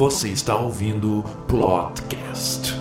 [0.00, 2.79] Você está ouvindo Plotcast.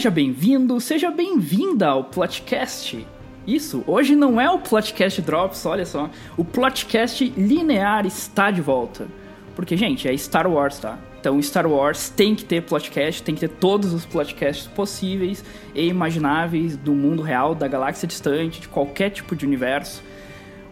[0.00, 3.06] Seja bem-vindo, seja bem-vinda ao Plotcast.
[3.46, 6.08] Isso, hoje não é o Plotcast Drops, olha só.
[6.38, 9.06] O Plotcast linear está de volta.
[9.54, 10.98] Porque, gente, é Star Wars, tá?
[11.20, 15.88] Então, Star Wars tem que ter Plotcast, tem que ter todos os Plotcasts possíveis e
[15.88, 20.02] imagináveis do mundo real, da galáxia distante, de qualquer tipo de universo.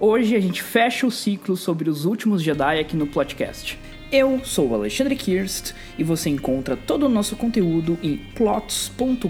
[0.01, 3.79] Hoje a gente fecha o ciclo sobre os últimos Jedi aqui no Plotcast.
[4.11, 9.29] Eu sou o Alexandre Kirst e você encontra todo o nosso conteúdo em plots.com.br.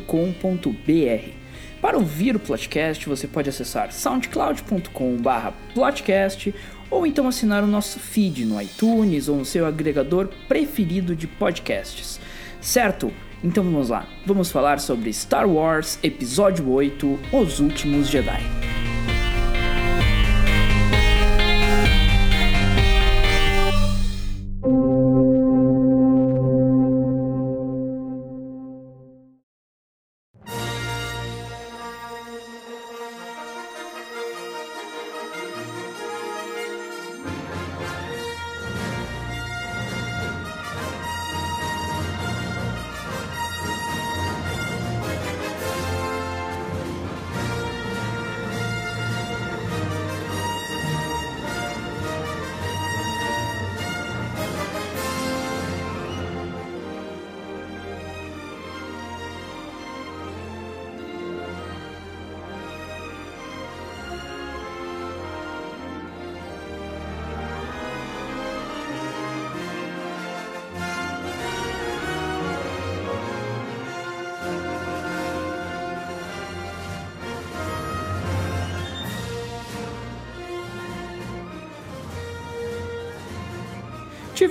[1.81, 6.55] Para ouvir o Plotcast, você pode acessar soundcloud.com/plotcast
[6.89, 12.21] ou então assinar o nosso feed no iTunes ou no seu agregador preferido de podcasts.
[12.61, 13.13] Certo?
[13.43, 14.07] Então vamos lá.
[14.25, 18.78] Vamos falar sobre Star Wars Episódio 8: Os Últimos Jedi.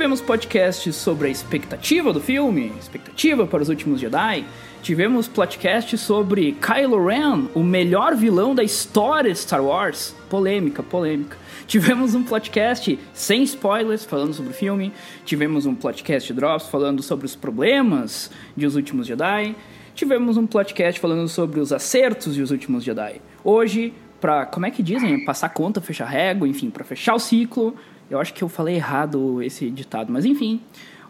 [0.08, 4.46] Tivemos podcasts sobre a expectativa do filme, expectativa para os últimos Jedi.
[4.82, 10.16] Tivemos podcast sobre Kylo Ren, o melhor vilão da história de Star Wars.
[10.30, 11.36] Polêmica, polêmica.
[11.68, 14.94] Tivemos um podcast sem spoilers falando sobre o filme.
[15.26, 19.58] Tivemos um podcast Drops falando sobre os problemas de Os Últimos Jedi.
[19.94, 23.20] Tivemos um podcast falando sobre os acertos de Os Últimos Jedi.
[23.44, 27.76] Hoje, para como é que dizem, passar conta, fechar régua, enfim, para fechar o ciclo,
[28.10, 30.62] eu acho que eu falei errado esse ditado, mas enfim.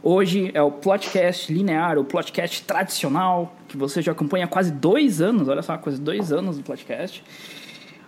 [0.02, 5.22] Hoje é o podcast linear, o podcast tradicional, que você já acompanha há quase dois
[5.22, 7.24] anos, olha só, quase dois anos do podcast.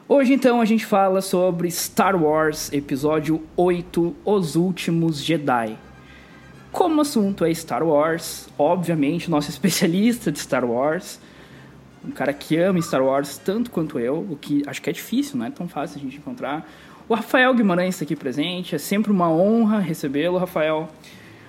[0.07, 5.77] Hoje, então, a gente fala sobre Star Wars Episódio 8 Os Últimos Jedi.
[6.71, 11.19] Como assunto é Star Wars, obviamente, nosso especialista de Star Wars,
[12.03, 15.37] um cara que ama Star Wars tanto quanto eu, o que acho que é difícil,
[15.37, 16.67] não é tão fácil a gente encontrar
[17.09, 20.87] o Rafael Guimarães está aqui presente, é sempre uma honra recebê-lo, Rafael.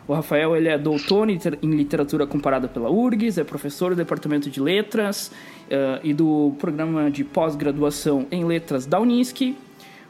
[0.09, 4.59] O Rafael ele é doutor em literatura comparada pela URGS, é professor do Departamento de
[4.59, 5.31] Letras
[5.66, 9.54] uh, e do programa de pós-graduação em Letras da Unisc.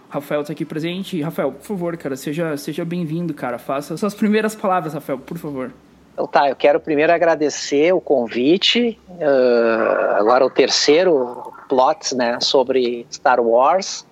[0.08, 1.20] O Rafael está aqui presente.
[1.20, 3.58] Rafael, por favor, cara, seja, seja bem-vindo, cara.
[3.58, 5.72] Faça suas primeiras palavras, Rafael, por favor.
[6.14, 13.04] Então tá, eu quero primeiro agradecer o convite, uh, agora o terceiro plot, né, sobre
[13.10, 14.06] Star Wars.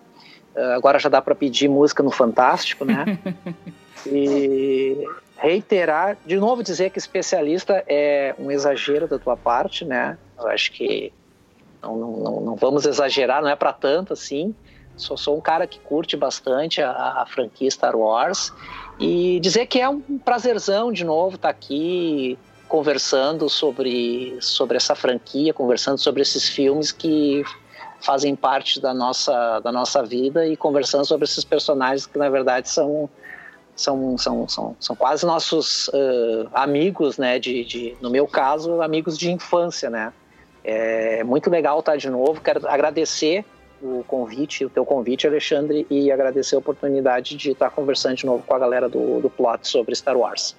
[0.58, 3.18] Uh, agora já dá para pedir música no Fantástico, né?
[4.04, 10.18] e reiterar, de novo dizer que especialista é um exagero da tua parte, né?
[10.36, 11.12] Eu acho que
[11.80, 14.52] não, não, não vamos exagerar, não é para tanto assim.
[14.96, 16.90] Sou, sou um cara que curte bastante a,
[17.22, 18.52] a, franquia Star Wars
[18.98, 22.36] e dizer que é um prazerzão de novo estar tá aqui
[22.68, 27.44] conversando sobre, sobre essa franquia, conversando sobre esses filmes que
[28.00, 32.68] fazem parte da nossa, da nossa vida e conversando sobre esses personagens que na verdade
[32.68, 33.08] são
[33.78, 37.38] são, são, são, são quase nossos uh, amigos, né?
[37.38, 40.12] De, de, no meu caso, amigos de infância, né?
[40.64, 42.40] É muito legal estar de novo.
[42.40, 43.44] Quero agradecer
[43.80, 48.42] o convite, o teu convite, Alexandre, e agradecer a oportunidade de estar conversando de novo
[48.44, 50.56] com a galera do, do Plot sobre Star Wars.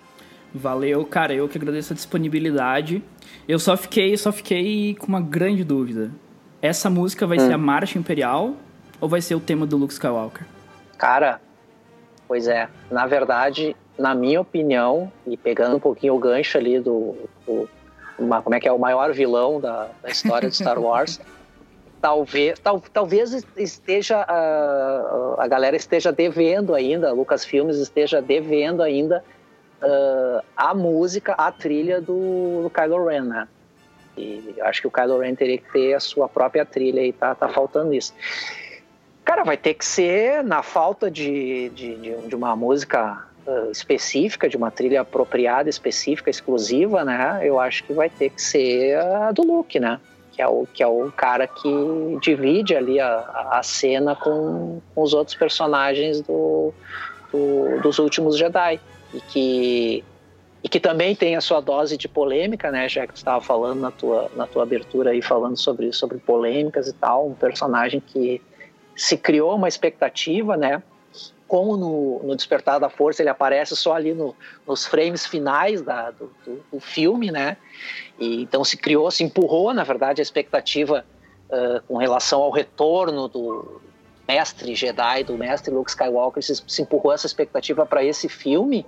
[0.54, 1.34] Valeu, cara.
[1.34, 3.04] Eu que agradeço a disponibilidade.
[3.48, 6.10] Eu só fiquei, só fiquei com uma grande dúvida.
[6.62, 7.48] Essa música vai hum.
[7.48, 8.54] ser a Marcha Imperial
[9.00, 10.46] ou vai ser o tema do Luke Skywalker?
[10.98, 11.40] Cara,
[12.28, 12.68] pois é.
[12.92, 17.16] Na verdade, na minha opinião, e pegando um pouquinho o gancho ali do,
[17.46, 17.70] do
[18.18, 21.20] uma, como é que é o maior vilão da, da história de Star Wars,
[22.02, 29.24] talvez, tal, talvez esteja a, a galera esteja devendo ainda, Lucas Filmes esteja devendo ainda
[29.82, 33.48] uh, a música, a trilha do, do Kylo Ren, né?
[34.19, 37.33] E acho que o Kylo Ren teria que ter a sua própria trilha e tá,
[37.33, 38.13] tá faltando isso.
[39.24, 41.95] Cara, vai ter que ser na falta de, de,
[42.27, 47.39] de, uma música uh, específica, de uma trilha apropriada, específica, exclusiva, né?
[47.44, 50.00] Eu acho que vai ter que ser a do Luke, né?
[50.31, 51.69] Que é o, que é o cara que
[52.21, 56.74] divide ali a, a cena com, com os outros personagens do,
[57.31, 58.80] do, dos últimos Jedi.
[59.13, 60.04] E que
[60.64, 62.88] e que também tem a sua dose de polêmica, né?
[62.90, 66.94] Já que estava falando na tua, na tua abertura aí, falando sobre, sobre polêmicas e
[66.94, 68.42] tal, um personagem que
[68.96, 70.84] se criou uma expectativa, né?
[71.48, 74.36] Como no, no Despertar da Força ele aparece só ali no,
[74.68, 77.56] nos frames finais da, do, do, do, filme, né?
[78.20, 81.06] E, então se criou, se empurrou, na verdade, a expectativa
[81.50, 83.82] uh, com relação ao retorno do
[84.28, 88.86] mestre Jedi, do mestre Luke Skywalker, se, se empurrou essa expectativa para esse filme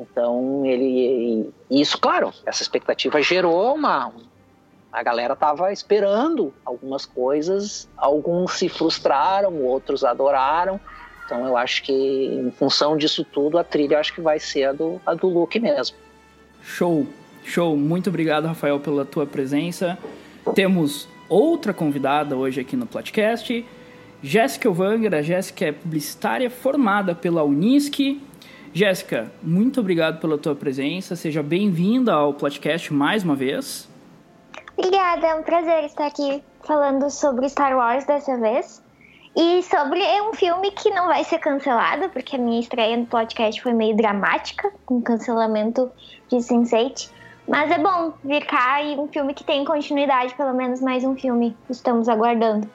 [0.00, 1.50] então, ele.
[1.70, 4.12] Isso, claro, essa expectativa gerou uma.
[4.92, 10.80] A galera estava esperando algumas coisas, alguns se frustraram, outros adoraram.
[11.24, 14.72] Então, eu acho que, em função disso tudo, a trilha acho que vai ser a
[14.72, 15.96] do, a do Luke mesmo.
[16.62, 17.06] Show,
[17.44, 17.76] show.
[17.76, 19.98] Muito obrigado, Rafael, pela tua presença.
[20.54, 23.66] Temos outra convidada hoje aqui no podcast.
[24.22, 27.98] Jéssica Wanger, a Jéssica é publicitária formada pela Unisc,
[28.76, 31.16] Jéssica, muito obrigado pela tua presença.
[31.16, 33.88] Seja bem-vinda ao podcast mais uma vez.
[34.76, 38.82] Obrigada, é um prazer estar aqui falando sobre Star Wars dessa vez.
[39.34, 43.62] E sobre um filme que não vai ser cancelado, porque a minha estreia no podcast
[43.62, 45.90] foi meio dramática, com cancelamento
[46.28, 47.10] de Sense8.
[47.48, 51.16] Mas é bom vir cá e um filme que tem continuidade, pelo menos mais um
[51.16, 51.56] filme.
[51.70, 52.68] Estamos aguardando.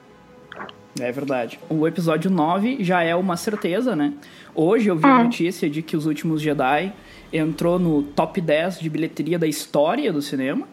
[1.00, 1.58] É verdade.
[1.70, 4.12] O episódio 9 já é uma certeza, né?
[4.54, 6.92] Hoje eu vi a notícia de que Os Últimos Jedi
[7.32, 10.68] entrou no top 10 de bilheteria da história do cinema.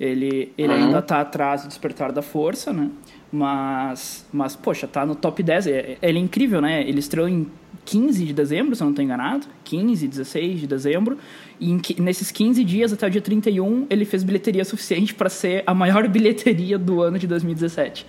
[0.00, 0.86] Ele, ele uhum.
[0.86, 2.90] ainda tá atrás do Despertar da Força, né?
[3.30, 5.66] Mas, mas, poxa, tá no top 10.
[5.66, 6.82] Ele é incrível, né?
[6.88, 7.46] Ele estreou em
[7.84, 9.46] 15 de dezembro, se eu não estou enganado.
[9.64, 11.18] 15, 16 de dezembro.
[11.60, 15.62] E em, nesses 15 dias, até o dia 31, ele fez bilheteria suficiente para ser
[15.66, 18.06] a maior bilheteria do ano de 2017.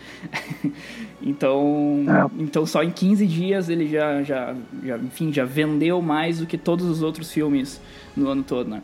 [1.22, 2.42] então, é.
[2.42, 6.57] então, só em 15 dias ele já, já, já, enfim, já vendeu mais do que
[6.57, 7.81] todos os outros filmes
[8.15, 8.81] no ano todo, né?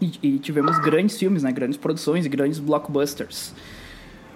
[0.00, 1.52] E, e tivemos grandes filmes, né?
[1.52, 3.52] Grandes produções e grandes blockbusters.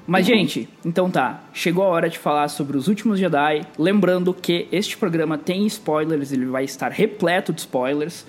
[0.07, 1.43] Mas, gente, então tá.
[1.53, 3.63] Chegou a hora de falar sobre os últimos Jedi.
[3.79, 8.27] Lembrando que este programa tem spoilers, ele vai estar repleto de spoilers.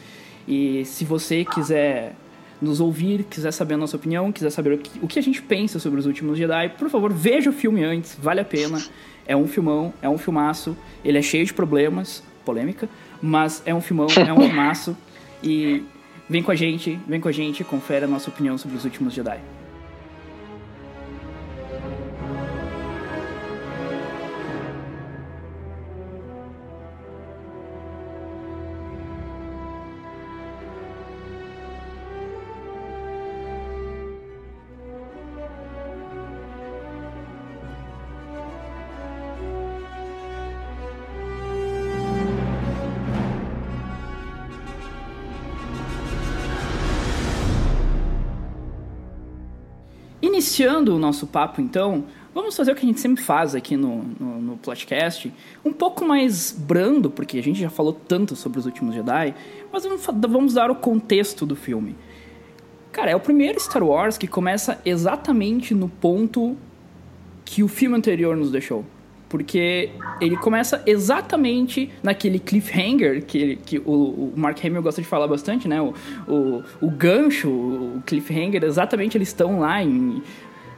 [0.47, 2.15] E se você quiser
[2.61, 5.41] nos ouvir, quiser saber a nossa opinião, quiser saber o que, o que a gente
[5.41, 8.81] pensa sobre os últimos Jedi, por favor, veja o filme antes, vale a pena.
[9.27, 10.77] É um filmão, é um filmaço.
[11.03, 12.87] Ele é cheio de problemas, polêmica,
[13.21, 14.95] mas é um filmão, é um filmaço.
[15.43, 15.83] E
[16.29, 19.13] vem com a gente, vem com a gente, confere a nossa opinião sobre os últimos
[19.13, 19.39] Jedi.
[50.45, 54.03] Iniciando o nosso papo, então, vamos fazer o que a gente sempre faz aqui no,
[54.19, 55.33] no, no podcast,
[55.65, 59.33] um pouco mais brando, porque a gente já falou tanto sobre os últimos Jedi,
[59.73, 61.95] mas vamos, vamos dar o contexto do filme.
[62.91, 66.55] Cara, é o primeiro Star Wars que começa exatamente no ponto
[67.43, 68.85] que o filme anterior nos deixou
[69.35, 69.89] porque
[70.21, 75.67] ele começa exatamente naquele cliffhanger que, que o, o Mark Hamill gosta de falar bastante,
[75.67, 75.81] né?
[75.81, 75.93] O,
[76.25, 80.23] o, o gancho, o cliffhanger, exatamente eles estão lá em,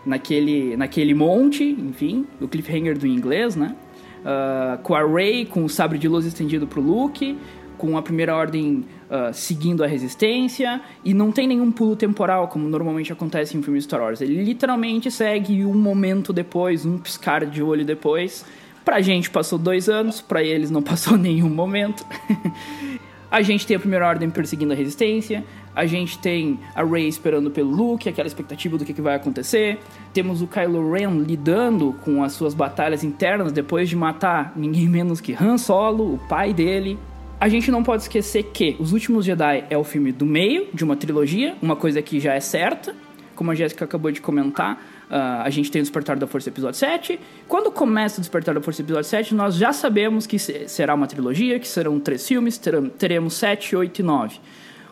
[0.04, 3.76] naquele, naquele monte, enfim, o cliffhanger do inglês, né?
[4.22, 7.38] Uh, com a Rey, com o sabre de luz estendido pro Luke,
[7.78, 12.68] com a primeira ordem uh, seguindo a resistência, e não tem nenhum pulo temporal, como
[12.68, 14.22] normalmente acontece em filmes Star Wars.
[14.22, 18.46] Ele literalmente segue um momento depois, um piscar de olho depois.
[18.84, 22.06] Pra gente passou dois anos, pra eles não passou nenhum momento.
[23.30, 25.44] a gente tem a primeira ordem perseguindo a resistência,
[25.76, 29.78] A gente tem a Rey esperando pelo Luke, aquela expectativa do que, que vai acontecer.
[30.12, 35.22] Temos o Kylo Ren lidando com as suas batalhas internas depois de matar ninguém menos
[35.22, 36.98] que Han Solo, o pai dele.
[37.40, 40.84] A gente não pode esquecer que Os Últimos Jedi é o filme do meio de
[40.84, 42.96] uma trilogia, uma coisa que já é certa,
[43.36, 44.74] como a Jéssica acabou de comentar.
[45.08, 47.20] Uh, a gente tem o Despertar da Força episódio 7.
[47.48, 51.60] Quando começa o Despertar da Força episódio 7, nós já sabemos que será uma trilogia,
[51.60, 52.60] que serão três filmes,
[52.98, 54.40] teremos 7, 8 e 9.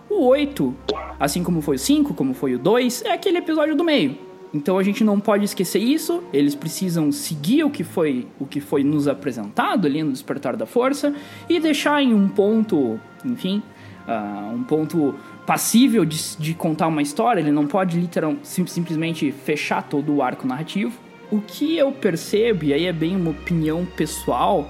[0.08, 0.76] O 8,
[1.20, 4.35] assim como foi o 5, como foi o 2, é aquele episódio do meio.
[4.56, 8.62] Então a gente não pode esquecer isso, eles precisam seguir o que foi, o que
[8.62, 11.14] foi nos apresentado ali no Despertar da Força
[11.50, 13.62] e deixar em um ponto, enfim,
[14.08, 15.14] uh, um ponto
[15.46, 20.22] passível de, de, contar uma história, ele não pode literal, sim, simplesmente fechar todo o
[20.22, 20.98] arco narrativo.
[21.30, 24.70] O que eu percebo, e aí é bem uma opinião pessoal,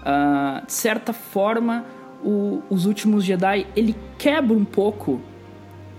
[0.00, 1.84] uh, de certa forma
[2.24, 5.20] o, os últimos Jedi ele quebra um pouco.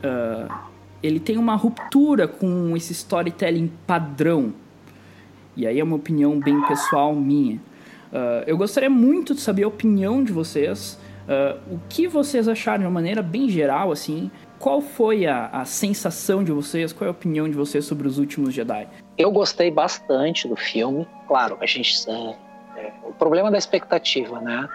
[0.04, 0.73] Uh,
[1.04, 4.54] ele tem uma ruptura com esse storytelling padrão.
[5.56, 7.58] E aí é uma opinião bem pessoal minha.
[8.12, 10.98] Uh, eu gostaria muito de saber a opinião de vocês.
[11.24, 14.32] Uh, o que vocês acharam de uma maneira bem geral, assim?
[14.58, 16.94] Qual foi a, a sensação de vocês?
[16.94, 18.88] Qual é a opinião de vocês sobre os últimos Jedi?
[19.18, 21.06] Eu gostei bastante do filme.
[21.28, 22.10] Claro, a gente.
[22.10, 22.36] É,
[22.78, 24.70] é, o problema da expectativa, né?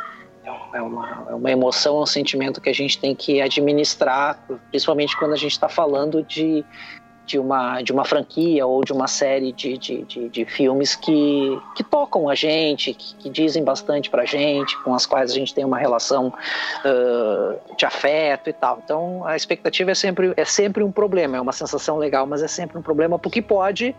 [0.73, 4.39] É uma, é uma emoção, é um sentimento que a gente tem que administrar,
[4.71, 6.65] principalmente quando a gente está falando de,
[7.29, 11.61] de, uma, de uma franquia ou de uma série de, de, de, de filmes que,
[11.75, 15.35] que tocam a gente, que, que dizem bastante para a gente, com as quais a
[15.35, 18.81] gente tem uma relação uh, de afeto e tal.
[18.83, 22.49] Então a expectativa é sempre, é sempre um problema, é uma sensação legal, mas é
[22.49, 23.95] sempre um problema porque pode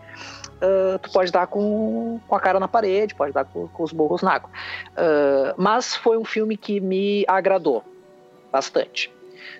[0.60, 3.92] uh, tu pode dar com, com a cara na parede, pode dar com, com os
[3.92, 4.50] burros na água.
[4.90, 7.82] Uh, mas foi um filme que me agradou
[8.52, 9.12] bastante.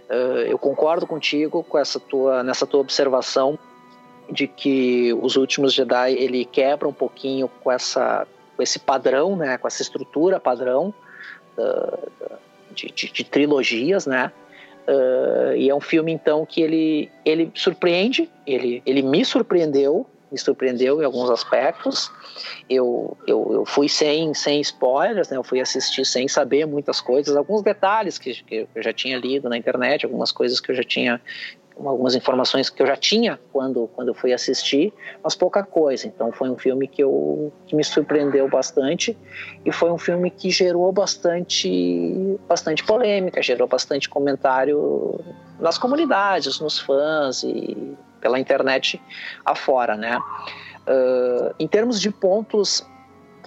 [0.08, 3.58] Uh, eu concordo contigo com essa tua, nessa tua observação
[4.30, 8.26] de que os últimos Jedi ele quebra um pouquinho com essa
[8.56, 10.92] com esse padrão, né, com essa estrutura padrão
[12.70, 14.32] de, de, de, trilogias, né?
[14.86, 20.38] Uh, e é um filme então que ele ele surpreende, ele ele me surpreendeu me
[20.38, 22.10] surpreendeu em alguns aspectos.
[22.68, 25.36] Eu, eu, eu fui sem, sem spoilers, né?
[25.36, 29.48] eu fui assistir sem saber muitas coisas, alguns detalhes que, que eu já tinha lido
[29.48, 31.20] na internet, algumas coisas que eu já tinha
[31.88, 36.06] algumas informações que eu já tinha quando quando eu fui assistir, mas pouca coisa.
[36.06, 39.16] Então foi um filme que eu que me surpreendeu bastante
[39.64, 45.20] e foi um filme que gerou bastante bastante polêmica, gerou bastante comentário
[45.58, 49.00] nas comunidades, nos fãs e pela internet
[49.44, 50.18] afora, né?
[50.86, 52.86] Uh, em termos de pontos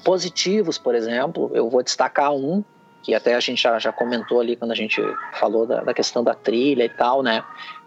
[0.04, 2.64] positivos, por exemplo, eu vou destacar um
[3.02, 5.02] que até a gente já, já comentou ali quando a gente
[5.34, 7.44] falou da, da questão da trilha e tal, né?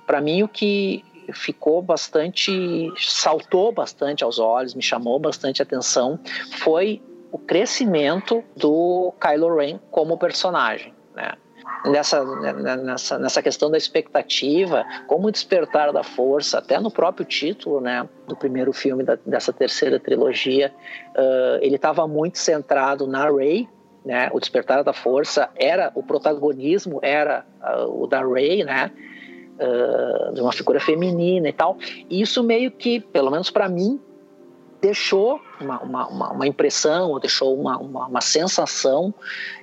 [0.07, 1.03] Para mim o que
[1.33, 6.21] ficou bastante, saltou bastante aos olhos, me chamou bastante atenção,
[6.59, 7.03] foi
[7.33, 11.33] o crescimento do Kylo Ren como personagem, né?
[11.85, 17.81] Nessa, né, nessa, nessa questão da expectativa, como despertar da força, até no próprio título
[17.81, 20.73] né, do primeiro filme da, dessa terceira trilogia,
[21.17, 23.69] uh, ele estava muito centrado na Rey,
[24.05, 28.91] né, o despertar da força era o protagonismo era uh, o da Rey, né,
[29.61, 31.77] uh, de uma figura feminina e tal.
[32.09, 34.01] E isso meio que, pelo menos para mim,
[34.87, 39.13] deixou uma, uma, uma, impressão, ou deixou uma, uma, uma, sensação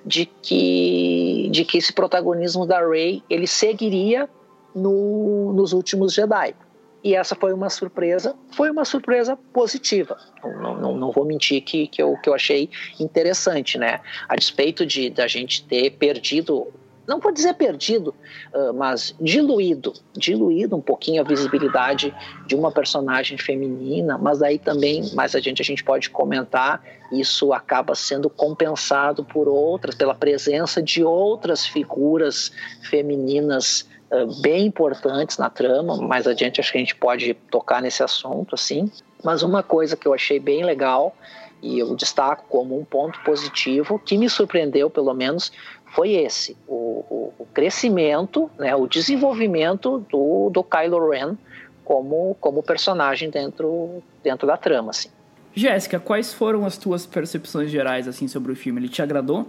[0.06, 4.30] de que, de que esse protagonismo da Rey ele seguiria
[4.75, 6.53] no, nos últimos Jedi.
[7.01, 10.18] E essa foi uma surpresa, foi uma surpresa positiva.
[10.44, 14.01] Não, não, não vou mentir que, que, eu, que eu achei interessante, né?
[14.27, 16.68] A despeito de da gente ter perdido
[17.07, 18.15] não vou dizer perdido,
[18.53, 22.13] uh, mas diluído, diluído um pouquinho a visibilidade
[22.48, 27.93] de uma personagem feminina, mas aí também, mais adiante a gente pode comentar, isso acaba
[27.93, 32.51] sendo compensado por outras, pela presença de outras figuras
[32.89, 38.01] femininas uh, bem importantes na trama, mais adiante acho que a gente pode tocar nesse
[38.01, 38.89] assunto, assim,
[39.24, 41.15] mas uma coisa que eu achei bem legal
[41.63, 45.51] e eu destaco como um ponto positivo que me surpreendeu pelo menos
[45.94, 51.38] foi esse, o, o, o crescimento, né, o desenvolvimento do, do Kylo Ren
[51.86, 55.10] como, como personagem dentro, dentro da trama, assim.
[55.54, 58.82] Jéssica, quais foram as tuas percepções gerais assim sobre o filme?
[58.82, 59.46] Ele te agradou?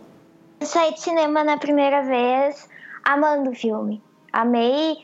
[0.61, 2.69] Eu saí de cinema na primeira vez
[3.03, 4.03] amando o filme.
[4.31, 4.97] Amei.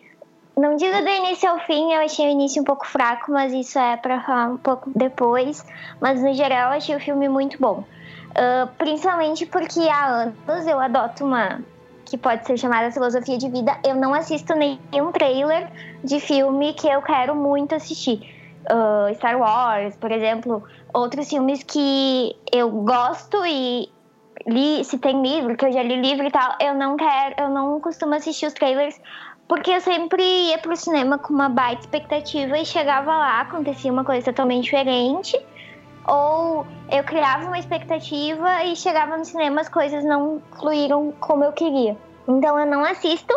[0.57, 3.79] Não digo do início ao fim, eu achei o início um pouco fraco, mas isso
[3.79, 5.65] é para falar um pouco depois.
[6.01, 7.83] Mas no geral, eu achei o filme muito bom.
[8.31, 11.61] Uh, principalmente porque há anos eu adoto uma
[12.05, 15.71] que pode ser chamada filosofia de vida, eu não assisto nenhum trailer
[16.03, 18.21] de filme que eu quero muito assistir.
[18.65, 23.89] Uh, Star Wars, por exemplo, outros filmes que eu gosto e
[24.47, 27.49] li, se tem livro, que eu já li livro e tal, eu não quero, eu
[27.49, 29.01] não costumo assistir os trailers
[29.47, 34.05] porque eu sempre ia pro cinema com uma baita expectativa e chegava lá, acontecia uma
[34.05, 35.37] coisa totalmente diferente.
[36.11, 41.53] Ou eu criava uma expectativa e chegava no cinema as coisas não fluíram como eu
[41.53, 41.97] queria.
[42.27, 43.33] Então eu não assisto.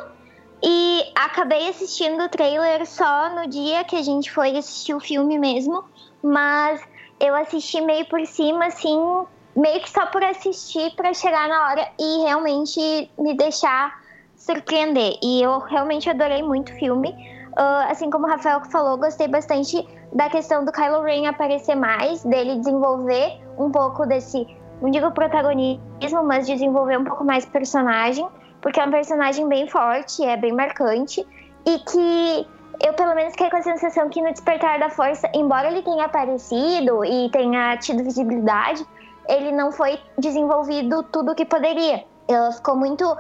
[0.66, 5.38] E acabei assistindo o trailer só no dia que a gente foi assistir o filme
[5.38, 5.84] mesmo.
[6.24, 6.82] Mas
[7.20, 8.98] eu assisti meio por cima, assim,
[9.56, 14.02] meio que só por assistir para chegar na hora e realmente me deixar
[14.36, 15.18] surpreender.
[15.22, 17.14] E eu realmente adorei muito o filme.
[17.54, 22.24] Uh, assim como o Rafael falou, gostei bastante da questão do Kylo Ren aparecer mais,
[22.24, 24.48] dele desenvolver um pouco desse,
[24.82, 28.28] não digo protagonismo, mas desenvolver um pouco mais personagem,
[28.60, 31.26] porque é um personagem bem forte, é bem marcante
[31.66, 32.48] e que
[32.82, 36.06] eu pelo menos fiquei com a sensação que no Despertar da Força, embora ele tenha
[36.06, 38.86] aparecido e tenha tido visibilidade,
[39.30, 42.04] ele não foi desenvolvido tudo o que poderia.
[42.28, 43.16] Ele ficou muito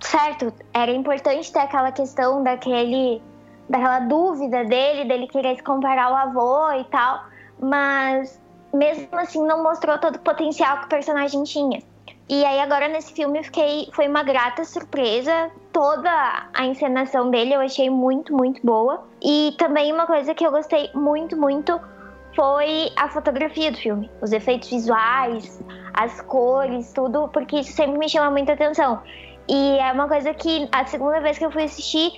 [0.00, 0.52] certo.
[0.72, 3.20] Era importante ter aquela questão daquele
[3.68, 7.24] daquela dúvida dele, dele querer se comparar ao avô e tal,
[7.60, 8.40] mas
[8.72, 11.80] mesmo assim não mostrou todo o potencial que o personagem tinha.
[12.28, 17.54] E aí agora nesse filme eu fiquei, foi uma grata surpresa, toda a encenação dele
[17.54, 19.06] eu achei muito, muito boa.
[19.22, 21.78] E também uma coisa que eu gostei muito, muito
[22.34, 28.08] foi a fotografia do filme, os efeitos visuais, as cores, tudo, porque isso sempre me
[28.08, 29.02] chama muita atenção.
[29.46, 32.10] E é uma coisa que a segunda vez que eu fui assistir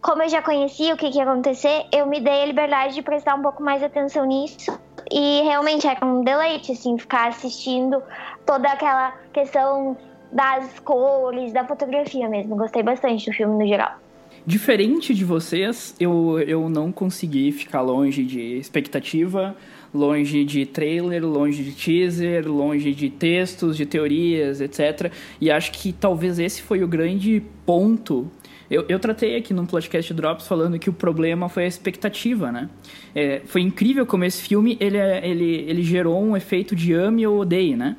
[0.00, 3.02] como eu já conhecia o que, que ia acontecer, eu me dei a liberdade de
[3.02, 4.78] prestar um pouco mais atenção nisso.
[5.10, 8.02] E realmente era um deleite, assim, ficar assistindo
[8.46, 9.96] toda aquela questão
[10.32, 12.56] das cores, da fotografia mesmo.
[12.56, 13.98] Gostei bastante do filme no geral.
[14.46, 19.54] Diferente de vocês, eu, eu não consegui ficar longe de expectativa,
[19.92, 25.12] longe de trailer, longe de teaser, longe de textos, de teorias, etc.
[25.40, 28.30] E acho que talvez esse foi o grande ponto
[28.70, 32.70] eu, eu tratei aqui num podcast Drops falando que o problema foi a expectativa, né?
[33.14, 37.26] É, foi incrível como esse filme ele, é, ele, ele gerou um efeito de ame
[37.26, 37.96] ou odeie, né?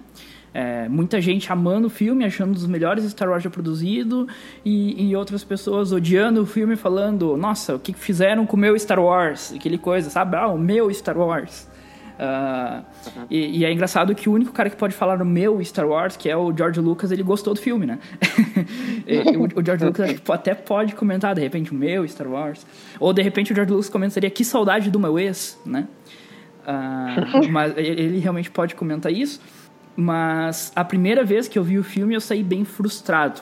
[0.53, 4.27] É, muita gente amando o filme, achando um dos melhores Star Wars já produzido,
[4.65, 8.77] e, e outras pessoas odiando o filme, falando: Nossa, o que fizeram com o meu
[8.77, 9.53] Star Wars?
[9.53, 10.35] Aquele coisa, sabe?
[10.35, 11.69] Ah, o meu Star Wars.
[12.19, 12.83] Uh,
[13.19, 13.25] uhum.
[13.29, 16.15] e, e, é engraçado que o único cara que pode falar no meu Star Wars,
[16.15, 17.99] que é o George Lucas, ele gostou do filme, né?
[19.37, 22.65] o, o, George Lucas até pode comentar, de repente, o meu Star Wars.
[22.99, 25.87] Ou, de repente, o George Lucas comentaria, que saudade do meu ex, né?
[26.61, 29.41] Uh, mas ele realmente pode comentar isso.
[29.95, 33.41] Mas a primeira vez que eu vi o filme, eu saí bem frustrado.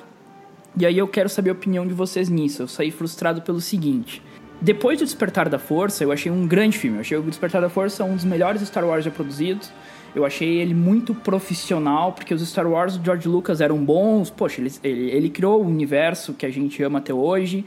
[0.77, 2.63] E aí eu quero saber a opinião de vocês nisso.
[2.63, 4.21] Eu saí frustrado pelo seguinte
[4.61, 6.97] depois do Despertar da Força, eu achei um grande filme.
[6.97, 9.71] Eu achei o Despertar da Força um dos melhores Star Wars já produzidos.
[10.13, 14.29] Eu achei ele muito profissional, porque os Star Wars do George Lucas eram bons.
[14.29, 17.65] Poxa, ele, ele, ele criou o universo que a gente ama até hoje.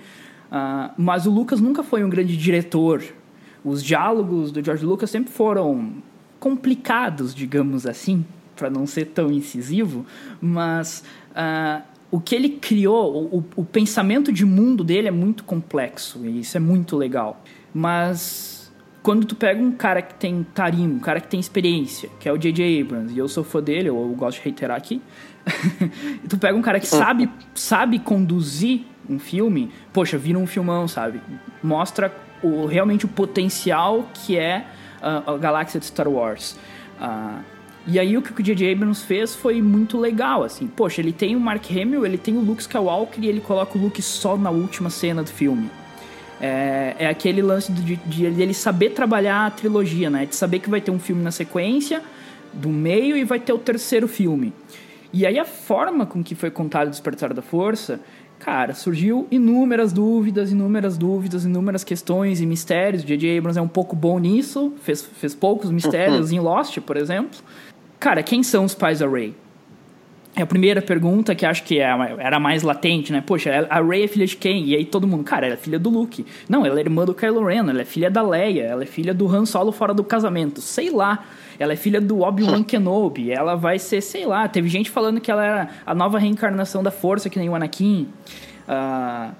[0.51, 3.03] Uh, mas o Lucas nunca foi um grande diretor.
[3.65, 5.93] Os diálogos do George Lucas sempre foram
[6.39, 8.25] complicados, digamos assim,
[8.57, 10.05] para não ser tão incisivo.
[10.41, 16.21] Mas uh, o que ele criou, o, o pensamento de mundo dele é muito complexo
[16.27, 17.43] e isso é muito legal.
[17.73, 18.71] Mas
[19.03, 22.33] quando tu pega um cara que tem carinho, um cara que tem experiência, que é
[22.33, 22.83] o J.J.
[22.83, 25.01] Abrams, e eu sou fã dele, eu, eu gosto de reiterar aqui,
[26.29, 31.19] tu pega um cara que sabe, sabe conduzir um filme, poxa, vira um filmão, sabe?
[31.63, 34.67] Mostra o, realmente o potencial que é
[35.01, 36.59] uh, a galáxia de Star Wars.
[37.01, 37.43] Uh,
[37.87, 38.73] e aí o que o J.J.
[38.73, 40.69] Abrams fez foi muito legal, assim.
[40.69, 43.81] Poxa, ele tem o Mark Hamill, ele tem o Luke Skywalker e ele coloca o
[43.81, 45.69] Luke só na última cena do filme.
[46.41, 50.27] É, é aquele lance de, de, de ele saber trabalhar a trilogia, né?
[50.27, 52.03] De saber que vai ter um filme na sequência,
[52.53, 54.53] do meio, e vai ter o terceiro filme.
[55.13, 58.01] E aí a forma com que foi contado o Despertar da Força,
[58.39, 63.05] cara, surgiu inúmeras dúvidas, inúmeras dúvidas, inúmeras questões e mistérios.
[63.05, 63.39] J.J.
[63.39, 67.39] Abrams é um pouco bom nisso, fez, fez poucos mistérios em Lost, por exemplo.
[68.03, 69.33] Cara, quem são os pais da Ray?
[70.35, 71.87] É a primeira pergunta que acho que é,
[72.19, 73.23] era mais latente, né?
[73.25, 74.65] Poxa, a Ray é filha de quem?
[74.65, 76.27] E aí todo mundo, cara, ela é filha do Luke.
[76.49, 79.15] Não, ela é irmã do Kylo Ren, ela é filha da Leia, ela é filha
[79.15, 80.61] do Han Solo fora do casamento.
[80.61, 81.25] Sei lá.
[81.61, 83.31] Ela é filha do Obi-Wan Kenobi.
[83.31, 84.49] Ela vai ser, sei lá.
[84.49, 88.09] Teve gente falando que ela era a nova reencarnação da força, que nem o Anakin.
[88.67, 89.33] Uh,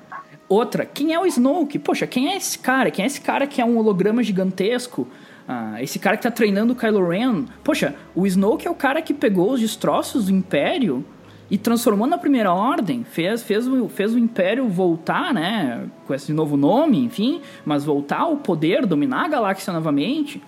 [0.49, 1.81] outra, quem é o Snoke?
[1.81, 2.93] Poxa, quem é esse cara?
[2.93, 5.09] Quem é esse cara que é um holograma gigantesco?
[5.47, 7.45] Ah, esse cara que tá treinando o Kylo Ren.
[7.65, 11.05] Poxa, o Snoke é o cara que pegou os destroços do Império
[11.51, 16.33] e transformou na Primeira Ordem, fez, fez, o, fez o Império voltar, né, com esse
[16.33, 20.43] novo nome, enfim, mas voltar ao poder, dominar a galáxia novamente.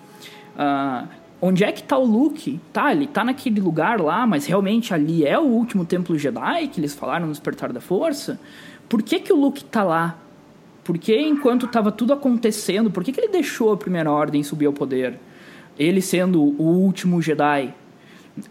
[0.55, 1.07] Uh,
[1.39, 2.59] onde é que tá o Luke?
[2.73, 6.79] Tá, ele tá naquele lugar lá, mas realmente ali é o último templo Jedi que
[6.79, 8.39] eles falaram no Despertar da Força.
[8.89, 10.17] Por que que o Luke tá lá?
[10.85, 14.67] Por que enquanto tava tudo acontecendo, por que que ele deixou a Primeira Ordem subir
[14.67, 15.19] ao poder?
[15.79, 17.73] Ele sendo o último Jedi,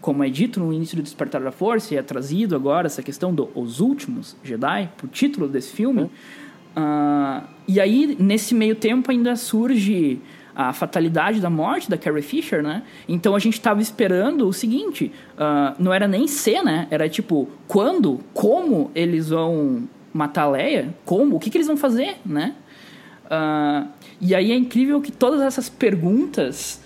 [0.01, 3.33] como é dito no início do Despertar da Força, e é trazido agora essa questão
[3.33, 6.03] dos Os Últimos Jedi, pro título desse filme.
[6.03, 10.19] Uh, e aí, nesse meio tempo, ainda surge
[10.53, 12.83] a fatalidade da morte da Carrie Fisher, né?
[13.07, 16.85] Então a gente estava esperando o seguinte: uh, não era nem ser, né?
[16.91, 20.95] Era tipo, quando, como eles vão matar a Leia?
[21.03, 21.35] Como?
[21.35, 22.55] O que, que eles vão fazer, né?
[23.25, 23.89] Uh,
[24.21, 26.81] e aí é incrível que todas essas perguntas.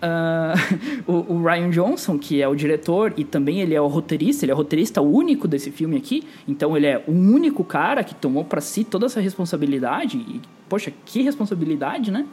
[0.00, 4.44] Uh, o, o, Ryan Johnson, que é o diretor e também ele é o roteirista,
[4.44, 8.14] ele é o roteirista único desse filme aqui, então ele é o único cara que
[8.14, 10.16] tomou para si toda essa responsabilidade.
[10.16, 12.24] E, poxa, que responsabilidade, né?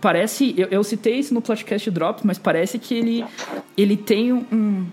[0.00, 0.54] parece.
[0.56, 3.24] Eu, eu citei isso no podcast Drops, mas parece que ele,
[3.76, 4.86] ele tem um,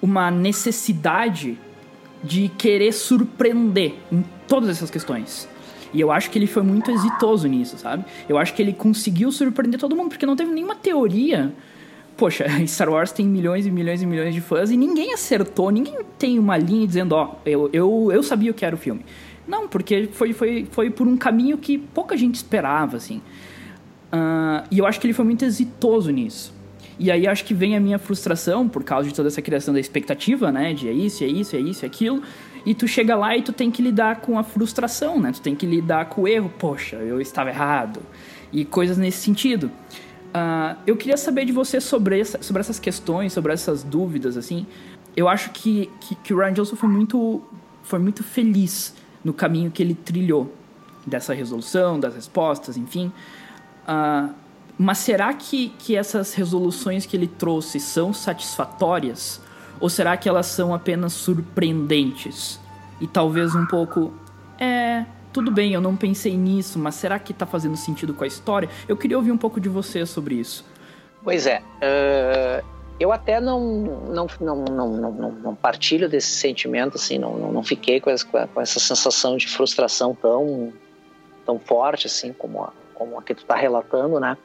[0.00, 1.58] uma necessidade
[2.24, 5.48] de querer surpreender em todas essas questões.
[5.92, 8.04] E eu acho que ele foi muito exitoso nisso, sabe?
[8.28, 11.52] Eu acho que ele conseguiu surpreender todo mundo, porque não teve nenhuma teoria.
[12.16, 15.98] Poxa, Star Wars tem milhões e milhões e milhões de fãs e ninguém acertou, ninguém
[16.18, 19.04] tem uma linha dizendo, ó, oh, eu, eu, eu sabia o que era o filme.
[19.46, 23.20] Não, porque foi, foi, foi por um caminho que pouca gente esperava, assim.
[24.12, 26.53] Uh, e eu acho que ele foi muito exitoso nisso.
[26.98, 29.80] E aí acho que vem a minha frustração por causa de toda essa criação da
[29.80, 30.72] expectativa, né?
[30.72, 32.22] De é isso, é isso, é isso, é aquilo.
[32.64, 35.32] E tu chega lá e tu tem que lidar com a frustração, né?
[35.32, 36.52] Tu tem que lidar com o erro.
[36.58, 38.00] Poxa, eu estava errado.
[38.52, 39.70] E coisas nesse sentido.
[40.34, 44.66] Uh, eu queria saber de você sobre, essa, sobre essas questões, sobre essas dúvidas, assim.
[45.16, 47.42] Eu acho que, que, que o Ryan Johnson foi muito,
[47.82, 50.52] foi muito feliz no caminho que ele trilhou
[51.06, 53.12] dessa resolução, das respostas, enfim.
[53.86, 54.34] Uh,
[54.76, 59.40] mas será que, que essas resoluções que ele trouxe são satisfatórias?
[59.80, 62.60] Ou será que elas são apenas surpreendentes?
[63.00, 64.12] E talvez um pouco.
[64.58, 65.04] É.
[65.32, 68.68] Tudo bem, eu não pensei nisso, mas será que está fazendo sentido com a história?
[68.86, 70.64] Eu queria ouvir um pouco de você sobre isso.
[71.24, 71.60] Pois é.
[71.60, 72.64] Uh,
[73.00, 77.64] eu até não, não, não, não, não, não partilho desse sentimento, assim, não, não, não
[77.64, 80.72] fiquei com essa, com essa sensação de frustração tão,
[81.44, 84.36] tão forte assim como a, como a que tu está relatando, né?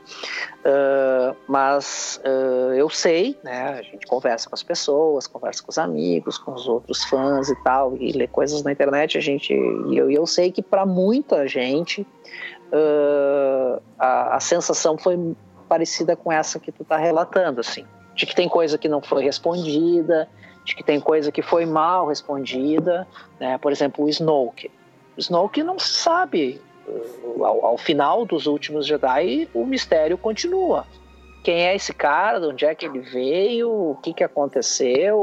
[0.59, 3.79] Uh, mas uh, eu sei, né?
[3.79, 7.55] A gente conversa com as pessoas, conversa com os amigos, com os outros fãs e
[7.63, 9.17] tal, e lê coisas na internet.
[9.17, 15.35] A gente, e eu, eu sei que para muita gente uh, a, a sensação foi
[15.67, 17.85] parecida com essa que tu está relatando, assim,
[18.15, 20.27] de que tem coisa que não foi respondida,
[20.65, 23.07] de que tem coisa que foi mal respondida,
[23.39, 23.57] né?
[23.57, 24.69] Por exemplo, o Snoke.
[25.15, 26.61] O Snoke não sabe
[27.39, 30.85] ao, ao, final dos últimos Jedi, o mistério continua.
[31.43, 32.39] Quem é esse cara?
[32.39, 33.71] De onde é que ele veio?
[33.71, 35.17] O que, que aconteceu?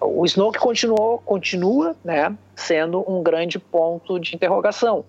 [0.00, 5.04] O Snoke continuou, continua né, sendo um grande ponto de interrogação.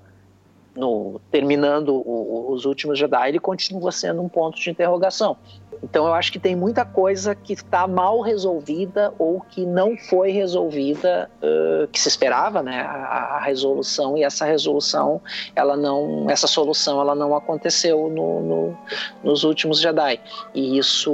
[0.76, 5.38] No, terminando o, os últimos Jedi, ele continua sendo um ponto de interrogação.
[5.84, 10.32] Então eu acho que tem muita coisa que está mal resolvida ou que não foi
[10.32, 15.22] resolvida, uh, que se esperava, né, a, a, resolução e essa resolução,
[15.56, 18.78] ela não, essa solução, ela não aconteceu no, no,
[19.24, 20.20] nos últimos Jedi.
[20.54, 21.12] E isso,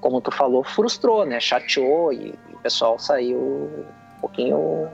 [0.00, 4.88] como tu falou, frustrou, né, chateou e, e o pessoal saiu um pouquinho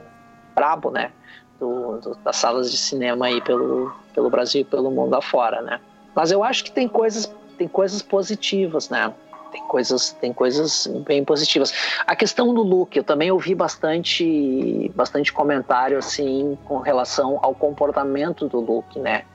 [0.53, 1.11] brabo, né,
[1.59, 5.79] do, do, das salas de cinema aí pelo, pelo Brasil e pelo mundo afora, né.
[6.15, 9.13] Mas eu acho que tem coisas tem coisas positivas, né?
[9.51, 11.73] Tem coisas, tem coisas bem positivas.
[12.07, 18.47] A questão do look, eu também ouvi bastante, bastante comentário assim com relação ao comportamento
[18.47, 19.25] do look, né?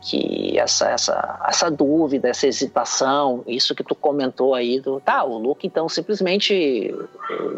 [0.00, 5.36] que essa, essa, essa dúvida, essa hesitação, isso que tu comentou aí do, tá, o
[5.38, 6.94] Luke então simplesmente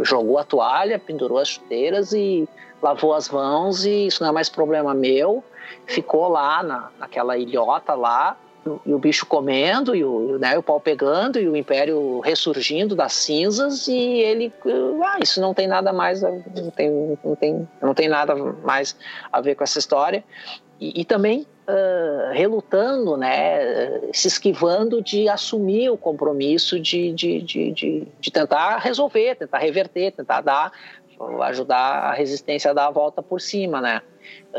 [0.03, 2.49] jogou a toalha, pendurou as chuteiras e
[2.83, 5.43] lavou as mãos e isso não é mais problema meu,
[5.87, 8.37] ficou lá na, naquela ilhota lá
[8.85, 13.15] e o bicho comendo, e o, né, o pau pegando, e o império ressurgindo das
[13.15, 14.53] cinzas, e ele,
[15.03, 18.97] ah, isso não tem nada mais, não tem, não tem, não tem nada mais
[19.33, 20.23] a ver com essa história.
[20.79, 27.73] E, e também uh, relutando, né, se esquivando de assumir o compromisso de, de, de,
[27.73, 30.73] de, de tentar resolver, tentar reverter, tentar dar,
[31.43, 34.03] ajudar a resistência a dar a volta por cima, né.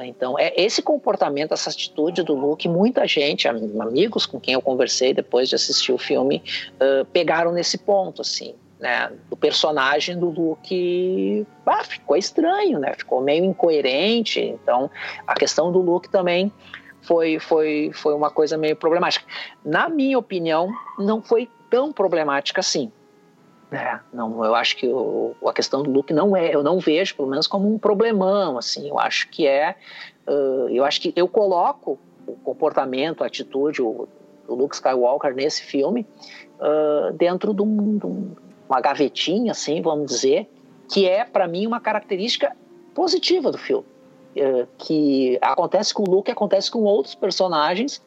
[0.04, 5.13] Então, é esse comportamento, essa atitude do Luke, muita gente, amigos com quem eu conversei
[5.13, 6.43] depois de assistir o filme,
[6.76, 8.56] uh, pegaram nesse ponto, assim.
[8.82, 12.93] né, do personagem do Luke ah, ficou estranho, né?
[12.97, 14.41] Ficou meio incoerente.
[14.41, 14.89] Então,
[15.26, 16.52] a questão do Luke também
[17.02, 19.26] foi, foi, foi uma coisa meio problemática.
[19.63, 22.91] Na minha opinião, não foi tão problemática assim.
[23.72, 27.16] É, não, eu acho que o, a questão do Luke não é, eu não vejo,
[27.16, 28.90] pelo menos, como um problemão, assim.
[28.90, 29.76] Eu acho que é,
[30.28, 34.10] uh, eu acho que eu coloco o comportamento, a atitude, o,
[34.46, 36.06] o Luke Skywalker nesse filme
[36.60, 38.06] uh, dentro de, um, de,
[38.68, 40.50] uma gavetinha, assim, vamos dizer,
[40.92, 42.54] que é para mim uma característica
[42.94, 43.86] positiva do filme,
[44.36, 48.02] uh, que acontece com o Luke, acontece com outros personagens,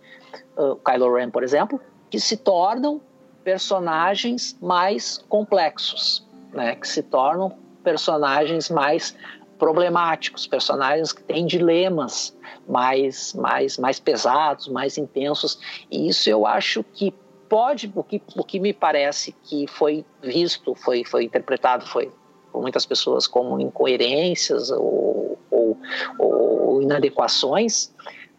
[0.85, 3.00] Kylo Ren, por exemplo, que se tornam
[3.44, 6.74] personagens mais complexos, né?
[6.74, 7.52] que se tornam
[7.85, 9.14] personagens mais
[9.59, 15.59] problemáticos, personagens que têm dilemas mais, mais, mais pesados, mais intensos.
[15.90, 17.12] E isso eu acho que
[17.48, 22.11] pode, o que, o que me parece que foi visto, foi, foi interpretado, foi
[22.50, 25.78] por muitas pessoas como incoerências ou, ou,
[26.18, 27.92] ou inadequações,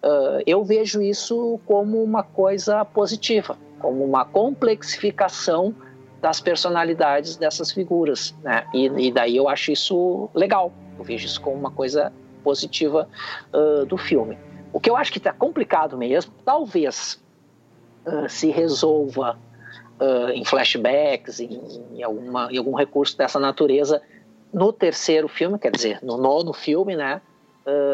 [0.03, 5.75] uh, eu vejo isso como uma coisa positiva como uma complexificação
[6.21, 8.65] das personalidades dessas figuras, né?
[8.73, 10.73] E, e, daí eu acho isso legal.
[10.97, 12.11] Eu vejo isso como uma coisa
[12.43, 13.07] positiva
[13.53, 14.37] uh, do filme.
[14.73, 17.21] O que eu acho que está complicado mesmo, talvez
[18.05, 19.37] uh, se resolva
[19.99, 21.61] uh, em flashbacks, em,
[21.93, 24.01] em, alguma, em algum recurso dessa natureza
[24.51, 27.21] no terceiro filme, quer dizer, no nono filme, né?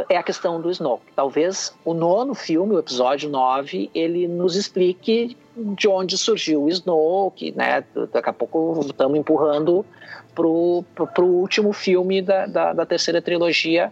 [0.10, 1.14] é a questão do Snoke.
[1.16, 7.54] Talvez o nono filme, o episódio 9, ele nos explique de onde surgiu o Snoke,
[7.56, 7.84] né?
[8.14, 9.86] Daqui a pouco estamos empurrando
[10.34, 10.84] pro,
[11.14, 13.92] pro último filme da, da, da terceira trilogia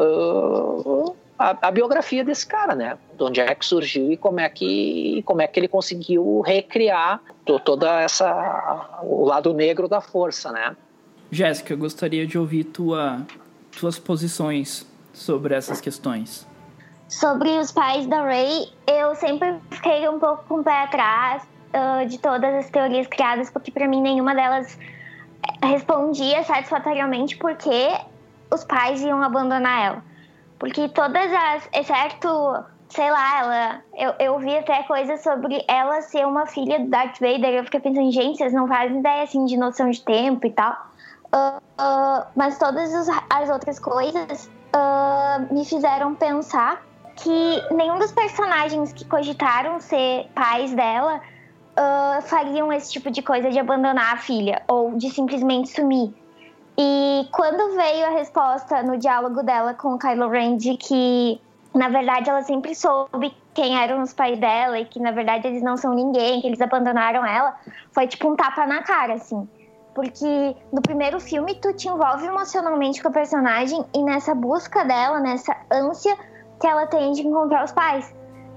[0.00, 2.98] uh, a, a, biografia desse cara, né?
[3.16, 7.20] De onde é que surgiu e como é que, como é que ele conseguiu recriar
[7.64, 10.76] toda essa o lado negro da força, né?
[11.30, 13.26] Jéssica, gostaria de ouvir tua,
[13.78, 16.45] tuas posições sobre essas questões?
[17.08, 22.06] Sobre os pais da Ray, eu sempre fiquei um pouco com o pé atrás uh,
[22.06, 24.76] de todas as teorias criadas, porque para mim nenhuma delas
[25.62, 27.96] respondia satisfatoriamente porque
[28.52, 30.02] os pais iam abandonar ela.
[30.58, 36.26] Porque todas as, exceto, sei lá, ela, eu, eu vi até coisas sobre ela ser
[36.26, 37.54] uma filha do Darth Vader.
[37.54, 40.72] Eu fiquei pensando, gente, vocês não fazem ideia assim de noção de tempo e tal.
[41.26, 46.82] Uh, uh, mas todas as outras coisas uh, me fizeram pensar
[47.16, 51.20] que nenhum dos personagens que cogitaram ser pais dela
[51.76, 56.14] uh, fariam esse tipo de coisa de abandonar a filha ou de simplesmente sumir.
[56.78, 61.40] E quando veio a resposta no diálogo dela com o Kylo Ren de que,
[61.74, 65.62] na verdade, ela sempre soube quem eram os pais dela e que, na verdade, eles
[65.62, 67.56] não são ninguém, que eles abandonaram ela,
[67.92, 69.48] foi tipo um tapa na cara, assim.
[69.94, 75.18] Porque no primeiro filme tu te envolve emocionalmente com a personagem e nessa busca dela,
[75.18, 76.14] nessa ânsia
[76.60, 78.14] que ela tem de encontrar os pais.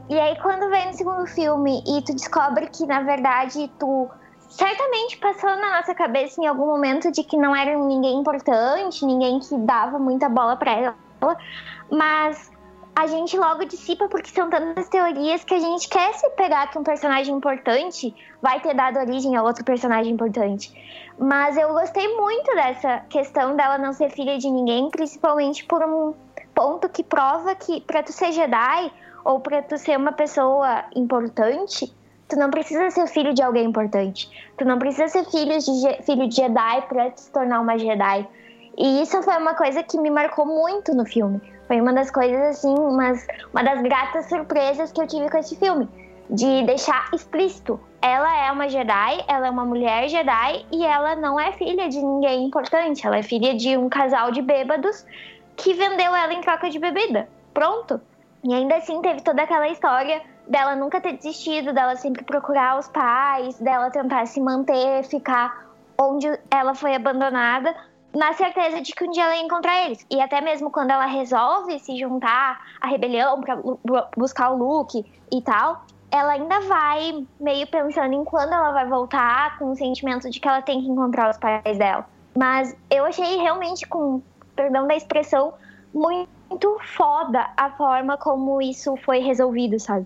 [0.09, 4.09] E aí quando vem no segundo filme e tu descobre que na verdade tu
[4.49, 9.39] certamente passou na nossa cabeça em algum momento de que não era ninguém importante, ninguém
[9.39, 10.95] que dava muita bola para ela,
[11.91, 12.51] mas
[12.95, 16.77] a gente logo dissipa porque são tantas teorias que a gente quer se pegar que
[16.77, 20.69] um personagem importante vai ter dado origem a outro personagem importante.
[21.17, 26.13] Mas eu gostei muito dessa questão dela não ser filha de ninguém, principalmente por um
[26.59, 28.91] ponto que prova que para tu ser Jedi
[29.23, 31.89] ou para tu ser uma pessoa importante,
[32.27, 34.29] tu não precisa ser filho de alguém importante.
[34.57, 38.27] Tu não precisa ser filho de, filho de Jedi para se tornar uma Jedi.
[38.77, 41.39] E isso foi uma coisa que me marcou muito no filme.
[41.65, 45.55] Foi uma das coisas, assim, umas, uma das gratas surpresas que eu tive com esse
[45.55, 45.87] filme.
[46.29, 51.39] De deixar explícito ela é uma Jedi, ela é uma mulher Jedi e ela não
[51.39, 53.05] é filha de ninguém importante.
[53.05, 55.05] Ela é filha de um casal de bêbados
[55.59, 57.29] que vendeu ela em troca de bebida.
[57.53, 58.01] Pronto.
[58.43, 62.87] E ainda assim teve toda aquela história dela nunca ter desistido, dela sempre procurar os
[62.87, 65.67] pais, dela tentar se manter, ficar
[65.99, 67.75] onde ela foi abandonada,
[68.15, 70.05] na certeza de que um dia ela ia encontrar eles.
[70.09, 73.57] E até mesmo quando ela resolve se juntar à rebelião para
[74.17, 79.59] buscar o Luke e tal, ela ainda vai meio pensando em quando ela vai voltar,
[79.59, 82.05] com o sentimento de que ela tem que encontrar os pais dela.
[82.35, 84.21] Mas eu achei realmente, com
[84.59, 85.53] perdão da expressão,
[85.93, 90.05] muito foda a forma como isso foi resolvido, sabe?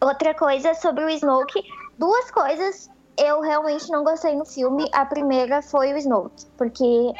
[0.00, 1.60] Outra coisa sobre o Snoke,
[1.98, 4.88] duas coisas eu realmente não gostei no filme.
[4.92, 7.12] A primeira foi o Snoke, porque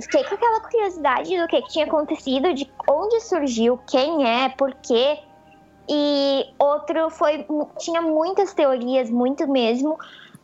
[0.00, 4.74] fiquei com aquela curiosidade do que, que tinha acontecido, de onde surgiu, quem é, por
[4.74, 5.20] quê.
[5.88, 7.46] E outro foi.
[7.78, 9.96] Tinha muitas teorias, muito mesmo.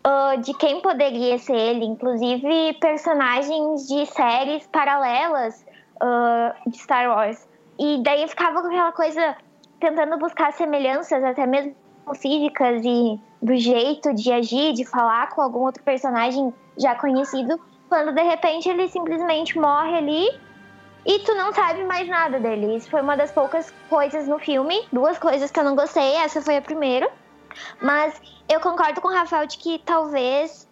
[0.06, 5.64] Uh, de quem poderia ser ele, inclusive personagens de séries paralelas
[6.02, 7.48] uh, de Star Wars.
[7.78, 9.36] E daí eu ficava com aquela coisa
[9.78, 11.74] tentando buscar semelhanças, até mesmo
[12.14, 17.58] físicas e do jeito de agir, de falar com algum outro personagem já conhecido,
[17.88, 20.28] quando de repente ele simplesmente morre ali
[21.06, 22.76] e tu não sabe mais nada dele.
[22.76, 26.42] Isso foi uma das poucas coisas no filme, duas coisas que eu não gostei, essa
[26.42, 27.10] foi a primeira.
[27.80, 30.68] Mas eu concordo com o Rafael de que talvez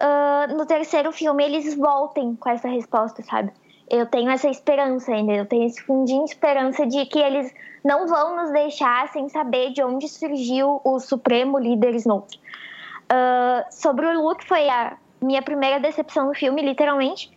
[0.00, 3.52] uh, no terceiro filme eles voltem com essa resposta, sabe?
[3.90, 7.52] Eu tenho essa esperança ainda, eu tenho esse fundinho de esperança de que eles
[7.84, 12.38] não vão nos deixar sem saber de onde surgiu o supremo líder Snoke.
[12.38, 17.30] Uh, sobre o Luke, foi a minha primeira decepção no filme, literalmente.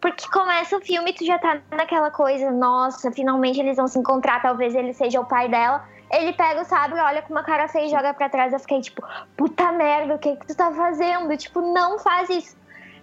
[0.00, 3.98] Porque começa o filme e tu já tá naquela coisa, nossa, finalmente eles vão se
[3.98, 5.86] encontrar, talvez ele seja o pai dela.
[6.10, 8.52] Ele pega o sabre, olha com uma cara feia e joga pra trás.
[8.52, 9.02] Eu fiquei tipo,
[9.36, 11.36] puta merda, o que, que tu tá fazendo?
[11.36, 12.56] Tipo, não faz isso.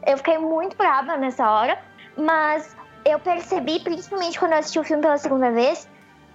[0.05, 1.79] Eu fiquei muito brava nessa hora,
[2.17, 5.87] mas eu percebi, principalmente quando eu assisti o filme pela segunda vez,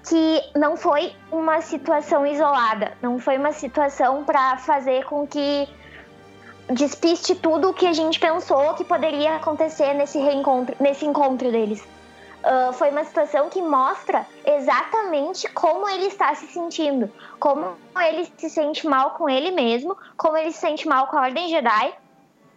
[0.08, 5.68] que não foi uma situação isolada, não foi uma situação para fazer com que
[6.70, 11.86] despiste tudo o que a gente pensou que poderia acontecer nesse reencontro, nesse encontro deles.
[12.42, 18.50] Uh, foi uma situação que mostra exatamente como ele está se sentindo, como ele se
[18.50, 21.94] sente mal com ele mesmo, como ele se sente mal com a Ordem Jedi,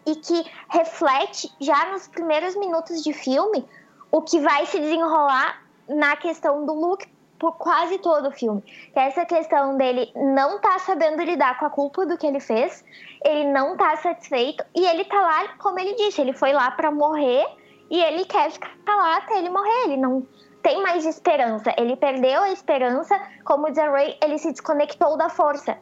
[0.07, 3.63] e que reflete já nos primeiros minutos de filme
[4.11, 8.61] o que vai se desenrolar na questão do Luke por quase todo o filme.
[8.93, 12.39] Que é essa questão dele não tá sabendo lidar com a culpa do que ele
[12.39, 12.83] fez,
[13.23, 16.91] ele não tá satisfeito e ele tá lá, como ele disse, ele foi lá para
[16.91, 17.45] morrer
[17.89, 20.25] e ele quer ficar lá até ele morrer, ele não
[20.61, 25.29] tem mais esperança, ele perdeu a esperança, como diz a Ray, ele se desconectou da
[25.29, 25.77] força.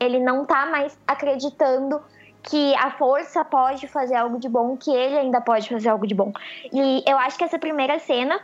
[0.00, 2.02] Ele não tá mais acreditando
[2.42, 6.14] que a força pode fazer algo de bom, que ele ainda pode fazer algo de
[6.14, 6.32] bom.
[6.72, 8.40] E eu acho que essa primeira cena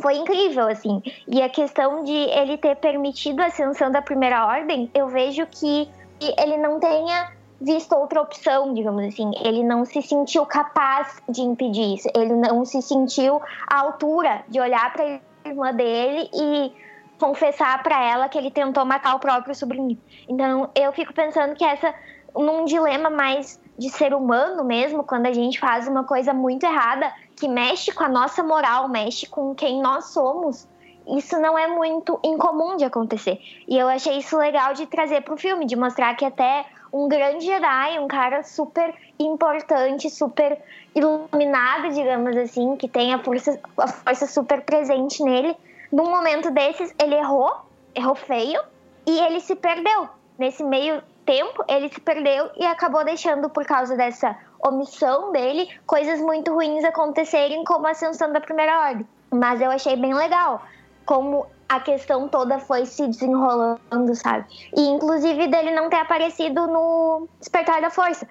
[0.00, 1.02] foi incrível, assim.
[1.26, 5.88] E a questão de ele ter permitido a ascensão da primeira ordem, eu vejo que
[6.20, 9.30] ele não tenha visto outra opção, digamos assim.
[9.44, 12.08] Ele não se sentiu capaz de impedir isso.
[12.14, 16.72] Ele não se sentiu à altura de olhar para a irmã dele e
[17.18, 19.98] confessar para ela que ele tentou matar o próprio sobrinho.
[20.28, 21.92] Então, eu fico pensando que essa
[22.34, 27.12] num dilema mais de ser humano mesmo, quando a gente faz uma coisa muito errada,
[27.36, 30.68] que mexe com a nossa moral, mexe com quem nós somos,
[31.16, 33.40] isso não é muito incomum de acontecer.
[33.66, 37.08] E eu achei isso legal de trazer para o filme, de mostrar que até um
[37.08, 40.58] grande Jedi, um cara super importante, super
[40.94, 45.56] iluminado, digamos assim, que tem a força, a força super presente nele,
[45.92, 47.52] num momento desses ele errou,
[47.94, 48.60] errou feio,
[49.06, 50.08] e ele se perdeu.
[50.38, 56.20] Nesse meio tempo, ele se perdeu e acabou deixando, por causa dessa omissão dele, coisas
[56.20, 59.06] muito ruins acontecerem, como a ascensão da Primeira Ordem.
[59.30, 60.62] Mas eu achei bem legal
[61.08, 64.44] como a questão toda foi se desenrolando, sabe?
[64.76, 68.28] E inclusive dele não ter aparecido no Despertar da Força.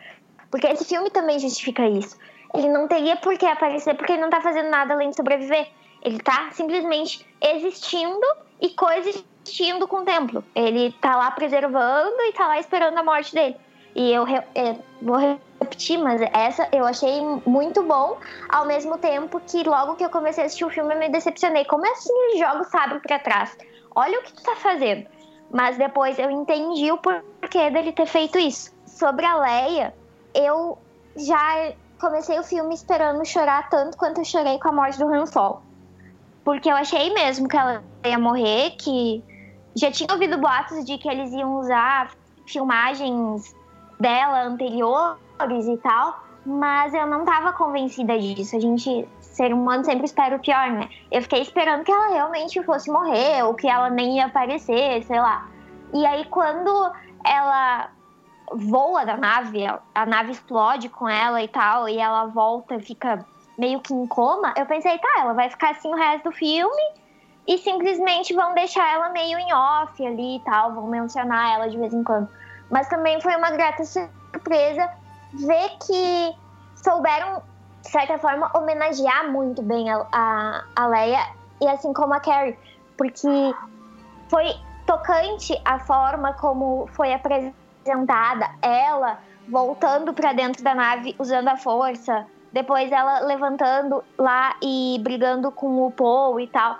[0.51, 2.15] Porque esse filme também justifica isso.
[2.53, 5.67] Ele não teria por que aparecer porque ele não tá fazendo nada além de sobreviver.
[6.03, 8.27] Ele tá simplesmente existindo
[8.61, 10.43] e coexistindo com o templo.
[10.53, 13.55] Ele tá lá preservando e tá lá esperando a morte dele.
[13.97, 15.17] E eu é, vou
[15.59, 18.15] repetir, mas essa eu achei muito bom,
[18.47, 21.65] ao mesmo tempo que logo que eu comecei a assistir o filme eu me decepcionei.
[21.65, 23.57] Como é assim ele joga o sabre pra trás?
[23.95, 25.07] Olha o que tu tá fazendo.
[25.49, 28.71] Mas depois eu entendi o porquê dele ter feito isso.
[28.85, 29.95] Sobre a Leia,
[30.31, 30.77] eu
[31.15, 35.25] já comecei o filme esperando chorar tanto quanto eu chorei com a morte do Han
[35.25, 35.63] Solo.
[36.43, 39.23] Porque eu achei mesmo que ela ia morrer, que
[39.75, 42.11] já tinha ouvido boatos de que eles iam usar
[42.45, 43.56] filmagens
[43.99, 48.55] dela anteriores e tal, mas eu não tava convencida disso.
[48.55, 50.89] A gente, ser humano, sempre espera o pior, né?
[51.11, 55.19] Eu fiquei esperando que ela realmente fosse morrer, ou que ela nem ia aparecer, sei
[55.19, 55.47] lá.
[55.93, 56.91] E aí, quando
[57.25, 57.89] ela
[58.51, 63.25] voa da nave, a nave explode com ela e tal, e ela volta, fica
[63.57, 66.81] meio que em coma, eu pensei, tá, ela vai ficar assim o resto do filme
[67.47, 71.77] e simplesmente vão deixar ela meio em off ali e tal, vão mencionar ela de
[71.77, 72.29] vez em quando.
[72.69, 74.89] Mas também foi uma grata surpresa
[75.33, 76.35] ver que
[76.75, 77.41] souberam,
[77.81, 81.27] de certa forma, homenagear muito bem a, a, a Leia
[81.61, 82.57] e assim como a Carrie,
[82.97, 83.27] porque
[84.29, 84.55] foi
[84.85, 92.25] tocante a forma como foi apresentada ela voltando para dentro da nave usando a força,
[92.51, 96.79] depois ela levantando lá e brigando com o Paul e tal.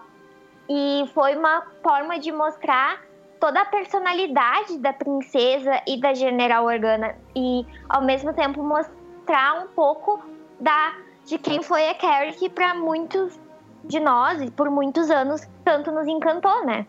[0.69, 2.99] E foi uma forma de mostrar
[3.39, 9.67] toda a personalidade da princesa e da General Organa e ao mesmo tempo mostrar um
[9.67, 10.23] pouco
[10.59, 13.37] da de quem foi a Carrie que para muitos
[13.83, 16.85] de nós e por muitos anos tanto nos encantou, né?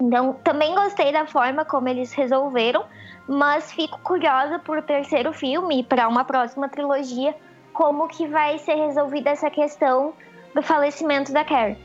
[0.00, 2.84] Então, também gostei da forma como eles resolveram,
[3.26, 7.34] mas fico curiosa por terceiro filme e para uma próxima trilogia
[7.72, 10.12] como que vai ser resolvida essa questão
[10.54, 11.78] do falecimento da Carrie.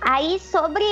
[0.00, 0.84] Aí sobre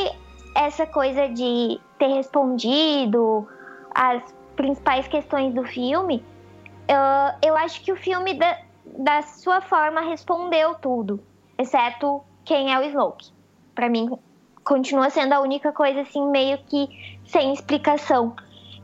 [0.54, 3.46] essa coisa de ter respondido
[3.94, 4.22] as
[4.56, 6.24] principais questões do filme,
[6.88, 8.58] uh, eu acho que o filme da,
[8.98, 11.20] da sua forma respondeu tudo,
[11.58, 13.30] exceto quem é o Snoke.
[13.74, 14.10] Para mim
[14.64, 16.88] continua sendo a única coisa assim meio que
[17.24, 18.34] sem explicação.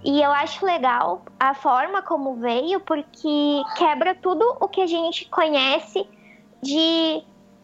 [0.04, 5.28] E eu acho legal a forma como veio, porque quebra tudo o que a gente
[5.28, 6.06] conhece
[6.62, 7.22] de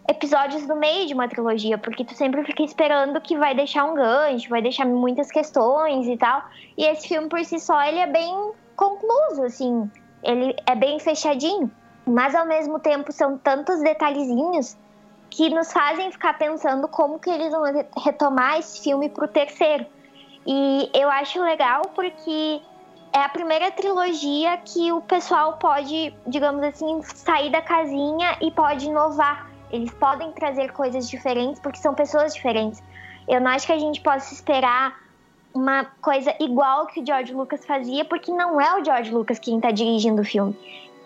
[0.09, 3.95] episódios no meio de uma trilogia, porque tu sempre fica esperando que vai deixar um
[3.95, 6.43] gancho, vai deixar muitas questões e tal.
[6.77, 9.91] E esse filme por si só, ele é bem concluso, assim,
[10.23, 11.71] ele é bem fechadinho,
[12.07, 14.77] mas ao mesmo tempo são tantos detalhezinhos
[15.31, 17.63] que nos fazem ficar pensando como que eles vão
[17.97, 19.87] retomar esse filme pro terceiro.
[20.47, 22.61] E eu acho legal porque
[23.13, 28.87] é a primeira trilogia que o pessoal pode, digamos assim, sair da casinha e pode
[28.87, 29.54] inovar.
[29.75, 32.81] Eles podem trazer coisas diferentes porque são pessoas diferentes.
[33.27, 35.03] Eu não acho que a gente possa esperar
[35.53, 39.57] uma coisa igual que o George Lucas fazia, porque não é o George Lucas quem
[39.57, 40.57] está dirigindo o filme.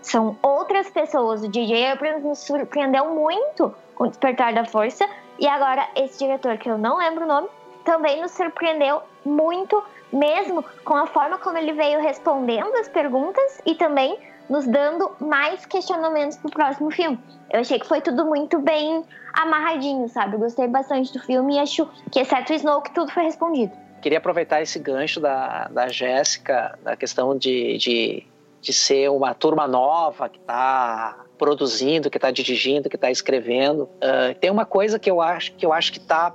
[0.02, 1.42] São outras pessoas.
[1.42, 5.08] O DJ Abrams nos surpreendeu muito com o Despertar da Força.
[5.38, 7.48] E agora, esse diretor, que eu não lembro o nome,
[7.84, 13.74] também nos surpreendeu muito, mesmo com a forma como ele veio respondendo as perguntas e
[13.74, 17.18] também nos dando mais questionamentos pro próximo filme.
[17.50, 20.34] Eu achei que foi tudo muito bem amarradinho, sabe?
[20.34, 23.72] Eu gostei bastante do filme e acho que, exceto o Snoke, tudo foi respondido.
[24.00, 28.26] Queria aproveitar esse gancho da, da Jéssica, da questão de, de,
[28.60, 33.82] de ser uma turma nova que está produzindo, que está dirigindo, que está escrevendo.
[33.82, 36.34] Uh, tem uma coisa que eu acho que eu acho que está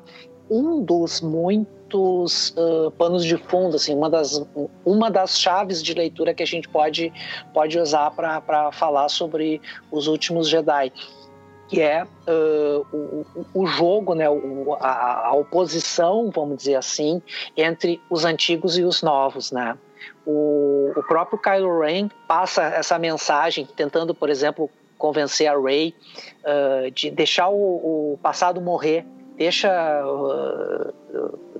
[0.50, 1.22] um dos
[1.94, 4.44] muitos uh, panos de fundo, assim, uma das,
[4.84, 7.14] uma das chaves de leitura que a gente pode,
[7.54, 10.92] pode usar para falar sobre os últimos Jedi
[11.70, 17.20] que é uh, o, o, jogo, né, o, a, a, oposição, vamos dizer assim,
[17.58, 19.76] entre os antigos e os novos, né?
[20.24, 24.70] O, o próprio Kylo Ren passa essa mensagem, tentando, por exemplo,
[25.00, 25.96] convencer a Rey
[26.44, 29.04] uh, de deixar o, o passado morrer,
[29.38, 30.04] deixa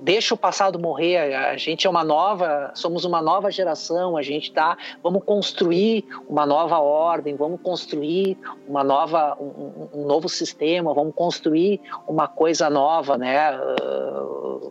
[0.00, 1.34] deixa o passado morrer.
[1.34, 4.16] A gente é uma nova somos uma nova geração.
[4.16, 10.28] A gente tá vamos construir uma nova ordem vamos construir uma nova um, um novo
[10.28, 13.58] sistema vamos construir uma coisa nova né?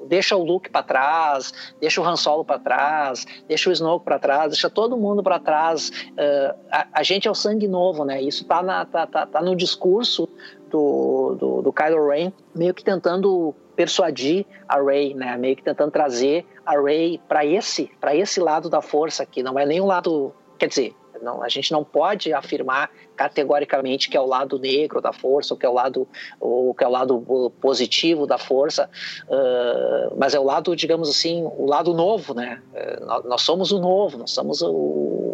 [0.08, 4.20] Deixa o Luke para trás deixa o Han Solo para trás deixa o Snoke para
[4.20, 5.90] trás deixa todo mundo para trás.
[6.12, 8.22] Uh, a, a, gente é o sangue novo né?
[8.22, 10.28] Isso tá na tá, tá, tá no discurso
[10.74, 15.38] do, do, do Kylo Ren, meio que tentando persuadir a Rey, né?
[15.38, 19.58] Meio que tentando trazer a Rey para esse, para esse lado da força que não
[19.58, 24.20] é nem um lado, quer dizer, não, a gente não pode afirmar categoricamente que é
[24.20, 26.08] o lado negro da força, ou que é o lado,
[26.40, 28.90] ou que é o lado positivo da força,
[29.28, 32.62] uh, mas é o lado, digamos assim, o lado novo, né?
[32.74, 34.68] Uh, nós, somos o novo, nós somos o,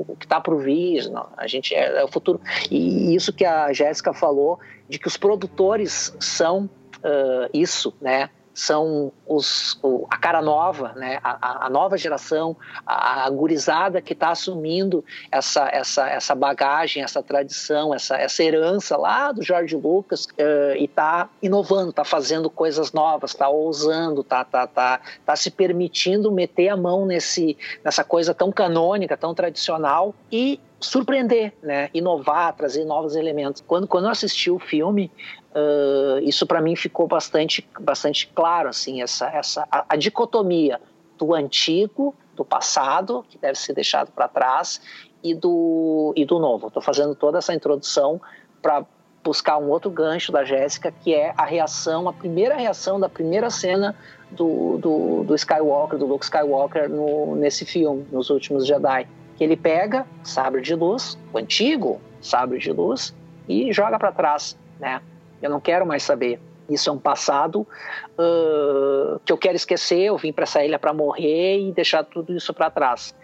[0.08, 2.40] o que está por vir, não, a gente é, é, o futuro.
[2.70, 8.30] E isso que a Jéssica falou, de que os produtores são uh, isso, né?
[8.54, 9.80] São os,
[10.10, 11.20] a cara nova, né?
[11.24, 17.24] a, a nova geração, a, a gurizada que está assumindo essa, essa, essa bagagem, essa
[17.24, 22.92] tradição, essa, essa herança lá do George Lucas uh, e está inovando, está fazendo coisas
[22.92, 28.34] novas, está ousando, está tá, tá, tá se permitindo meter a mão nesse, nessa coisa
[28.34, 31.90] tão canônica, tão tradicional e surpreender, né?
[31.94, 33.64] inovar, trazer novos elementos.
[33.66, 35.12] Quando, quando eu assisti o filme,
[35.52, 40.80] uh, isso para mim ficou bastante, bastante claro, assim, essa, essa, a, a dicotomia
[41.18, 44.82] do antigo, do passado, que deve ser deixado para trás,
[45.22, 46.68] e do, e do novo.
[46.68, 48.22] Estou fazendo toda essa introdução
[48.62, 48.86] para
[49.22, 53.50] buscar um outro gancho da Jéssica, que é a reação, a primeira reação da primeira
[53.50, 53.94] cena
[54.32, 59.08] do, do, do Skywalker, do Luke Skywalker no, nesse filme, nos últimos Jedi
[59.40, 63.16] que ele pega sabre de luz, o antigo sabre de luz,
[63.48, 65.02] e joga para trás, né?
[65.42, 66.42] Eu não quero mais saber.
[66.70, 70.02] Isso é um passado uh, que eu quero esquecer.
[70.02, 73.16] Eu vim para essa ilha para morrer e deixar tudo isso para trás.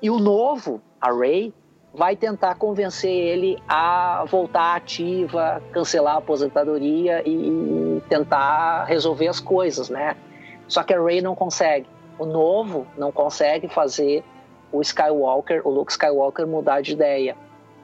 [0.00, 1.52] E o novo, a Ray,
[1.92, 9.90] vai tentar convencer ele a voltar ativa, cancelar a aposentadoria e tentar resolver as coisas,
[9.90, 10.16] né?
[10.68, 11.88] Só que a Ray não consegue.
[12.16, 14.22] o novo não consegue fazer
[14.72, 17.36] o Skywalker, o Luke Skywalker mudar de ideia.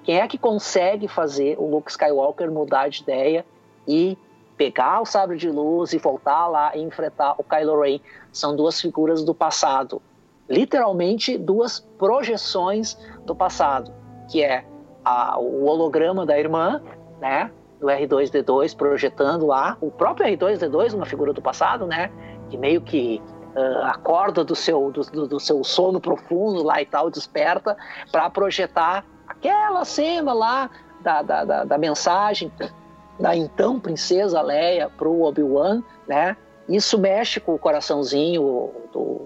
[0.02, 3.44] Quem é que consegue fazer o Luke Skywalker mudar de ideia
[3.88, 4.18] e
[4.56, 8.00] pegar o sabre de luz e voltar lá e enfrentar o Kylo Ren?
[8.32, 10.02] São duas figuras do passado,
[10.48, 13.92] literalmente duas projeções do passado,
[14.30, 14.64] que é
[15.04, 16.82] a, o holograma da irmã,
[17.20, 22.10] né, do R2D2 projetando lá o próprio R2D2, uma figura do passado, né,
[22.48, 23.22] que meio que
[23.54, 27.76] uh, acorda do seu, do, do, seu sono profundo lá e tal, desperta,
[28.10, 32.50] para projetar aquela cena lá da, da, da, da mensagem
[33.18, 36.36] da então princesa Leia para o Obi-Wan, né?
[36.68, 39.20] Isso mexe com o coraçãozinho do,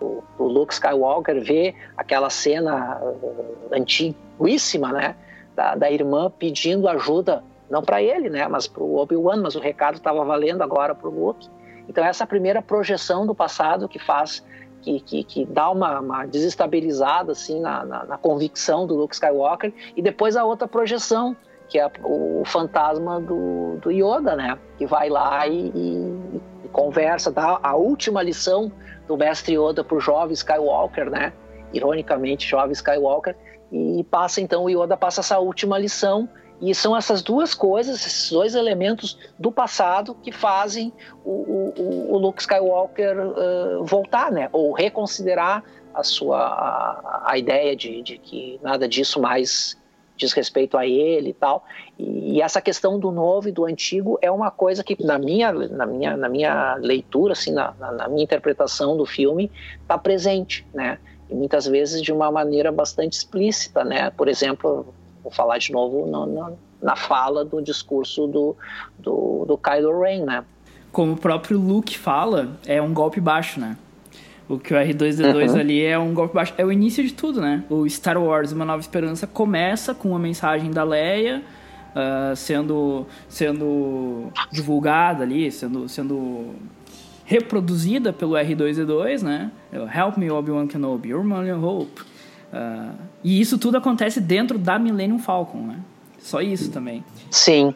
[0.00, 5.16] do, do, Luke Skywalker, ver aquela cena uh, antiguíssima, né?
[5.54, 8.46] Da, da irmã pedindo ajuda, não para ele, né?
[8.48, 11.48] Mas para o Obi-Wan, mas o recado estava valendo agora para o Luke.
[11.88, 14.44] Então essa primeira projeção do passado que faz
[14.82, 19.72] que, que, que dá uma, uma, desestabilizada assim na, na, na, convicção do Luke Skywalker
[19.96, 21.34] e depois a outra projeção
[21.68, 24.58] que é o fantasma do, do Yoda, né?
[24.76, 28.70] Que vai lá e, e, e conversa, dá a última lição
[29.06, 31.32] do mestre Yoda para o jovem Skywalker, né?
[31.72, 33.34] Ironicamente, jovem Skywalker,
[33.72, 36.28] e passa então o Yoda passa essa última lição
[36.60, 40.92] e são essas duas coisas, esses dois elementos do passado que fazem
[41.24, 44.48] o, o, o Luke Skywalker uh, voltar, né?
[44.52, 49.76] Ou reconsiderar a sua a, a ideia de, de, que nada disso mais
[50.16, 51.64] diz respeito a ele e tal.
[51.98, 55.52] E, e, essa questão do novo e do antigo é uma coisa que na minha
[55.52, 59.50] na minha na minha leitura, assim, na, na minha interpretação do filme,
[59.82, 60.98] está presente, né?
[61.28, 64.10] E muitas vezes de uma maneira bastante explícita, né?
[64.10, 64.94] Por exemplo,
[65.24, 68.54] vou falar de novo no, no, na fala do discurso do,
[68.98, 70.44] do, do Kylo Ren, né?
[70.92, 73.76] Como o próprio Luke fala, é um golpe baixo, né?
[74.46, 75.58] O que o R2D2 uhum.
[75.58, 76.52] ali é um golpe baixo.
[76.58, 77.64] É o início de tudo, né?
[77.70, 81.42] O Star Wars Uma Nova Esperança começa com uma mensagem da Leia
[81.94, 86.54] uh, sendo, sendo divulgada ali, sendo, sendo
[87.24, 89.50] reproduzida pelo R2D2, né?
[89.72, 92.02] Help me, Obi-Wan Kenobi, you're my hope.
[92.52, 92.94] Uh,
[93.24, 95.80] e isso tudo acontece dentro da Millennium Falcon, né?
[96.18, 97.02] Só isso também.
[97.30, 97.74] Sim.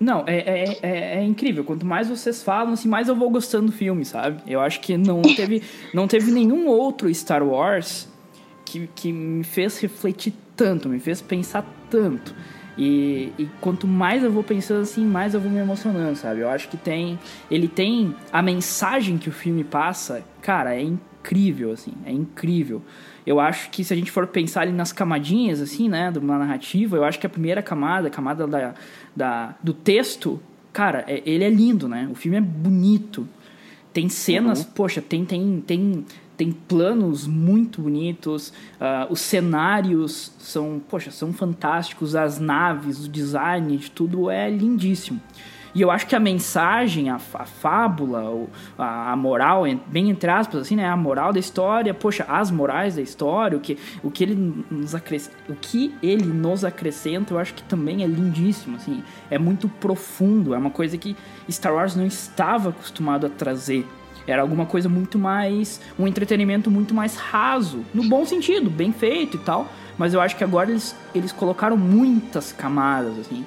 [0.00, 1.64] Não, é, é, é, é, incrível.
[1.64, 4.42] Quanto mais vocês falam, assim, mais eu vou gostando do filme, sabe?
[4.46, 5.62] Eu acho que não teve,
[5.94, 8.08] não teve nenhum outro Star Wars
[8.64, 12.34] que, que me fez refletir tanto, me fez pensar tanto.
[12.76, 16.40] E, e, quanto mais eu vou pensando assim, mais eu vou me emocionando, sabe?
[16.40, 17.18] Eu acho que tem.
[17.50, 18.14] Ele tem.
[18.32, 21.92] A mensagem que o filme passa, cara, é incrível, assim.
[22.06, 22.80] É incrível.
[23.28, 26.38] Eu acho que se a gente for pensar ali nas camadinhas, assim, né, de uma
[26.38, 28.74] narrativa, eu acho que a primeira camada, a camada da,
[29.14, 30.40] da, do texto,
[30.72, 32.08] cara, é, ele é lindo, né?
[32.10, 33.28] O filme é bonito.
[33.92, 34.70] Tem cenas, uhum.
[34.74, 36.06] poxa, tem, tem, tem,
[36.38, 38.48] tem planos muito bonitos,
[38.80, 45.20] uh, os cenários são, poxa, são fantásticos, as naves, o design de tudo é lindíssimo.
[45.78, 50.62] E eu acho que a mensagem, a, a fábula, a, a, moral, bem entre aspas,
[50.62, 50.84] assim, né?
[50.84, 54.92] A moral da história, poxa, as morais da história, o que, o que, ele, nos
[54.96, 59.04] acrescenta, o que ele nos acrescenta, eu acho que também é lindíssimo, assim.
[59.30, 61.16] É muito profundo, é uma coisa que
[61.48, 63.86] Star Wars não estava acostumado a trazer.
[64.26, 65.80] Era alguma coisa muito mais.
[65.96, 69.68] um entretenimento muito mais raso, no bom sentido, bem feito e tal.
[69.96, 73.46] Mas eu acho que agora eles, eles colocaram muitas camadas, assim.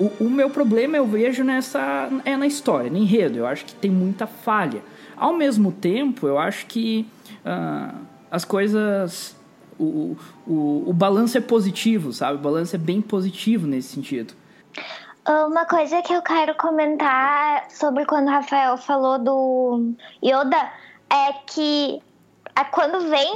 [0.00, 3.38] O, o, meu problema eu vejo nessa é na história, no enredo.
[3.38, 4.82] Eu acho que tem muita falha.
[5.14, 7.06] Ao mesmo tempo, eu acho que
[7.44, 7.94] uh,
[8.30, 9.36] as coisas.
[9.78, 12.38] O, o, o balanço é positivo, sabe?
[12.38, 14.34] O balanço é bem positivo nesse sentido.
[15.26, 19.94] Uma coisa que eu quero comentar sobre quando o Rafael falou do
[20.24, 20.70] Yoda
[21.10, 22.00] é que
[22.72, 23.32] quando vem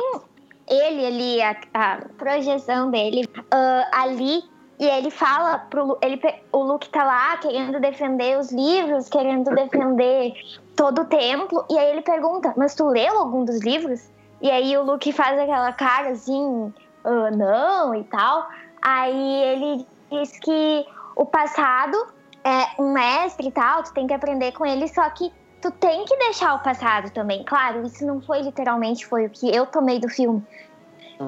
[0.69, 4.43] ele ali, a, a projeção dele uh, ali
[4.79, 6.20] e ele fala pro ele
[6.53, 10.33] o Luke tá lá querendo defender os livros, querendo defender
[10.75, 14.12] todo o templo, e aí ele pergunta: "Mas tu leu algum dos livros?"
[14.45, 16.72] E aí o Luke faz aquela cara assim,
[17.05, 18.47] ah, não e tal.
[18.83, 21.97] Aí ele diz que o passado
[22.45, 26.05] é um mestre e tal, tu tem que aprender com ele, só que tu tem
[26.05, 27.43] que deixar o passado também.
[27.45, 30.45] Claro, isso não foi literalmente foi o que eu tomei do filme,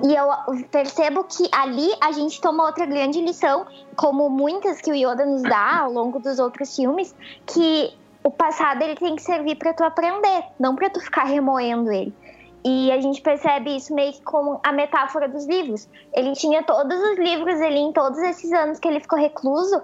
[0.05, 0.29] e eu
[0.71, 5.43] percebo que ali a gente toma outra grande lição, como muitas que o Yoda nos
[5.43, 7.15] dá ao longo dos outros filmes,
[7.47, 7.93] que
[8.25, 12.13] o passado ele tem que servir para tu aprender, não para tu ficar remoendo ele.
[12.65, 15.89] E a gente percebe isso meio que como a metáfora dos livros.
[16.13, 19.81] Ele tinha todos os livros ali em todos esses anos que ele ficou recluso,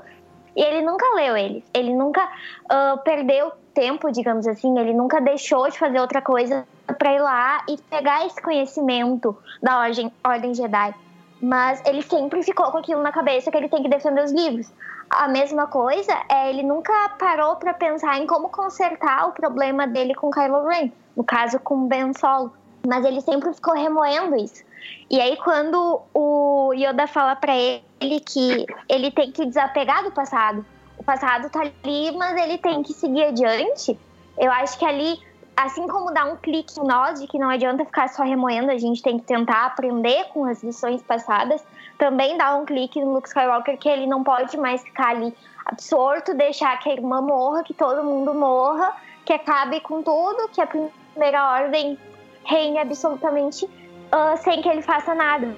[0.57, 1.64] e ele nunca leu eles.
[1.72, 6.66] Ele nunca uh, perdeu tempo, digamos assim, ele nunca deixou de fazer outra coisa
[6.98, 10.94] para ir lá e pegar esse conhecimento da Ordem, Ordem Jedi.
[11.40, 14.72] Mas ele sempre ficou com aquilo na cabeça que ele tem que defender os livros.
[15.10, 20.14] A mesma coisa é ele nunca parou para pensar em como consertar o problema dele
[20.14, 22.52] com Kylo Ren, no caso com Ben Solo.
[22.86, 24.64] Mas ele sempre ficou remoendo isso.
[25.10, 30.64] E aí quando o Yoda fala para ele que ele tem que desapegar do passado,
[31.03, 33.98] o passado tá ali, mas ele tem que seguir adiante.
[34.38, 35.20] Eu acho que ali,
[35.57, 38.78] assim como dá um clique em nós de que não adianta ficar só remoendo, a
[38.78, 41.62] gente tem que tentar aprender com as lições passadas,
[41.98, 45.34] também dá um clique no Luke Skywalker que ele não pode mais ficar ali
[45.66, 48.94] absorto, deixar que a irmã morra, que todo mundo morra,
[49.24, 51.98] que acabe com tudo, que a primeira ordem
[52.44, 55.57] reine absolutamente uh, sem que ele faça nada.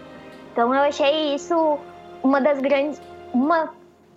[0.53, 1.79] Então eu achei isso
[2.23, 3.01] uma das grandes,
[3.33, 3.75] uma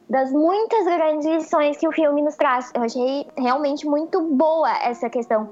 [0.09, 2.71] das muitas grandes lições que o filme nos traz.
[2.73, 5.49] Eu achei realmente muito boa essa questão.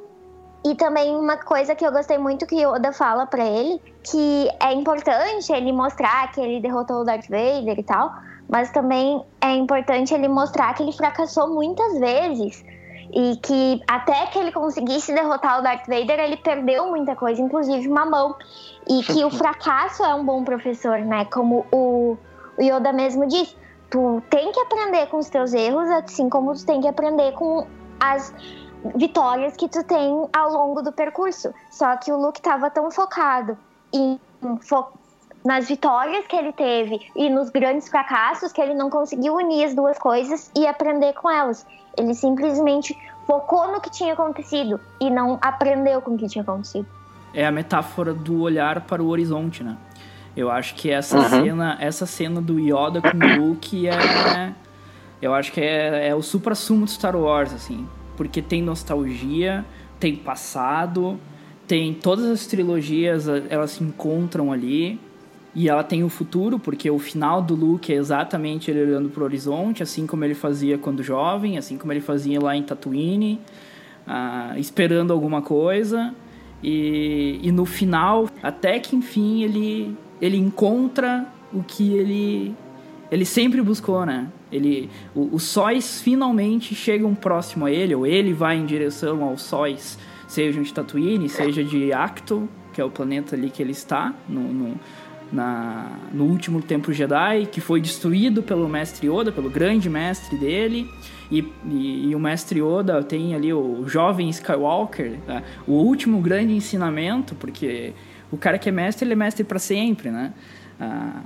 [0.65, 4.73] E também uma coisa que eu gostei muito que Yoda fala para ele, que é
[4.73, 8.11] importante ele mostrar que ele derrotou o Darth Vader e tal,
[8.49, 12.65] mas também é importante ele mostrar que ele fracassou muitas vezes
[13.13, 17.87] e que até que ele conseguisse derrotar o Darth Vader, ele perdeu muita coisa, inclusive
[17.87, 18.35] uma mão.
[18.89, 21.25] E que o fracasso é um bom professor, né?
[21.25, 22.17] Como o
[22.59, 23.55] Yoda mesmo diz
[23.95, 27.65] tu tem que aprender com os teus erros, assim como tu tem que aprender com
[27.97, 28.33] as
[28.93, 31.53] vitórias que tu tem ao longo do percurso.
[31.71, 33.57] Só que o Luke estava tão focado
[33.93, 34.19] em
[34.59, 34.87] fo
[35.45, 39.75] nas vitórias que ele teve e nos grandes fracassos que ele não conseguiu unir as
[39.75, 41.65] duas coisas e aprender com elas.
[41.97, 46.87] Ele simplesmente focou no que tinha acontecido e não aprendeu com o que tinha acontecido.
[47.33, 49.77] É a metáfora do olhar para o horizonte, né?
[50.36, 51.29] Eu acho que essa uhum.
[51.29, 54.53] cena, essa cena do Yoda com o Luke é
[55.21, 59.65] eu acho que é, é o supra-sumo de Star Wars assim, porque tem nostalgia,
[59.99, 61.19] tem passado,
[61.67, 64.99] tem todas as trilogias, elas se encontram ali.
[65.57, 69.21] E ela tem o futuro, porque o final do Luke é exatamente ele olhando para
[69.21, 73.39] o horizonte, assim como ele fazia quando jovem, assim como ele fazia lá em Tatooine,
[74.05, 76.13] uh, esperando alguma coisa.
[76.61, 82.55] E, e no final, até que enfim ele ele encontra o que ele
[83.11, 84.28] ele sempre buscou, né?
[84.51, 89.43] Ele, o, os sóis finalmente chegam próximo a ele, ou ele vai em direção aos
[89.43, 89.97] sóis,
[90.28, 94.41] seja de Tatooine, seja de Acto, que é o planeta ali que ele está, no,
[94.41, 94.76] no,
[95.32, 100.89] na, no último Templo Jedi, que foi destruído pelo Mestre Yoda, pelo grande mestre dele.
[101.32, 105.43] E, e, e o Mestre Yoda tem ali o jovem Skywalker, né?
[105.66, 107.93] o último grande ensinamento, porque
[108.32, 110.34] o cara que é mestre, ele é mestre para sempre, né?
[110.80, 111.21] Ah,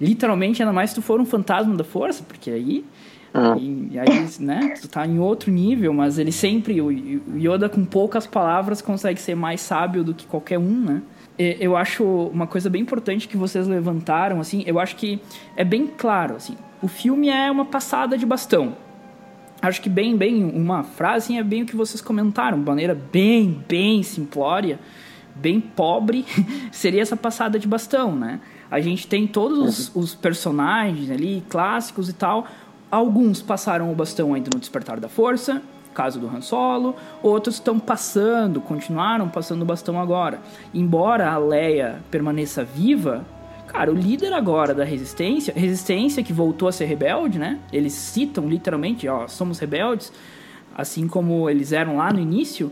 [0.00, 2.84] literalmente, ainda mais se tu for um fantasma da força, porque aí.
[3.32, 3.56] Ah.
[3.56, 8.26] E, aí, né, tu tá em outro nível, mas ele sempre, o Yoda com poucas
[8.26, 11.02] palavras consegue ser mais sábio do que qualquer um, né?
[11.38, 15.20] Eu acho uma coisa bem importante que vocês levantaram, assim, eu acho que
[15.56, 18.76] é bem claro, assim, o filme é uma passada de bastão.
[19.62, 22.94] Acho que bem, bem, uma frase assim, é bem o que vocês comentaram, de maneira
[22.94, 24.78] bem, bem simplória
[25.34, 26.24] bem pobre
[26.70, 28.40] seria essa passada de bastão, né?
[28.70, 32.46] A gente tem todos os, os, personagens ali, clássicos e tal.
[32.90, 35.60] Alguns passaram o bastão ainda no Despertar da Força,
[35.92, 36.94] caso do Han Solo.
[37.20, 40.38] Outros estão passando, continuaram passando o bastão agora.
[40.72, 43.24] Embora a Leia permaneça viva,
[43.66, 47.58] cara, o líder agora da Resistência, Resistência que voltou a ser rebelde, né?
[47.72, 50.12] Eles citam literalmente, ó, somos rebeldes,
[50.76, 52.70] assim como eles eram lá no início,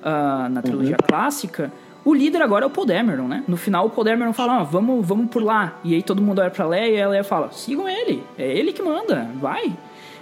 [0.00, 1.06] uh, na trilogia uhum.
[1.06, 1.70] clássica
[2.04, 3.44] o líder agora é o Paul Dameron, né?
[3.48, 5.78] No final, o Paul Dameron fala, ah, vamos, vamos por lá.
[5.82, 8.22] E aí todo mundo olha pra Leia e a Leia fala, sigam ele.
[8.38, 9.72] É ele que manda, vai.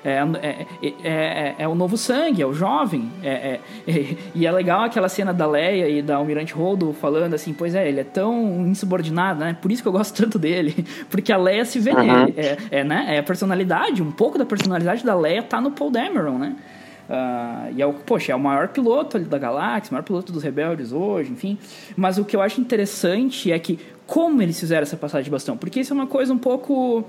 [0.04, 3.10] É, é, é, é, é o novo sangue, é o jovem.
[3.22, 3.60] É, é,
[4.34, 7.88] e é legal aquela cena da Leia e da Almirante Holdo falando assim, pois é,
[7.88, 9.56] ele é tão insubordinado, né?
[9.60, 10.84] Por isso que eu gosto tanto dele.
[11.08, 12.34] Porque a Leia se vê nele.
[12.36, 13.06] É, é, né?
[13.10, 16.56] é a personalidade, um pouco da personalidade da Leia tá no Paul Dameron, né?
[17.08, 20.42] Uh, e é o, poxa, é o maior piloto da galáxia, o maior piloto dos
[20.42, 21.58] rebeldes hoje, enfim.
[21.96, 25.56] Mas o que eu acho interessante é que como eles fizeram essa passagem de bastão,
[25.56, 27.04] porque isso é uma coisa um pouco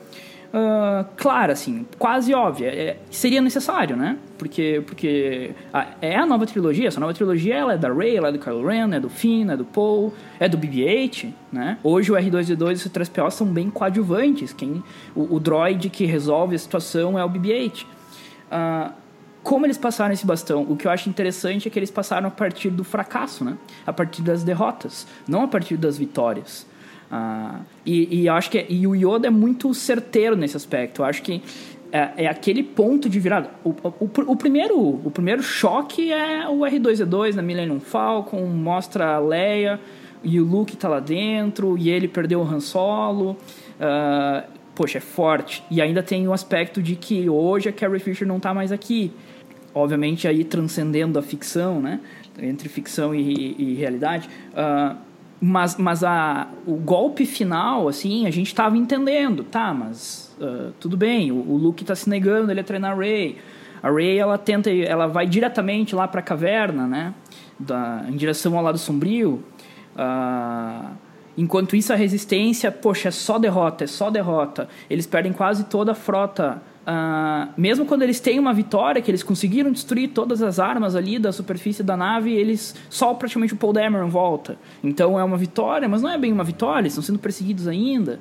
[0.54, 2.68] uh, clara, assim, quase óbvia.
[2.68, 4.18] É, seria necessário, né?
[4.38, 8.30] Porque, porque a, é a nova trilogia, essa nova trilogia ela é da Rey, ela
[8.30, 11.78] é do Kylo Ren, é do Finn, é do Paul, é do BB-8, né?
[11.84, 14.84] Hoje o R2-D2 e o C-3PO são bem coadjuvantes, quem,
[15.16, 17.84] o, o droid que resolve a situação é o BB-8.
[17.84, 19.03] Uh,
[19.44, 20.66] como eles passaram esse bastão?
[20.70, 23.58] O que eu acho interessante é que eles passaram a partir do fracasso, né?
[23.86, 26.66] A partir das derrotas, não a partir das vitórias.
[27.12, 31.02] Ah, e, e acho que e o Yoda é muito certeiro nesse aspecto.
[31.02, 31.44] Eu acho que
[31.92, 33.52] é, é aquele ponto de virada.
[33.64, 39.20] O, o, o, primeiro, o primeiro choque é o R2-D2 na Millennium Falcon, mostra a
[39.20, 39.80] Leia
[40.24, 43.38] e o Luke tá lá dentro, e ele perdeu o Han Solo.
[43.78, 45.64] Uh, poxa, é forte.
[45.70, 49.12] E ainda tem o aspecto de que hoje a Carrie Fisher não tá mais aqui.
[49.74, 52.00] Obviamente aí transcendendo a ficção, né?
[52.40, 54.30] Entre ficção e, e realidade.
[54.52, 54.96] Uh,
[55.42, 60.96] mas mas a, o golpe final, assim, a gente estava entendendo, tá, mas uh, tudo
[60.96, 63.38] bem, o, o Luke está se negando, ele é treinar a Rey.
[63.82, 67.14] A Rey, ela tenta, ela vai diretamente lá para a caverna, né,
[67.60, 69.44] da, em direção ao lado sombrio.
[69.96, 70.92] Uh,
[71.38, 74.70] enquanto isso, a resistência, poxa, é só derrota, é só derrota.
[74.90, 79.24] Eles perdem quase toda a frota Uh, mesmo quando eles têm uma vitória, que eles
[79.24, 83.72] conseguiram destruir todas as armas ali da superfície da nave, eles só praticamente o Paul
[83.72, 84.58] Dameron volta.
[84.84, 88.20] Então é uma vitória, mas não é bem uma vitória, eles estão sendo perseguidos ainda.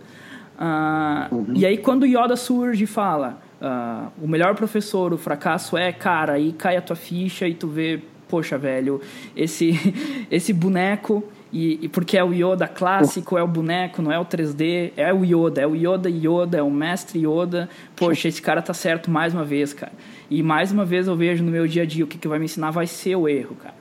[0.57, 1.55] Uh, uhum.
[1.57, 6.35] E aí quando Yoda surge e fala, uh, o melhor professor, o fracasso é, cara,
[6.35, 9.01] aí cai a tua ficha e tu vê, poxa, velho,
[9.37, 9.77] esse,
[10.31, 14.25] esse boneco e, e, porque é o Yoda clássico, é o boneco, não é o
[14.25, 17.69] 3D, é o Yoda, é o Yoda Yoda, é o mestre Yoda.
[17.95, 19.93] Poxa, esse cara tá certo mais uma vez, cara.
[20.31, 22.39] E mais uma vez eu vejo no meu dia a dia o que, que vai
[22.39, 23.75] me ensinar vai ser o erro, cara.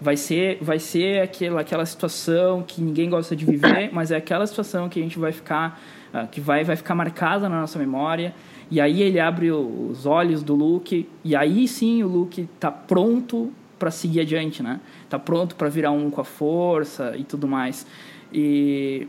[0.00, 4.46] Vai ser, vai ser aquela, aquela situação que ninguém gosta de viver, mas é aquela
[4.46, 5.78] situação que a gente vai ficar,
[6.14, 8.34] uh, que vai, vai ficar marcada na nossa memória.
[8.70, 13.52] E aí ele abre os olhos do Luke, e aí sim o Luke tá pronto
[13.78, 14.80] para seguir adiante, né?
[15.08, 17.86] Tá pronto para virar um com a força e tudo mais.
[18.32, 19.08] E,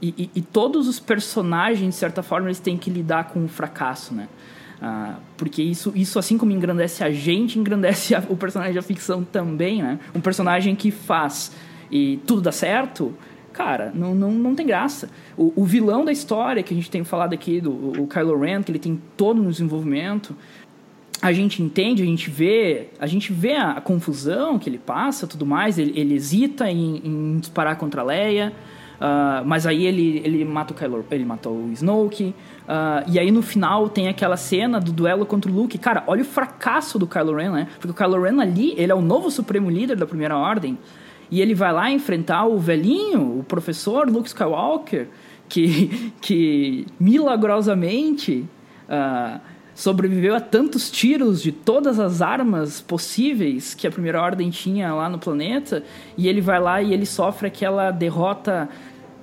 [0.00, 4.14] e, e, todos os personagens, de certa forma, eles têm que lidar com o fracasso,
[4.14, 4.28] né?
[4.80, 9.24] Ah, porque isso, isso, assim como engrandece a gente, engrandece a, o personagem da ficção
[9.24, 9.98] também, né?
[10.14, 11.52] Um personagem que faz
[11.90, 13.14] e tudo dá certo,
[13.52, 15.08] cara, não, não, não tem graça.
[15.36, 18.62] O, o vilão da história, que a gente tem falado aqui, do o Kylo Ren,
[18.62, 20.36] que ele tem todo no desenvolvimento,
[21.20, 25.44] a gente entende, a gente vê, a gente vê a, confusão que ele passa, tudo
[25.44, 25.78] mais.
[25.78, 28.52] Ele, ele hesita em, em, disparar contra a Leia,
[29.00, 32.34] uh, mas aí ele, ele mata o Kylo, ele matou o Snoke.
[32.68, 35.76] Uh, e aí no final tem aquela cena do duelo contra o Luke.
[35.78, 37.68] Cara, olha o fracasso do Kylo Ren, né?
[37.80, 40.78] Porque o Kylo Ren ali, ele é o novo supremo líder da Primeira Ordem.
[41.30, 45.08] E ele vai lá enfrentar o velhinho, o professor Luke Skywalker,
[45.48, 48.46] que, que milagrosamente...
[48.88, 54.92] Uh, sobreviveu a tantos tiros de todas as armas possíveis que a Primeira Ordem tinha
[54.92, 55.84] lá no planeta,
[56.16, 58.68] e ele vai lá e ele sofre aquela derrota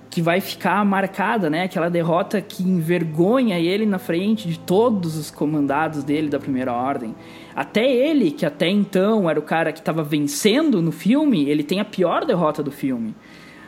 [0.10, 1.64] que vai ficar marcada, né?
[1.64, 7.14] Aquela derrota que envergonha ele na frente de todos os comandados dele da Primeira Ordem.
[7.53, 11.82] Até ele, que até então era o cara que estava vencendo no filme, ele tem
[11.82, 13.14] a pior derrota do filme.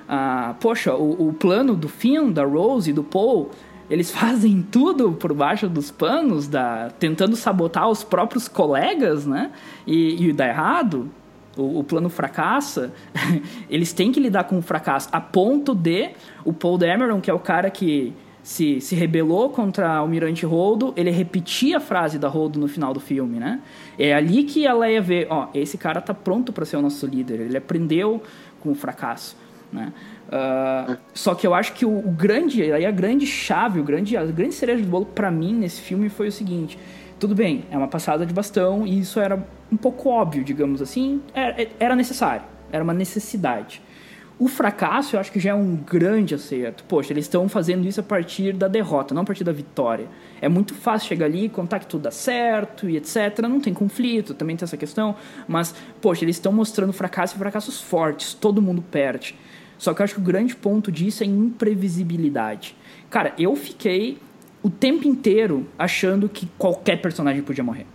[0.07, 3.51] Ah, poxa, o, o plano do Finn, da Rose e do Paul
[3.89, 9.51] eles fazem tudo por baixo dos panos, da, tentando sabotar os próprios colegas, né?
[9.85, 11.09] E, e dá errado.
[11.55, 12.93] O, o, plano fracassa.
[13.69, 16.11] eles têm que lidar com o fracasso a ponto de
[16.45, 18.13] o Paul Dameron, que é o cara que
[18.47, 22.93] se, se rebelou contra o Almirante Holdo, ele repetia a frase da Holdo no final
[22.93, 23.59] do filme, né?
[23.99, 27.05] É ali que a Leia vê, ó, esse cara tá pronto para ser o nosso
[27.05, 27.41] líder.
[27.41, 28.23] Ele aprendeu
[28.61, 29.35] com o fracasso,
[29.69, 29.91] né?
[30.27, 34.17] Uh, só que eu acho que o, o, grande, aí a grande chave, o grande,
[34.17, 36.77] a grande cereja do bolo para mim nesse filme foi o seguinte:
[37.17, 41.21] tudo bem, é uma passada de bastão e isso era um pouco óbvio, digamos assim,
[41.33, 43.81] era, era necessário, era uma necessidade.
[44.39, 46.83] O fracasso eu acho que já é um grande acerto.
[46.83, 50.07] Poxa, eles estão fazendo isso a partir da derrota, não a partir da vitória.
[50.39, 53.39] É muito fácil chegar ali, contar que tudo dá certo e etc.
[53.41, 55.15] Não tem conflito, também tem essa questão.
[55.47, 59.35] Mas, poxa, eles estão mostrando fracasso e fracassos fortes, todo mundo perde.
[59.77, 62.75] Só que eu acho que o grande ponto disso é imprevisibilidade.
[63.09, 64.17] Cara, eu fiquei
[64.61, 67.85] o tempo inteiro achando que qualquer personagem podia morrer.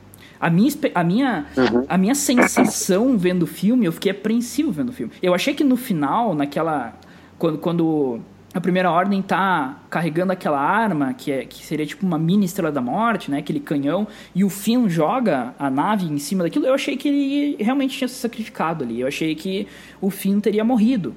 [0.41, 1.85] A minha, a minha, uhum.
[1.89, 5.13] a minha sensação vendo o filme, eu fiquei apreensivo vendo o filme.
[5.23, 6.99] Eu achei que no final, naquela.
[7.39, 8.21] Quando, quando
[8.55, 12.73] a primeira ordem tá carregando aquela arma, que, é, que seria tipo uma mini estrela
[12.73, 13.39] da morte, né?
[13.39, 17.57] Aquele canhão, e o Finn joga a nave em cima daquilo, eu achei que ele
[17.63, 19.01] realmente tinha se sacrificado ali.
[19.01, 19.67] Eu achei que
[20.01, 21.15] o Finn teria morrido.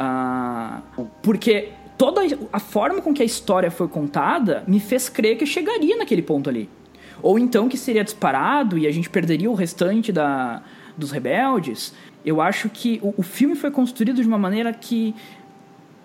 [0.00, 0.80] Ah,
[1.20, 2.20] porque toda
[2.52, 6.48] a forma com que a história foi contada me fez crer que chegaria naquele ponto
[6.48, 6.70] ali.
[7.20, 10.62] Ou então que seria disparado e a gente perderia o restante da,
[10.96, 11.92] dos rebeldes.
[12.24, 15.12] Eu acho que o, o filme foi construído de uma maneira que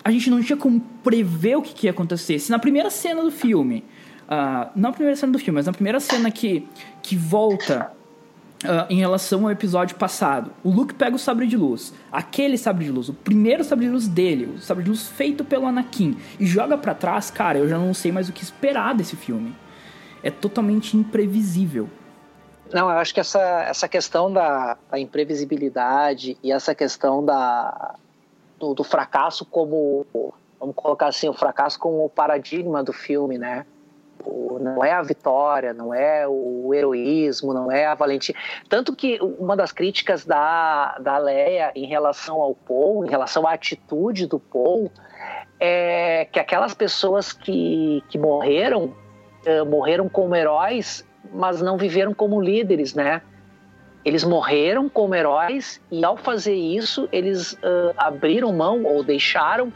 [0.02, 2.40] a gente não tinha como prever o que, que ia acontecer.
[2.40, 3.84] Se na primeira cena do filme,
[4.24, 6.66] uh, não na primeira cena do filme, mas na primeira cena que,
[7.00, 7.92] que volta
[8.64, 10.50] Uh, em relação ao episódio passado.
[10.64, 13.90] O Luke pega o sabre de luz, aquele sabre de luz, o primeiro sabre de
[13.90, 17.68] luz dele, o sabre de luz feito pelo Anakin, e joga para trás, cara, eu
[17.68, 19.54] já não sei mais o que esperar desse filme.
[20.22, 21.90] é totalmente imprevisível.
[22.72, 27.94] Não, eu acho que essa, essa questão da, da imprevisibilidade e essa questão da,
[28.58, 30.06] do, do, fracasso como,
[30.58, 33.66] vamos colocar assim, o fracasso como o paradigma do filme, né?
[34.60, 38.34] Não é a vitória, não é o heroísmo, não é a valentia.
[38.68, 43.52] Tanto que uma das críticas da, da Leia em relação ao Paul, em relação à
[43.52, 44.90] atitude do Paul,
[45.60, 48.94] é que aquelas pessoas que, que morreram,
[49.46, 53.22] uh, morreram como heróis mas não viveram como líderes, né?
[54.04, 59.72] Eles morreram como heróis e, ao fazer isso, eles uh, abriram mão ou deixaram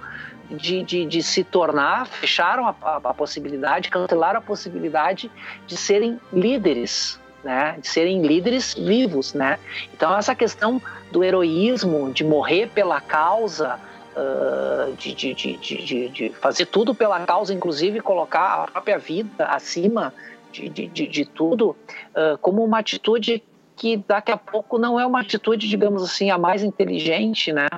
[0.51, 5.30] de, de, de se tornar, fecharam a, a, a, possibilidade, cancelaram a possibilidade
[5.66, 7.76] de serem líderes, né?
[7.80, 9.59] De serem líderes vivos, né?
[9.92, 10.80] Então, essa questão
[11.12, 13.78] do heroísmo, de morrer pela causa,
[14.16, 20.12] uh, de, de, de, de fazer tudo pela causa, inclusive colocar a própria vida acima
[20.53, 23.42] de, tudo uh, como uma atitude
[23.79, 27.68] que daqui a pouco não é uma atitude, digamos assim, a mais inteligente, né?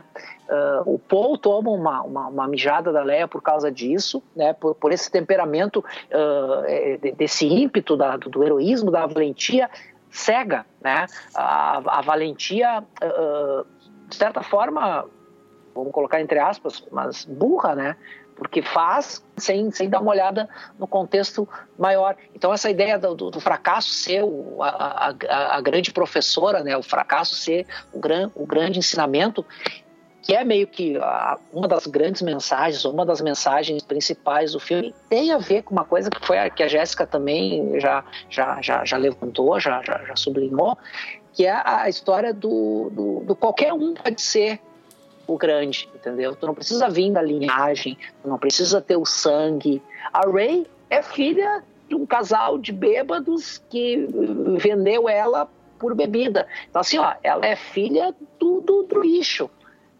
[0.48, 4.54] Uh, o Paul toma uma, uma, uma, mijada da Leia por causa disso, né?
[4.54, 9.70] Por, por esse temperamento, uh, desse ímpeto da, do, do, heroísmo, da valentia
[10.10, 11.06] cega, né?
[11.34, 13.66] A, a valentia, uh,
[14.08, 15.04] de certa forma,
[15.74, 17.96] vamos colocar entre aspas, mas burra, né?
[18.40, 21.46] Porque faz sem, sem dar uma olhada no contexto
[21.78, 22.16] maior.
[22.34, 26.82] Então, essa ideia do, do, fracasso ser o, a, a, a, grande professora, né, o
[26.82, 29.44] fracasso ser o, gran, o grande ensinamento,
[30.22, 30.98] que é meio que
[31.52, 35.84] uma das grandes mensagens, uma das mensagens principais do filme, tem a ver com uma
[35.84, 40.02] coisa que foi a, que a Jéssica também já, já, já, já levantou, já, já,
[40.06, 40.78] já sublinhou,
[41.34, 44.60] que é a história do, do, do qualquer um pode ser
[45.36, 46.34] grande, entendeu?
[46.34, 49.82] Tu não precisa vir da linhagem, tu não precisa ter o sangue.
[50.12, 54.08] A Ray é filha de um casal de bêbados que
[54.58, 56.46] vendeu ela por bebida.
[56.68, 59.50] Então, assim, ó, ela é filha do, do, do lixo.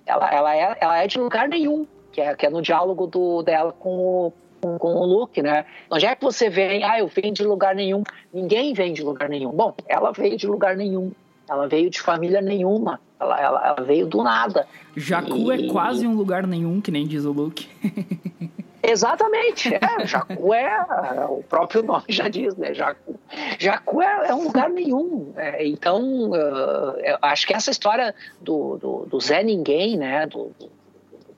[0.07, 3.43] Ela, ela, é, ela é de lugar nenhum, que é, que é no diálogo do,
[3.43, 5.65] dela com o, com, com, o Luke, né?
[5.91, 6.85] Onde é que você vem?
[6.85, 8.03] Ah, eu venho de lugar nenhum.
[8.33, 9.51] Ninguém vem de lugar nenhum.
[9.51, 11.13] Bom, ela veio de lugar nenhum.
[11.51, 13.01] Ela veio de família nenhuma.
[13.19, 14.69] Ela, ela, ela veio do nada.
[14.97, 15.67] Jacu é e...
[15.67, 17.69] é quase um lugar nenhum, que nem diz o Luke.
[18.83, 23.15] Exatamente, é, Jacu é, o próprio nome já diz, né, Jacu.
[23.59, 29.07] Jacu é, é um lugar nenhum, é, então uh, acho que essa história do, do,
[29.07, 30.71] do Zé Ninguém, né, do, do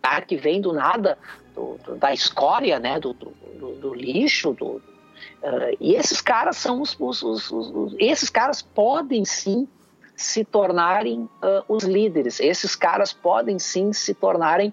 [0.00, 1.18] cara que vem do nada,
[1.52, 6.96] do, do, da escória, né, do, do lixo, do, uh, e esses caras são os,
[6.98, 9.66] os, os, os, esses caras podem sim
[10.22, 12.40] se tornarem uh, os líderes.
[12.40, 14.72] Esses caras podem sim se tornarem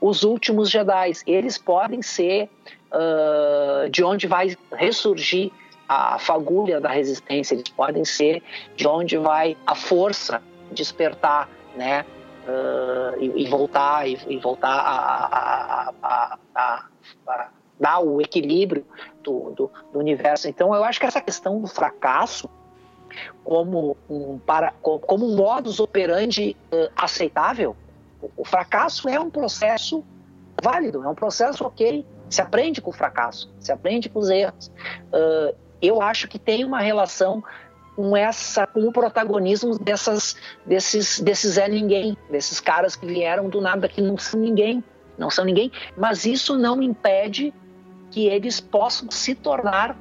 [0.00, 1.12] os últimos Jedi.
[1.26, 2.48] Eles podem ser
[2.92, 5.50] uh, de onde vai ressurgir
[5.88, 7.54] a fagulha da resistência.
[7.54, 8.42] Eles podem ser
[8.76, 12.04] de onde vai a força despertar, né?
[12.46, 16.84] Uh, e, e, voltar e, e voltar a, a, a,
[17.26, 17.48] a,
[17.78, 18.84] dar o equilíbrio
[19.22, 20.48] do, do, do universo.
[20.48, 22.48] Então, eu acho que essa questão do fracasso
[23.44, 27.76] como um, para, como um modus operandi uh, aceitável,
[28.36, 30.04] o fracasso é um processo
[30.62, 32.04] válido, é um processo ok.
[32.28, 34.70] Se aprende com o fracasso, se aprende com os erros.
[35.12, 37.42] Uh, eu acho que tem uma relação
[37.96, 43.60] com essa, com o protagonismo dessas, desses, desses é ninguém, desses caras que vieram do
[43.60, 44.82] nada que não são ninguém,
[45.18, 45.72] não são ninguém.
[45.96, 47.52] Mas isso não impede
[48.10, 49.96] que eles possam se tornar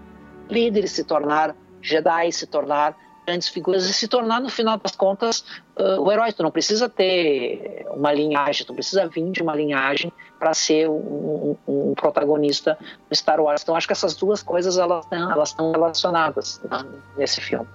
[0.49, 2.95] líderes, se tornar Jedi, se tornar
[3.29, 5.43] grandes figuras e se tornar, no final das contas,
[5.77, 6.33] uh, o herói.
[6.33, 11.55] Tu não precisa ter uma linhagem, tu precisa vir de uma linhagem para ser um,
[11.67, 12.77] um, um, protagonista
[13.07, 13.61] do Star Wars.
[13.61, 16.83] Então, acho que essas duas coisas elas elas estão relacionadas né,
[17.17, 17.67] nesse filme.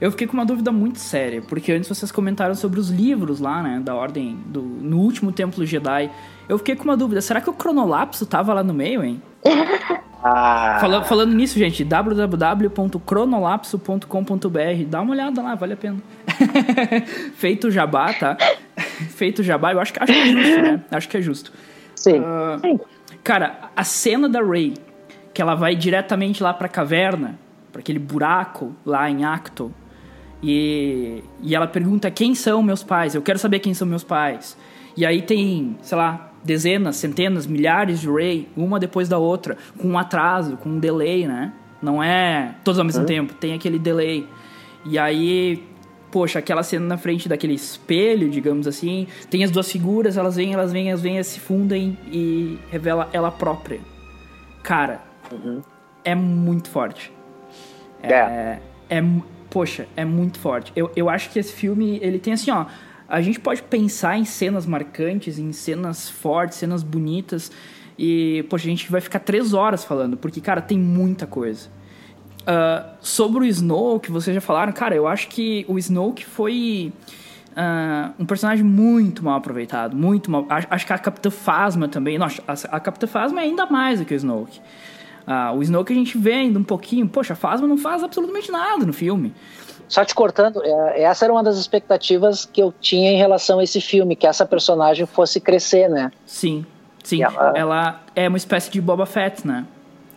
[0.00, 3.62] Eu fiquei com uma dúvida muito séria, porque antes vocês comentaram sobre os livros lá,
[3.62, 6.10] né, da ordem do no último templo Jedi.
[6.48, 9.22] Eu fiquei com uma dúvida, será que o cronolapso tava lá no meio, hein?
[10.28, 10.78] Ah.
[10.80, 15.98] Falando, falando nisso, gente, www.cronolapso.com.br, dá uma olhada lá, vale a pena.
[17.36, 18.36] Feito jabá, tá?
[19.14, 20.84] Feito jabá, eu acho que, acho que é justo, né?
[20.90, 21.52] Acho que é justo.
[21.94, 22.18] Sim.
[22.18, 22.80] Uh,
[23.22, 24.74] cara, a cena da Rey,
[25.32, 27.38] que ela vai diretamente lá pra caverna,
[27.70, 29.72] para aquele buraco lá em Acto,
[30.42, 34.58] e, e ela pergunta quem são meus pais, eu quero saber quem são meus pais.
[34.96, 39.88] E aí tem, sei lá, dezenas, centenas, milhares de Ray, uma depois da outra, com
[39.88, 41.52] um atraso, com um delay, né?
[41.82, 43.06] Não é todos ao mesmo é.
[43.06, 44.26] tempo, tem aquele delay.
[44.84, 45.62] E aí,
[46.10, 50.54] poxa, aquela cena na frente daquele espelho, digamos assim, tem as duas figuras, elas vêm,
[50.54, 53.80] elas vêm, elas vêm, elas se fundem e revela ela própria.
[54.62, 55.60] Cara, uhum.
[56.04, 57.12] é muito forte.
[58.02, 58.60] É, é.
[58.90, 59.02] é
[59.50, 60.72] poxa, é muito forte.
[60.76, 62.66] Eu, eu acho que esse filme, ele tem assim, ó.
[63.08, 67.52] A gente pode pensar em cenas marcantes, em cenas fortes, cenas bonitas.
[67.98, 71.68] E, poxa, a gente vai ficar três horas falando, porque, cara, tem muita coisa.
[72.42, 76.24] Uh, sobre o Snow, que vocês já falaram, cara, eu acho que o Snow que
[76.24, 76.92] foi
[77.56, 80.46] uh, um personagem muito mal aproveitado, muito mal.
[80.48, 82.18] Acho, que a Capitã Phasma também.
[82.18, 84.60] Nossa, a, Capitã Phasma é ainda mais do que o Snoke.
[85.26, 87.08] Uh, o Snoke a gente vê ainda um pouquinho.
[87.08, 89.34] Poxa, a Phasma não faz absolutamente nada no filme.
[89.88, 93.64] Só te cortando, é, essa era uma das expectativas que eu tinha em relação a
[93.64, 96.10] esse filme, que essa personagem fosse crescer, né?
[96.24, 96.66] Sim,
[97.04, 97.22] sim.
[97.22, 97.52] Ela...
[97.54, 98.00] ela...
[98.14, 99.64] é uma espécie de Boba Fett, né?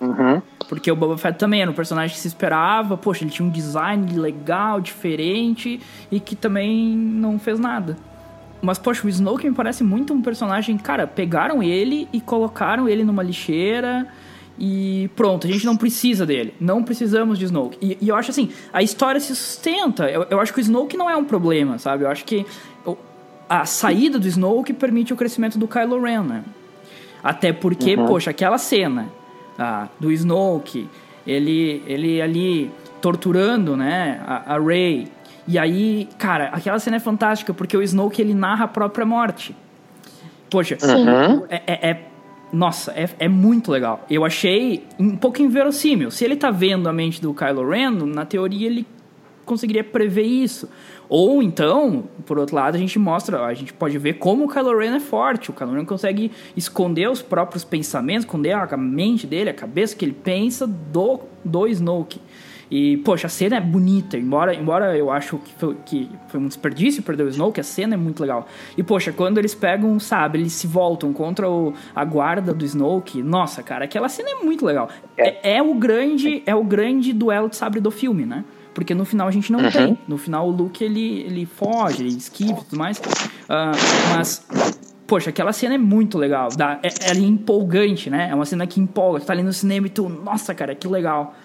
[0.01, 0.41] Uhum.
[0.67, 3.51] Porque o Boba Fett também era um personagem que se esperava, poxa, ele tinha um
[3.51, 5.79] design legal, diferente,
[6.11, 7.97] e que também não fez nada.
[8.61, 10.77] Mas, poxa, o Snoke me parece muito um personagem.
[10.77, 14.07] Cara, pegaram ele e colocaram ele numa lixeira
[14.59, 16.53] e pronto, a gente não precisa dele.
[16.59, 17.77] Não precisamos de Snoke.
[17.81, 20.09] E, e eu acho assim, a história se sustenta.
[20.09, 22.03] Eu, eu, acho que o Snoke não é um problema, sabe?
[22.03, 22.45] Eu acho que
[23.49, 26.43] a saída do Snoke permite o crescimento do Kylo Ren, né?
[27.23, 28.05] Até porque, uhum.
[28.05, 29.09] poxa, aquela cena
[29.57, 30.87] ah, do Snoke,
[31.25, 35.07] ele, ele ali torturando, né, a, a Rey.
[35.47, 39.55] E aí, cara, aquela cena é fantástica porque o Snoke ele narra a própria morte.
[40.49, 41.45] Poxa, uhum.
[41.49, 42.08] é, é, é
[42.51, 44.05] nossa, é, é muito legal.
[44.09, 46.11] Eu achei um pouco inverossímil.
[46.11, 48.85] Se ele tá vendo a mente do Kylo Ren, na teoria ele
[49.45, 50.69] conseguiria prever isso.
[51.07, 54.77] Ou então, por outro lado, a gente mostra, a gente pode ver como o Kylo
[54.77, 55.49] Ren é forte.
[55.49, 60.05] O Kylo Ren consegue esconder os próprios pensamentos, esconder a mente dele, a cabeça que
[60.05, 62.21] ele pensa do, do Snoke.
[62.71, 66.47] E, poxa, a cena é bonita, embora, embora eu acho que foi, que foi um
[66.47, 68.47] desperdício perder o Snoke, a cena é muito legal.
[68.77, 73.23] E, poxa, quando eles pegam, sabe, eles se voltam contra o, a guarda do Snoke,
[73.23, 74.89] nossa, cara, aquela cena é muito legal.
[75.17, 78.45] É, é, é o grande é o grande duelo de sabre do filme, né?
[78.73, 79.71] Porque no final a gente não uhum.
[79.71, 79.97] tem.
[80.07, 82.97] No final o Luke ele, ele foge, ele esquiva e tudo mais.
[82.99, 84.47] Uh, mas
[85.09, 86.49] poxa, aquela cena é muito legal.
[86.55, 88.29] Dá, é, é empolgante, né?
[88.31, 89.19] É uma cena que empolga.
[89.19, 91.35] Tu tá ali no cinema e tu, nossa, cara, que legal.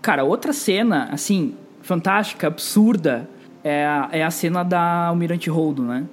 [0.00, 3.28] Cara, outra cena, assim, fantástica, absurda,
[3.64, 6.06] é a, é a cena da Almirante Holdo, né?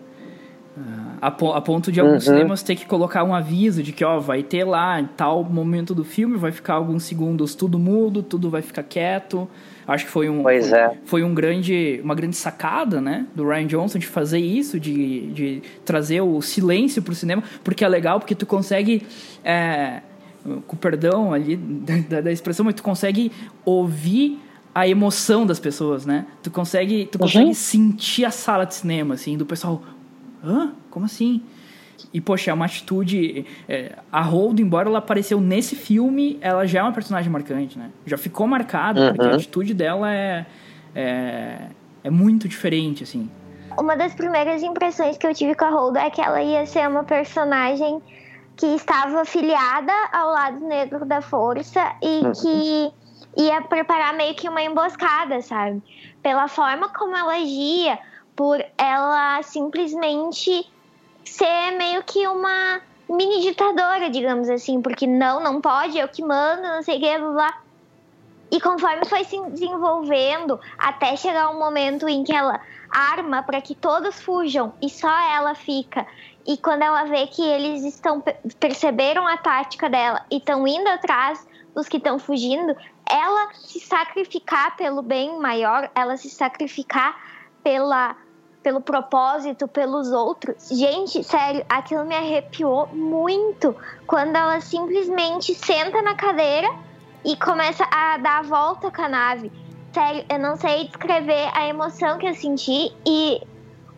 [1.22, 2.34] A, a, ponto de alguns uhum.
[2.34, 5.96] cinemas ter que colocar um aviso de que, ó, vai ter lá em tal momento
[5.96, 9.48] do filme, vai ficar alguns segundos tudo mudo, tudo vai ficar quieto.
[9.88, 10.98] Acho que foi um, pois é.
[11.06, 15.64] foi um grande, uma grande sacada, né, do Ryan Johnson de fazer isso, de, de
[15.86, 19.06] trazer o silêncio pro cinema, porque é legal, porque tu consegue
[19.44, 20.02] é,
[20.68, 23.32] com perdão ali da, da, expressão, mas tu consegue
[23.64, 24.40] ouvir
[24.74, 26.26] a emoção das pessoas, né?
[26.44, 27.22] Tu consegue, tu uhum.
[27.22, 29.82] consegue sentir a sala de cinema, assim, do pessoal,
[30.44, 30.74] hã?
[30.90, 31.42] Como assim?
[32.14, 33.46] E, poxa, é uma atitude.
[33.68, 37.90] É, a Hold, embora ela apareceu nesse filme, ela já é uma personagem marcante, né?
[38.06, 39.14] Já ficou marcada, uhum.
[39.14, 40.46] porque a atitude dela é,
[40.94, 41.58] é,
[42.04, 43.30] é muito diferente, assim.
[43.78, 46.88] Uma das primeiras impressões que eu tive com a Hold é que ela ia ser
[46.88, 48.02] uma personagem
[48.58, 52.32] que estava afiliada ao lado negro da força e uhum.
[52.32, 52.94] que
[53.38, 55.82] ia preparar meio que uma emboscada, sabe?
[56.22, 58.00] Pela forma como ela agia,
[58.36, 60.70] por ela simplesmente
[61.24, 66.64] ser meio que uma mini ditadora, digamos assim, porque não, não pode, eu que mando,
[66.64, 67.62] não sei o que, blá, blá.
[68.52, 73.76] E conforme foi se desenvolvendo, até chegar um momento em que ela arma para que
[73.76, 76.06] todos fujam e só ela fica
[76.46, 78.22] e quando ela vê que eles estão
[78.60, 82.76] perceberam a tática dela e estão indo atrás dos que estão fugindo,
[83.10, 87.16] ela se sacrificar pelo bem maior, ela se sacrificar
[87.64, 88.16] pela
[88.62, 90.70] pelo propósito, pelos outros.
[90.72, 93.76] Gente, sério, aquilo me arrepiou muito
[94.08, 96.68] quando ela simplesmente senta na cadeira
[97.24, 99.52] e começa a dar a volta com a nave.
[99.94, 103.40] Sério, eu não sei descrever a emoção que eu senti e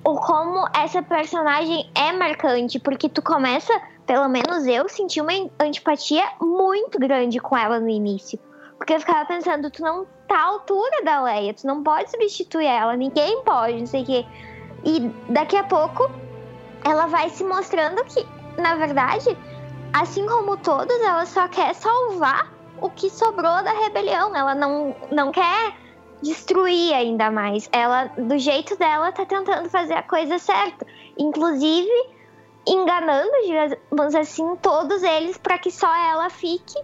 [0.08, 3.74] o como essa personagem é marcante, porque tu começa,
[4.05, 8.39] pelo menos eu, senti uma antipatia muito grande com ela no início.
[8.78, 12.68] Porque eu ficava pensando, tu não tá à altura da Leia, tu não pode substituir
[12.68, 14.26] ela, ninguém pode, não sei o quê.
[14.86, 16.10] E daqui a pouco
[16.86, 18.26] ela vai se mostrando que,
[18.58, 19.38] na verdade,
[19.91, 22.49] assim como todos, ela só quer salvar
[22.80, 24.34] o que sobrou da rebelião.
[24.34, 25.74] Ela não, não quer
[26.22, 27.70] destruir ainda mais.
[27.72, 30.86] Ela, do jeito dela, tá tentando fazer a coisa certa.
[31.18, 31.89] Inclusive,
[32.68, 36.78] enganando, digamos assim, todos eles para que só ela fique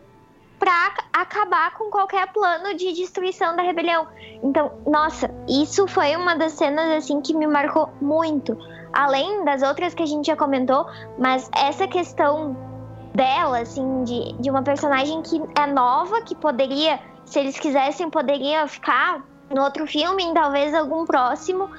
[0.64, 4.08] para acabar com qualquer plano de destruição da rebelião.
[4.42, 8.58] Então, nossa, isso foi uma das cenas assim que me marcou muito.
[8.94, 10.86] Além das outras que a gente já comentou,
[11.18, 12.56] mas essa questão
[13.14, 18.68] dela, assim, de, de uma personagem que é nova, que poderia, se eles quisessem, poderia
[18.68, 21.70] ficar no outro filme, em talvez algum próximo,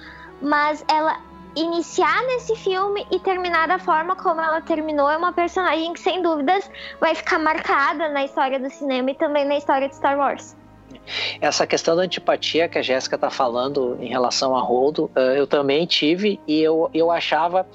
[0.40, 1.18] mas ela
[1.57, 6.20] iniciar nesse filme e terminar da forma como ela terminou é uma personagem que sem
[6.20, 6.68] dúvidas
[7.01, 10.57] vai ficar marcada na história do cinema e também na história de Star Wars.
[11.40, 15.47] Essa questão da antipatia que a Jéssica está falando em relação a Holdo, eh, eu
[15.47, 17.66] também tive e eu, eu achava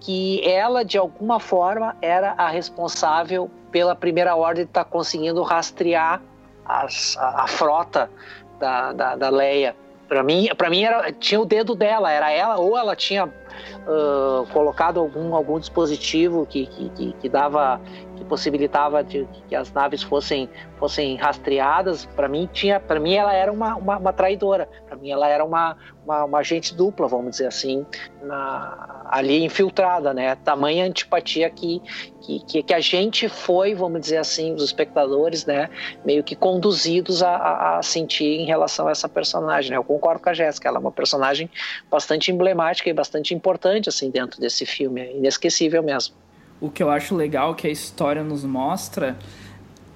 [0.00, 5.42] que ela, de alguma forma, era a responsável pela primeira ordem de estar tá conseguindo
[5.42, 6.22] rastrear
[6.68, 8.10] as, a, a, frota
[8.58, 9.74] da, da, da Leia.
[10.08, 14.46] Para mim, para mim era, tinha o dedo dela, era ela, ou ela tinha uh,
[14.52, 17.80] colocado algum, algum dispositivo que, que, que, dava
[18.15, 20.48] que possibilitava de, que as naves fossem
[20.78, 24.68] fossem rastreadas para mim tinha para mim ela era uma, uma, uma traidora.
[24.86, 27.86] Para mim ela era uma, uma, uma, agente dupla vamos dizer assim
[28.22, 30.34] na, ali infiltrada né?
[30.36, 31.80] Tamanha antipatia que,
[32.20, 35.70] que que a gente foi vamos dizer assim os espectadores né?
[36.04, 39.76] Meio que conduzidos a, a sentir em relação a essa personagem né?
[39.76, 41.50] eu concordo com a Jéssica ela é uma personagem
[41.90, 46.25] bastante emblemática e bastante importante assim dentro desse filme é inesquecível mesmo
[46.60, 49.16] o que eu acho legal que a história nos mostra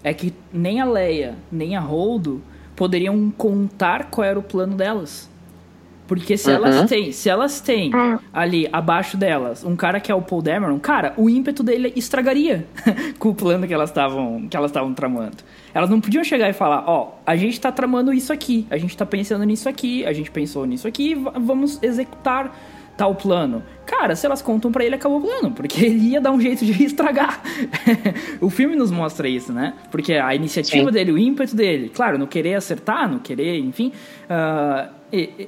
[0.03, 2.43] é que nem a Leia, nem a Holdo
[2.75, 5.29] poderiam contar qual era o plano delas.
[6.11, 6.57] Porque se uhum.
[6.57, 8.19] elas têm, se elas têm ah.
[8.33, 12.67] ali abaixo delas um cara que é o Paul Dameron, cara, o ímpeto dele estragaria
[13.17, 15.37] com o plano que elas estavam que elas estavam tramando.
[15.73, 18.77] Elas não podiam chegar e falar, ó, oh, a gente tá tramando isso aqui, a
[18.77, 22.59] gente tá pensando nisso aqui, a gente pensou nisso aqui, vamos executar
[22.97, 23.63] tal plano.
[23.87, 26.65] Cara, se elas contam para ele, acabou o plano, porque ele ia dar um jeito
[26.65, 27.43] de estragar.
[28.41, 29.75] o filme nos mostra isso, né?
[29.91, 30.93] Porque a iniciativa Sim.
[30.93, 33.93] dele, o ímpeto dele, claro, não querer acertar, não querer, enfim,
[34.27, 34.91] uh,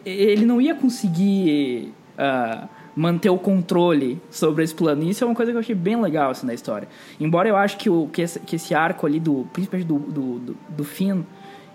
[0.04, 5.02] ele não ia conseguir uh, manter o controle sobre esse plano.
[5.02, 6.88] Isso é uma coisa que eu achei bem legal assim, na história.
[7.20, 10.38] Embora eu acho que, o, que, esse, que esse arco ali, do, principalmente do, do,
[10.38, 11.22] do, do Finn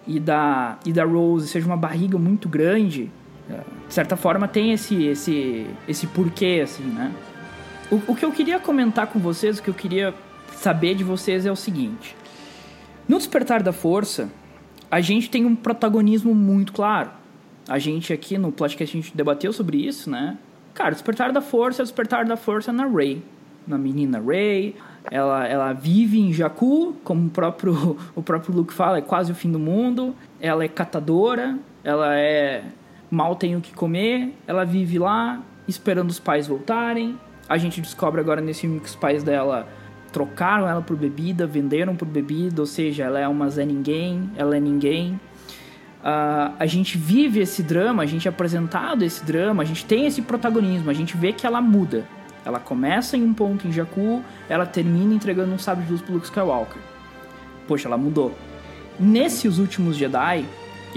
[0.06, 3.12] e da, e da Rose, seja uma barriga muito grande
[3.88, 7.14] de certa forma tem esse esse esse porquê assim, né?
[7.90, 10.14] O, o que eu queria comentar com vocês, o que eu queria
[10.52, 12.16] saber de vocês é o seguinte:
[13.08, 14.30] no Despertar da Força,
[14.92, 17.12] a gente tem um protagonismo muito claro.
[17.68, 20.38] A gente aqui no podcast a gente debateu sobre isso, né?
[20.74, 23.22] Cara, Despertar da Força é Despertar da Força na Rey,
[23.66, 24.76] na menina Rey.
[25.10, 29.36] Ela, ela vive em Jakku, como o próprio, o próprio Luke fala, é quase o
[29.36, 30.14] fim do mundo.
[30.40, 32.64] Ela é catadora, ela é
[33.10, 37.18] mal tem o que comer, ela vive lá esperando os pais voltarem.
[37.48, 39.68] A gente descobre agora nesse filme que os pais dela
[40.12, 44.58] trocaram ela por bebida, venderam por bebida, ou seja, ela é uma Zé Ninguém, ela
[44.58, 45.20] é ninguém.
[46.00, 50.06] Uh, a gente vive esse drama, a gente é apresentado esse drama, a gente tem
[50.06, 52.06] esse protagonismo, a gente vê que ela muda.
[52.46, 56.14] Ela começa em um ponto em Jakku, ela termina entregando um sábio de luz pro
[56.14, 56.82] Luke Skywalker.
[57.68, 58.34] Poxa, ela mudou.
[58.98, 60.46] Nesses últimos Jedi,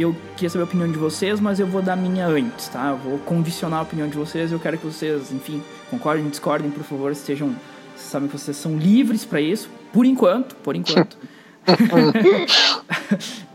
[0.01, 2.91] eu queria saber a opinião de vocês, mas eu vou dar a minha antes, tá?
[2.91, 4.53] Eu vou condicionar a opinião de vocês.
[4.53, 7.49] Eu quero que vocês, enfim, concordem, discordem, por favor, estejam,
[7.95, 11.15] vocês sabem que vocês são livres para isso, por enquanto, por enquanto.
[11.15, 11.23] uh,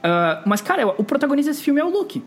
[0.45, 2.23] mas, cara, o protagonista desse filme é o Luke.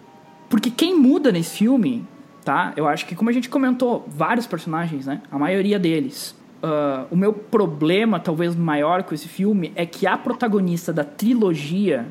[0.48, 2.06] Porque quem muda nesse filme,
[2.44, 2.72] tá?
[2.76, 5.20] Eu acho que, como a gente comentou, vários personagens, né?
[5.30, 6.34] A maioria deles.
[6.62, 12.06] Uh, o meu problema, talvez maior com esse filme, é que a protagonista da trilogia,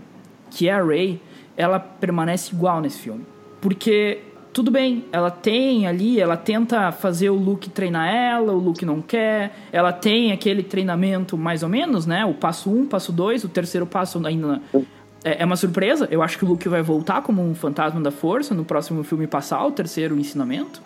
[0.51, 1.19] que é a Rey,
[1.57, 3.25] ela permanece igual nesse filme.
[3.59, 4.21] Porque
[4.53, 9.01] tudo bem, ela tem ali, ela tenta fazer o Luke treinar ela, o Luke não
[9.01, 12.25] quer, ela tem aquele treinamento mais ou menos, né?
[12.25, 14.61] O passo um, passo dois, o terceiro passo ainda
[15.23, 16.07] é, é uma surpresa.
[16.09, 19.27] Eu acho que o Luke vai voltar como um fantasma da força no próximo filme
[19.27, 20.81] passar o terceiro ensinamento.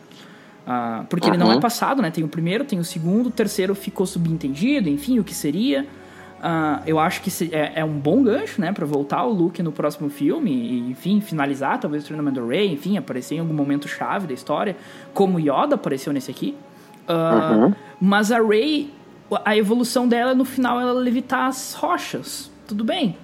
[0.67, 1.35] Uh, porque uhum.
[1.35, 2.11] ele não é passado, né?
[2.11, 5.87] Tem o primeiro, tem o segundo, o terceiro ficou subentendido, enfim, o que seria.
[6.41, 9.71] Uh, eu acho que é, é, um bom gancho, né, para voltar o Luke no
[9.71, 13.87] próximo filme e, enfim, finalizar talvez o treinamento do Rey, enfim, aparecer em algum momento
[13.87, 14.75] chave da história,
[15.13, 16.57] como Yoda apareceu nesse aqui.
[17.07, 17.75] Uh, uhum.
[17.99, 18.91] Mas a Rey,
[19.45, 23.15] a evolução dela no final ela levitar as rochas, tudo bem.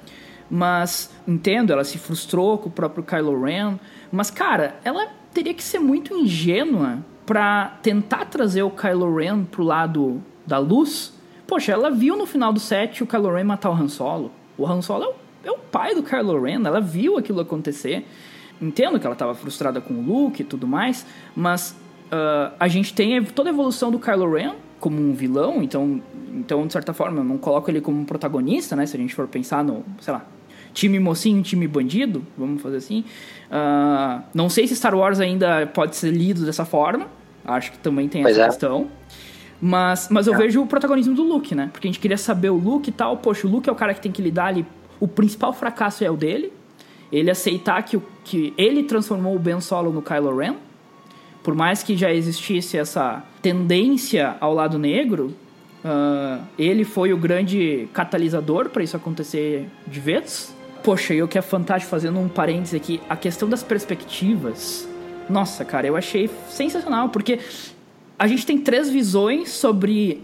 [0.47, 3.79] Mas entendo, ela se frustrou com o próprio Kylo Ren,
[4.11, 9.63] mas cara, ela teria que ser muito ingênua para tentar trazer o Kylo Ren pro
[9.63, 11.16] lado da luz
[11.47, 14.31] Poxa, ela viu no final do set o Kylo Ren matar o Han Solo.
[14.57, 15.15] O Han Solo é o,
[15.45, 18.05] é o pai do Kylo Ren, ela viu aquilo acontecer.
[18.61, 21.05] Entendo que ela estava frustrada com o Luke e tudo mais,
[21.35, 21.75] mas
[22.07, 26.01] uh, a gente tem toda a evolução do Kylo Ren como um vilão, então,
[26.33, 28.85] então de certa forma, eu não coloco ele como um protagonista, né?
[28.85, 30.25] Se a gente for pensar no, sei lá,
[30.73, 33.03] time mocinho, time bandido, vamos fazer assim.
[33.49, 37.07] Uh, não sei se Star Wars ainda pode ser lido dessa forma,
[37.45, 38.49] acho que também tem pois essa é.
[38.49, 38.87] questão.
[39.61, 40.37] Mas, mas eu É.
[40.37, 41.69] vejo o protagonismo do Luke, né?
[41.71, 43.17] Porque a gente queria saber o Luke e tal.
[43.17, 44.65] Poxa, o Luke é o cara que tem que lidar ali.
[44.99, 46.51] O principal fracasso é o dele.
[47.11, 50.55] Ele aceitar que, o, que ele transformou o Ben Solo no Kylo Ren.
[51.41, 55.33] Por mais que já existisse essa tendência ao lado negro,
[55.83, 60.53] ah, ele foi o grande catalisador para isso acontecer de vez.
[60.83, 64.87] Poxa, e o que é fantástico, fazendo um parênteses aqui, a questão das perspectivas.
[65.29, 67.39] Nossa, cara, eu achei sensacional, porque
[68.17, 70.21] a gente tem três visões sobre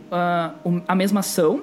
[0.65, 1.61] um- a mesma ação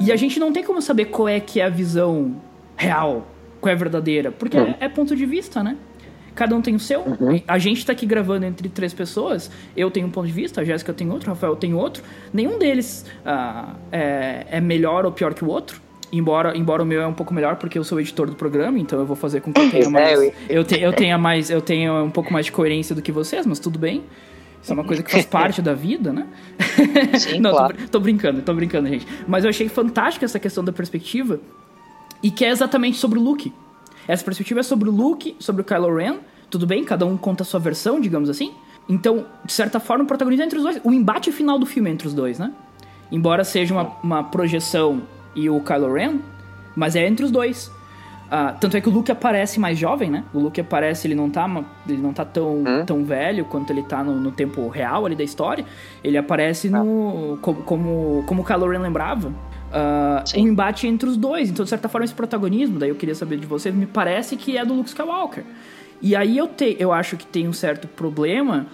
[0.00, 2.36] e a gente não tem como saber qual é que é a visão
[2.76, 3.26] real,
[3.60, 5.76] qual é a verdadeira, porque é, é ponto de vista, né?
[6.34, 7.02] Cada um tem o seu.
[7.48, 9.50] A gente tá aqui gravando entre três pessoas.
[9.76, 12.04] Eu tenho um ponto de vista, a Jéssica tem outro, o Rafael tem outro.
[12.32, 15.80] Nenhum deles ah, é, é melhor ou pior que o outro.
[16.12, 18.78] Embora, embora o meu é um pouco melhor porque eu sou o editor do programa,
[18.78, 20.20] então eu vou fazer com que eu tenha É, mais.
[20.22, 21.50] eu- Eu, te- eu tenha mais.
[21.50, 24.04] Eu tenha um pouco mais de coerência do que vocês, mas tudo bem.
[24.62, 26.26] Isso é uma coisa que faz parte da vida, né?
[27.18, 27.74] Sim, Não, tô claro.
[27.74, 29.06] brin- tô, brincando, tô brincando, gente.
[29.26, 31.40] Mas eu achei fantástico essa questão da perspectiva.
[32.22, 33.52] E que é exatamente sobre o Luke.
[34.06, 36.16] Essa perspectiva é sobre o Luke, sobre o Kylo Ren.
[36.50, 38.52] Tudo bem, cada um conta a sua versão, digamos assim.
[38.88, 40.80] Então, de certa forma, o protagonismo é entre os dois.
[40.82, 42.52] O embate final do filme é entre os dois, né?
[43.12, 45.02] Embora seja uma, uma projeção
[45.34, 46.18] e o Kylo Ren,
[46.74, 47.70] mas é entre os dois.
[48.30, 50.24] Ah, tanto é que o Luke aparece mais jovem, né?
[50.34, 51.48] O Luke aparece, ele não tá,
[51.88, 55.24] ele não tá tão, tão velho quanto ele tá no, no tempo real ali da
[55.24, 55.64] história.
[56.04, 57.38] Ele aparece no.
[57.40, 59.32] Como, como, como o Kylo Ren lembrava.
[59.72, 60.44] ah, Sim.
[60.44, 61.48] um embate entre os dois.
[61.48, 64.58] Então, de certa forma, esse protagonismo, daí eu queria saber de vocês, me parece que
[64.58, 65.44] é do Luke Skywalker.
[66.02, 68.66] E aí eu, te, eu acho que tem um certo problema,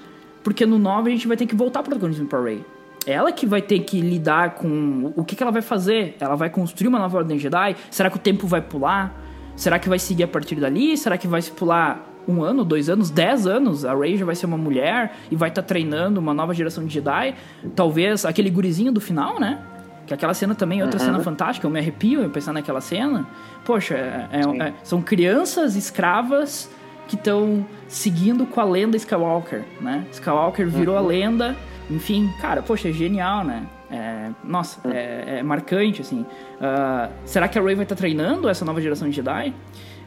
[0.43, 2.63] porque no 9 a gente vai ter que voltar o protagonismo pra Rey.
[3.07, 6.17] Ela que vai ter que lidar com o que, que ela vai fazer.
[6.19, 7.77] Ela vai construir uma nova ordem Jedi?
[7.91, 9.24] Será que o tempo vai pular?
[9.57, 10.97] Será que vai seguir a partir dali?
[10.97, 13.85] Será que vai se pular um ano, dois anos, dez anos?
[13.85, 16.93] A Rey já vai ser uma mulher e vai estar treinando uma nova geração de
[16.95, 17.35] Jedi?
[17.77, 19.61] Talvez aquele gurizinho do final, né?
[20.07, 21.67] Que aquela cena também é outra cena fantástica.
[21.67, 23.27] Eu me arrepio em pensar naquela cena.
[23.65, 26.71] Poxa, é- é- é- são crianças escravas
[27.09, 30.05] que estão seguindo com a lenda Skywalker, né?
[30.13, 31.57] Skywalker virou a lenda.
[31.91, 33.63] Enfim, cara, poxa, é genial, né?
[33.95, 36.27] É, nossa, é, é marcante, assim.
[36.61, 39.55] Ah, será que a Rey vai estar treinando essa nova geração de Jedi?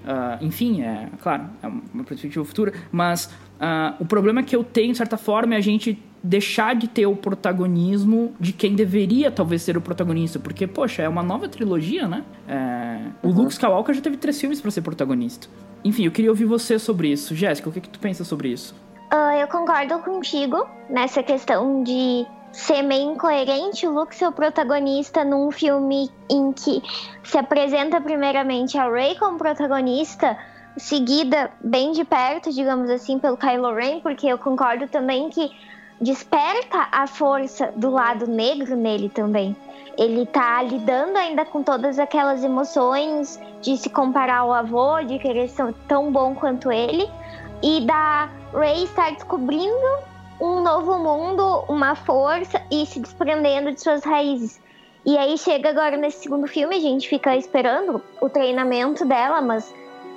[0.05, 4.91] Ah, enfim, é claro, é uma perspectiva futura, mas ah, o problema que eu tenho,
[4.91, 9.61] de certa forma, é a gente deixar de ter o protagonismo de quem deveria talvez
[9.61, 12.23] ser o protagonista, porque, poxa, é uma nova trilogia, né?
[12.47, 15.47] É, O Luke Skywalker já teve três filmes para ser protagonista.
[15.84, 17.34] Enfim, eu queria ouvir você sobre isso.
[17.35, 18.76] Jéssica, o que, que tu pensa sobre isso?
[19.09, 25.23] Ah, eu concordo contigo nessa questão de ser meio incoerente o Luke ser o protagonista
[25.23, 26.81] num filme em que
[27.23, 30.37] se apresenta primeiramente a Rey como protagonista,
[30.77, 35.51] seguida bem de perto, digamos assim, pelo Kylo Ren, porque eu concordo também que
[35.99, 39.55] desperta a força do lado negro nele também.
[39.97, 45.49] Ele tá lidando ainda com todas aquelas emoções de se comparar ao avô, de querer
[45.49, 47.09] ser tão bom quanto ele,
[47.63, 54.03] e da Rey estar descobrindo um novo mundo, uma força e se desprendendo de suas
[54.03, 54.61] raízes.
[55.05, 59.73] E aí chega agora nesse segundo filme, a gente fica esperando o treinamento dela, mas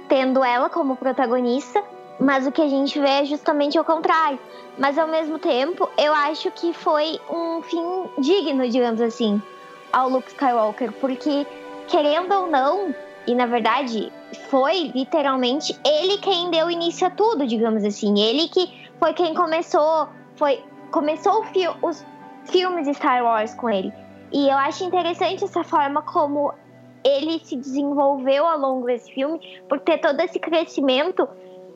[0.09, 1.83] tendo ela como protagonista,
[2.19, 4.39] mas o que a gente vê é justamente o contrário.
[4.77, 9.41] Mas ao mesmo tempo, eu acho que foi um fim digno, digamos assim,
[9.93, 11.47] ao Luke Skywalker, porque
[11.87, 12.95] querendo ou não,
[13.27, 14.13] e na verdade
[14.49, 20.09] foi literalmente ele quem deu início a tudo, digamos assim, ele que foi quem começou,
[20.37, 20.63] foi
[20.93, 22.07] começou fi os
[22.45, 23.93] filmes de Star Wars com ele.
[24.33, 26.53] E eu acho interessante essa forma como
[27.03, 31.27] ele se desenvolveu ao longo desse filme, por ter todo esse crescimento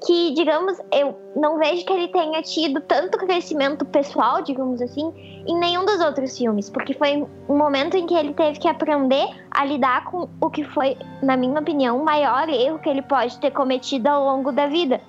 [0.07, 5.13] que, digamos, eu não vejo que ele tenha tido tanto crescimento pessoal, digamos assim,
[5.47, 9.27] em nenhum dos outros filmes, porque foi um momento em que ele teve que aprender
[9.51, 13.39] a lidar com o que foi, na minha opinião, o maior erro que ele pode
[13.39, 15.01] ter cometido ao longo da vida.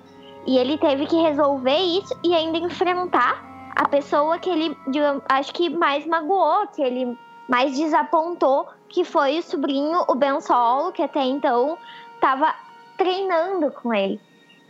[0.45, 3.43] E ele teve que resolver isso e ainda enfrentar
[3.75, 7.17] a pessoa que ele, digamos, acho que mais magoou, que ele
[7.49, 11.77] mais desapontou, que foi o sobrinho, o Ben Solo, que até então
[12.15, 12.53] estava
[12.97, 14.19] treinando com ele.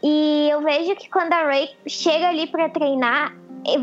[0.04, 3.34] E eu vejo que quando a Rey chega ali para treinar,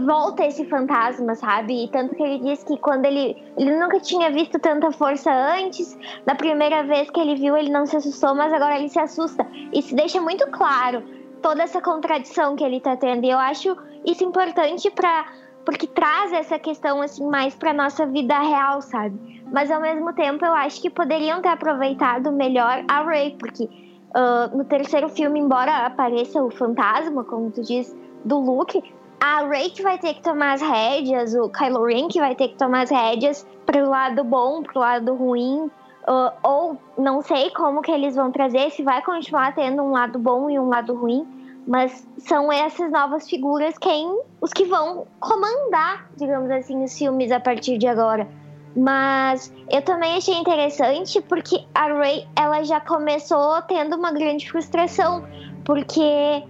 [0.07, 1.85] volta esse fantasma, sabe?
[1.85, 5.99] E tanto que ele diz que quando ele ele nunca tinha visto tanta força antes,
[6.25, 9.47] da primeira vez que ele viu, ele não se assustou, mas agora ele se assusta.
[9.81, 11.03] Se deixa muito claro
[11.43, 13.25] toda essa contradição que ele tá tendo.
[13.25, 15.27] E eu acho isso importante para
[15.65, 19.43] porque traz essa questão assim mais para nossa vida real, sabe?
[19.53, 24.57] Mas ao mesmo tempo eu acho que poderiam ter aproveitado melhor a Rey, porque uh,
[24.57, 27.95] no terceiro filme, embora apareça o fantasma, como tu diz,
[28.25, 28.83] do Luke,
[29.21, 32.49] a Rey que vai ter que tomar as rédeas, o Kylo Ren que vai ter
[32.49, 35.71] que tomar as rédeas pro lado bom, pro lado ruim.
[36.03, 40.19] Uh, ou não sei como que eles vão trazer, se vai continuar tendo um lado
[40.19, 41.25] bom e um lado ruim,
[41.67, 47.39] mas são essas novas figuras quem os que vão comandar, digamos assim, os filmes a
[47.39, 48.27] partir de agora.
[48.75, 55.25] Mas eu também achei interessante porque a Ray ela já começou tendo uma grande frustração,
[55.65, 56.43] porque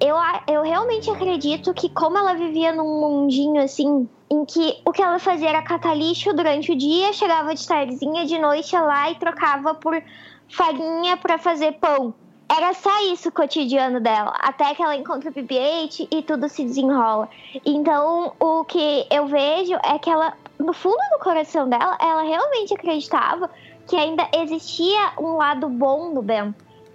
[0.00, 0.16] eu,
[0.46, 5.18] eu realmente acredito que como ela vivia num mundinho assim em que o que ela
[5.18, 9.74] fazia era catar lixo durante o dia, chegava de tardezinha, de noite lá e trocava
[9.74, 10.00] por
[10.48, 12.14] farinha para fazer pão.
[12.50, 16.64] Era só isso o cotidiano dela, até que ela encontra o BB-8 e tudo se
[16.64, 17.28] desenrola.
[17.64, 22.72] Então, o que eu vejo é que ela, no fundo do coração dela, ela realmente
[22.72, 23.50] acreditava
[23.86, 26.54] que ainda existia um lado bom do Ben.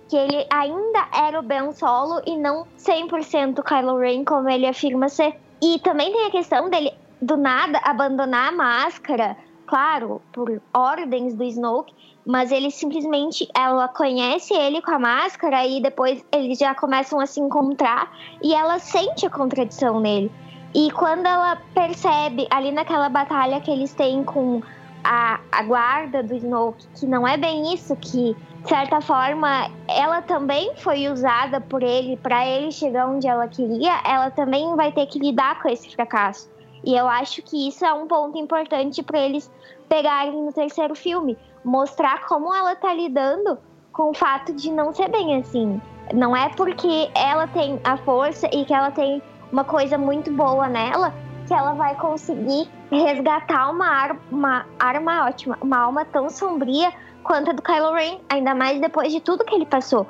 [0.09, 5.09] Que ele ainda era o Ben Solo e não 100% Kylo Ren, como ele afirma
[5.09, 5.39] ser.
[5.61, 11.43] E também tem a questão dele do nada abandonar a máscara, claro, por ordens do
[11.43, 11.93] Snoke,
[12.25, 17.25] mas ele simplesmente ela conhece ele com a máscara e depois eles já começam a
[17.25, 18.11] se encontrar
[18.41, 20.31] e ela sente a contradição nele.
[20.75, 24.61] E quando ela percebe ali naquela batalha que eles têm com
[25.03, 30.21] a, a guarda do Snoke, que não é bem isso, que de certa forma ela
[30.21, 35.05] também foi usada por ele para ele chegar onde ela queria, ela também vai ter
[35.05, 36.49] que lidar com esse fracasso.
[36.83, 39.51] E eu acho que isso é um ponto importante para eles
[39.87, 43.57] pegarem no terceiro filme, mostrar como ela tá lidando
[43.91, 45.81] com o fato de não ser bem assim.
[46.13, 49.21] Não é porque ela tem a força e que ela tem
[49.51, 51.13] uma coisa muito boa nela
[51.47, 56.91] que ela vai conseguir resgatar uma, ar uma arma ótima, uma alma tão sombria
[57.23, 60.05] quanto a do Kylo Ren, ainda mais depois de tudo que ele passou.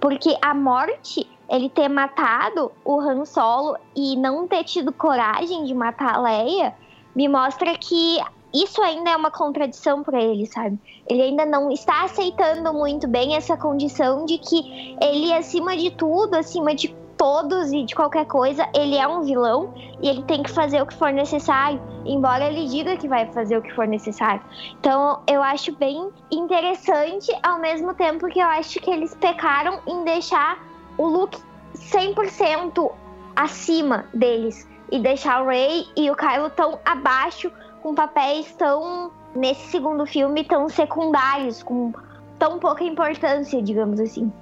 [0.00, 5.74] Porque a morte ele ter matado o Han Solo e não ter tido coragem de
[5.74, 6.74] matar a Leia,
[7.14, 8.20] me mostra que
[8.52, 10.78] isso ainda é uma contradição para ele, sabe?
[11.08, 16.34] Ele ainda não está aceitando muito bem essa condição de que ele, acima de tudo,
[16.34, 19.72] acima de todos e de qualquer coisa, ele é um vilão
[20.02, 23.56] e ele tem que fazer o que for necessário, embora ele diga que vai fazer
[23.56, 24.42] o que for necessário.
[24.78, 30.04] Então, eu acho bem interessante, ao mesmo tempo que eu acho que eles pecaram em
[30.04, 30.58] deixar
[30.98, 31.38] o Luke
[31.74, 32.92] 100%
[33.34, 37.50] acima deles e deixar o Rey e o Kylo tão abaixo
[37.82, 41.92] com papéis tão nesse segundo filme tão secundários, com
[42.38, 44.32] tão pouca importância, digamos assim.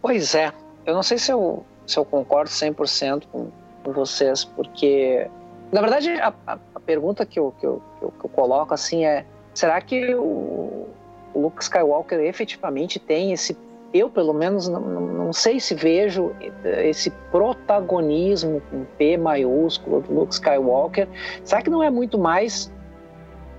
[0.00, 0.52] Pois é.
[0.86, 3.48] Eu não sei se eu, se eu concordo 100% com,
[3.82, 5.28] com vocês, porque
[5.72, 9.04] na verdade a, a, pergunta que eu, que, eu, que, eu, que eu coloco assim
[9.04, 9.24] é
[9.54, 10.86] será que o,
[11.34, 13.56] o Luke Skywalker efetivamente tem esse
[13.94, 16.34] eu pelo menos não, não, sei se vejo
[16.64, 21.06] esse protagonismo com P maiúsculo do Luke Skywalker.
[21.44, 22.72] Será que não é muito mais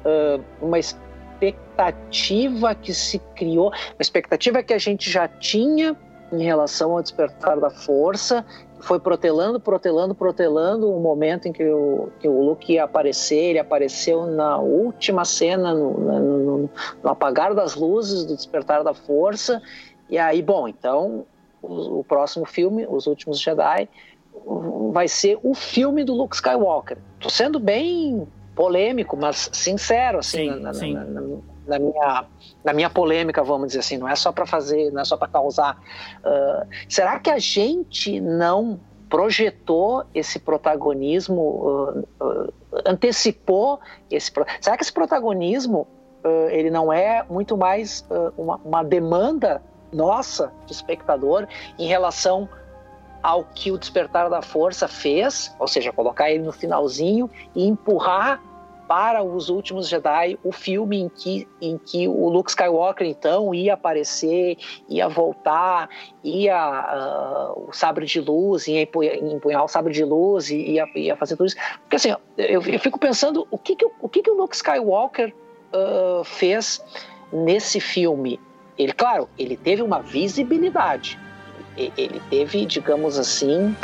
[0.03, 5.95] uh, uma expectativa que se criou, uma expectativa que a gente já tinha
[6.41, 8.45] em relação ao despertar da força,
[8.79, 13.51] foi protelando, protelando, protelando o momento em que o, que o Luke ia aparecer.
[13.51, 16.69] Ele apareceu na última cena, no, no,
[17.03, 19.61] no apagar das luzes do despertar da força,
[20.09, 21.25] e aí, bom, então
[21.61, 23.89] o, o, próximo filme, Os Últimos Jedi,
[24.91, 26.97] vai ser o filme do Luke Skywalker.
[27.19, 30.93] Tô sendo bem polêmico, mas sincero, assim, sim, na, sim.
[30.93, 31.21] Na,
[31.67, 32.25] na, minha,
[32.63, 35.27] na minha polêmica, vamos dizer assim, não é só para fazer, não é só para
[35.27, 35.77] causar.
[36.19, 38.79] Uh, será que a gente não
[39.09, 42.53] projetou esse protagonismo, uh, uh,
[42.85, 43.79] antecipou
[44.09, 44.31] esse.
[44.59, 45.87] Será que esse protagonismo
[46.49, 48.03] ele não é muito mais
[48.35, 49.61] uma, uma demanda
[49.93, 51.47] nossa, de espectador,
[51.77, 52.49] em relação
[53.21, 58.39] ao que o Despertar da Força fez, ou seja, colocar ele no finalzinho e empurrar
[58.87, 63.73] para os últimos Jedi o filme em que, em que o Luke Skywalker então ia
[63.73, 64.57] aparecer,
[64.87, 65.89] ia voltar,
[66.23, 71.35] ia uh, o sabre de luz, ia empunhar o sabre de luz ia, ia fazer
[71.35, 71.57] tudo isso.
[71.81, 75.33] Porque assim, eu, eu fico pensando o que, que, o, que, que o Luke Skywalker
[75.73, 76.83] uh, fez
[77.31, 78.39] nesse filme.
[78.77, 81.17] Ele, claro, ele teve uma visibilidade,
[81.77, 83.75] ele teve, digamos assim,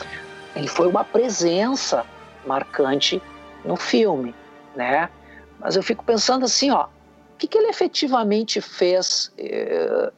[0.55, 2.05] ele foi uma presença
[2.45, 3.21] marcante
[3.63, 4.33] no filme,
[4.75, 5.09] né?
[5.59, 9.31] Mas eu fico pensando assim, ó, o que, que ele efetivamente fez?
[9.37, 10.11] Eh,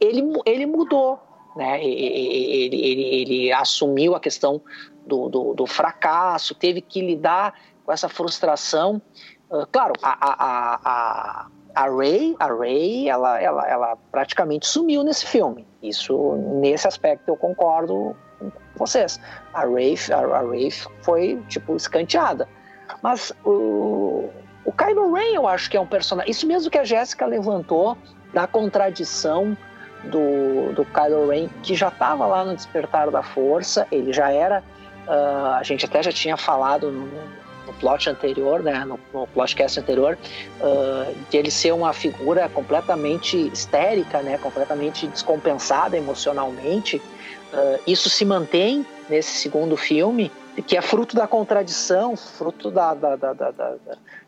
[0.00, 1.18] ele, ele mudou,
[1.56, 1.82] né?
[1.84, 4.60] Ele, ele, ele assumiu a questão
[5.06, 7.54] do, do, do fracasso, teve que lidar
[7.84, 9.00] com essa frustração.
[9.50, 15.24] Ah, claro, a, a, a, a Ray, a Ray, ela, ela, ela praticamente sumiu nesse
[15.24, 15.66] filme.
[15.82, 19.18] Isso, nesse aspecto, eu concordo com vocês.
[19.54, 20.42] A Rafe, a, a
[21.02, 22.48] foi, tipo, escanteada.
[23.02, 24.28] Mas o,
[24.64, 26.30] o Kylo Ren, eu acho que é um personagem.
[26.30, 27.96] Isso mesmo que a Jéssica levantou
[28.32, 29.56] da contradição
[30.04, 34.62] do, do Kylo Ren, que já estava lá no Despertar da Força, ele já era.
[35.06, 37.08] Uh, a gente até já tinha falado no,
[37.66, 40.18] no plot anterior, né, no, no plotcast anterior,
[40.60, 46.96] uh, de ele ser uma figura completamente histérica, né, completamente descompensada emocionalmente.
[47.52, 50.30] Uh, isso se mantém nesse segundo filme,
[50.62, 52.94] que é fruto da contradição, fruto da.
[52.94, 53.76] da, da, da, da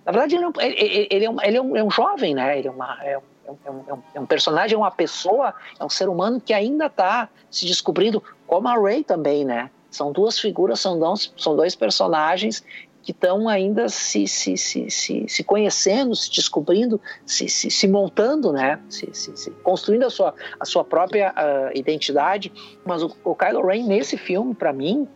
[0.04, 2.34] na verdade, ele é, um, ele, ele, é um, ele é, um, é um jovem,
[2.34, 2.58] né?
[2.58, 3.22] Ele é, uma, é, um,
[3.64, 7.28] é, um, é um personagem, é uma pessoa, é um ser humano que ainda está
[7.50, 9.70] se descobrindo, como a Ray também, né?
[9.90, 12.64] São duas figuras, são dois, são dois personagens
[13.02, 18.52] que estão ainda se, se, se, se, se conhecendo, se descobrindo, se, se, se montando,
[18.52, 18.78] né?
[18.88, 22.52] Se, se, se, construindo a sua, a sua própria uh, identidade.
[22.84, 25.08] Mas o, o Kylo Ren, nesse filme, para mim,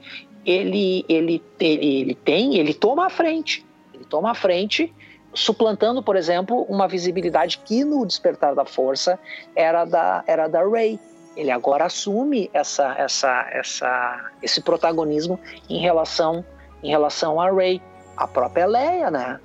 [0.44, 3.64] ele, ele, ele, ele tem, ele toma a frente.
[3.92, 4.92] Ele toma a frente,
[5.32, 9.18] suplantando, por exemplo, uma visibilidade que no Despertar da Força
[9.54, 10.98] era da, era da Rey.
[11.36, 15.38] Ele agora assume essa, essa, essa, esse protagonismo
[15.68, 16.44] em relação
[16.82, 17.80] em relação a Rey.
[18.16, 19.40] A própria Leia, né?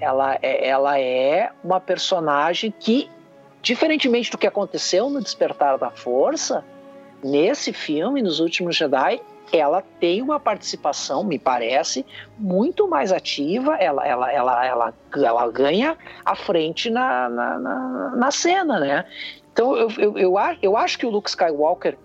[0.00, 3.10] Ela é, ela é uma personagem que,
[3.60, 6.64] diferentemente do que aconteceu no Despertar da Força,
[7.22, 9.20] nesse filme, nos últimos Jedi,
[9.56, 12.04] ela tem uma participação, me parece,
[12.38, 18.30] muito mais ativa, ela, ela, ela, ela, ela ganha a frente na, na, na, na
[18.30, 19.04] cena, né?
[19.52, 21.96] Então eu, eu, eu, eu, acho que o Luke Skywalker,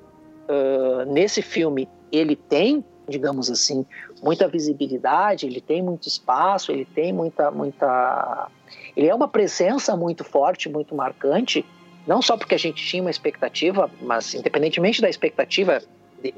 [0.47, 3.83] uh, nesse filme, ele tem digamos assim,
[4.21, 8.47] muita visibilidade, ele tem muito espaço, ele tem muita, muita.
[8.95, 11.65] Ele é uma presença muito forte, muito marcante,
[12.05, 15.81] não só porque a gente tinha uma expectativa, mas independentemente da expectativa,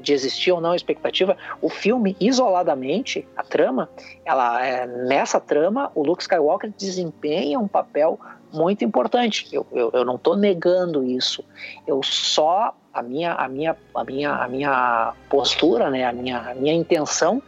[0.00, 3.88] de existir ou não a expectativa, o filme isoladamente, a trama,
[4.24, 8.18] ela é, nessa trama, o Luke Skywalker desempenha um papel
[8.52, 9.48] muito importante.
[9.52, 11.44] Eu, eu, eu não estou negando isso.
[11.86, 16.54] Eu só a minha, a minha, a minha, a minha postura, né, a minha, a
[16.54, 17.42] minha intenção,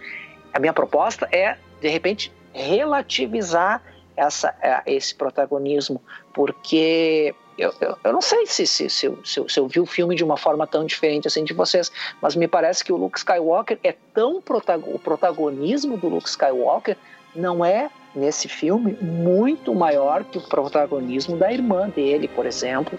[0.52, 3.82] a minha proposta é de repente relativizar
[4.16, 6.01] essa, é, esse protagonismo,
[6.32, 9.86] porque eu, eu, eu não sei se, se, se, eu, se, se eu vi o
[9.86, 11.90] filme de uma forma tão diferente assim de vocês,
[12.20, 14.43] mas me parece que o Luke Skywalker é tão
[14.86, 16.97] o protagonismo do Luke Skywalker
[17.35, 22.98] não é nesse filme muito maior que o protagonismo da irmã dele, por exemplo,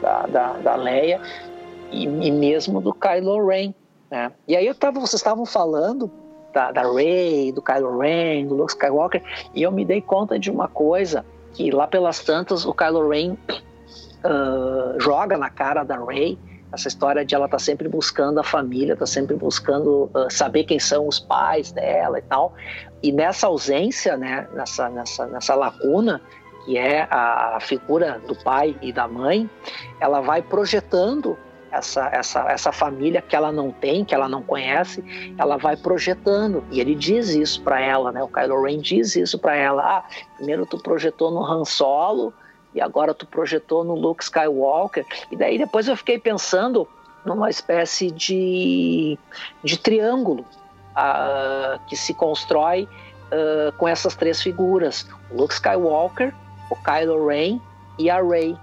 [0.00, 1.20] da, da, da Leia,
[1.90, 3.74] e, e mesmo do Kylo Ren.
[4.10, 4.32] Né?
[4.48, 6.10] E aí eu tava, vocês estavam falando
[6.52, 9.22] da, da Rey, do Kylo Ren, do Luke Skywalker,
[9.54, 13.36] e eu me dei conta de uma coisa, que lá pelas tantas o Kylo Ren
[14.98, 16.38] joga na cara da Rey
[16.74, 20.78] essa história de ela tá sempre buscando a família, tá sempre buscando uh, saber quem
[20.78, 22.52] são os pais dela e tal.
[23.02, 26.20] E nessa ausência, né, nessa, nessa, nessa lacuna,
[26.64, 29.48] que é a figura do pai e da mãe,
[30.00, 31.38] ela vai projetando
[31.70, 35.04] essa, essa, essa família que ela não tem, que ela não conhece,
[35.38, 36.64] ela vai projetando.
[36.70, 38.22] E ele diz isso para ela, né?
[38.22, 39.82] O Kylo Ren diz isso para ela.
[39.82, 40.04] Ah,
[40.36, 42.32] primeiro tu projetou no Han Solo
[42.74, 45.06] e agora tu projetou no Luke Skywalker.
[45.30, 46.88] E daí depois eu fiquei pensando
[47.24, 49.18] numa espécie de,
[49.62, 50.44] de triângulo
[50.94, 56.34] uh, que se constrói uh, com essas três figuras: o Luke Skywalker,
[56.70, 57.60] o Kylo Ren
[57.98, 58.56] e a Rey.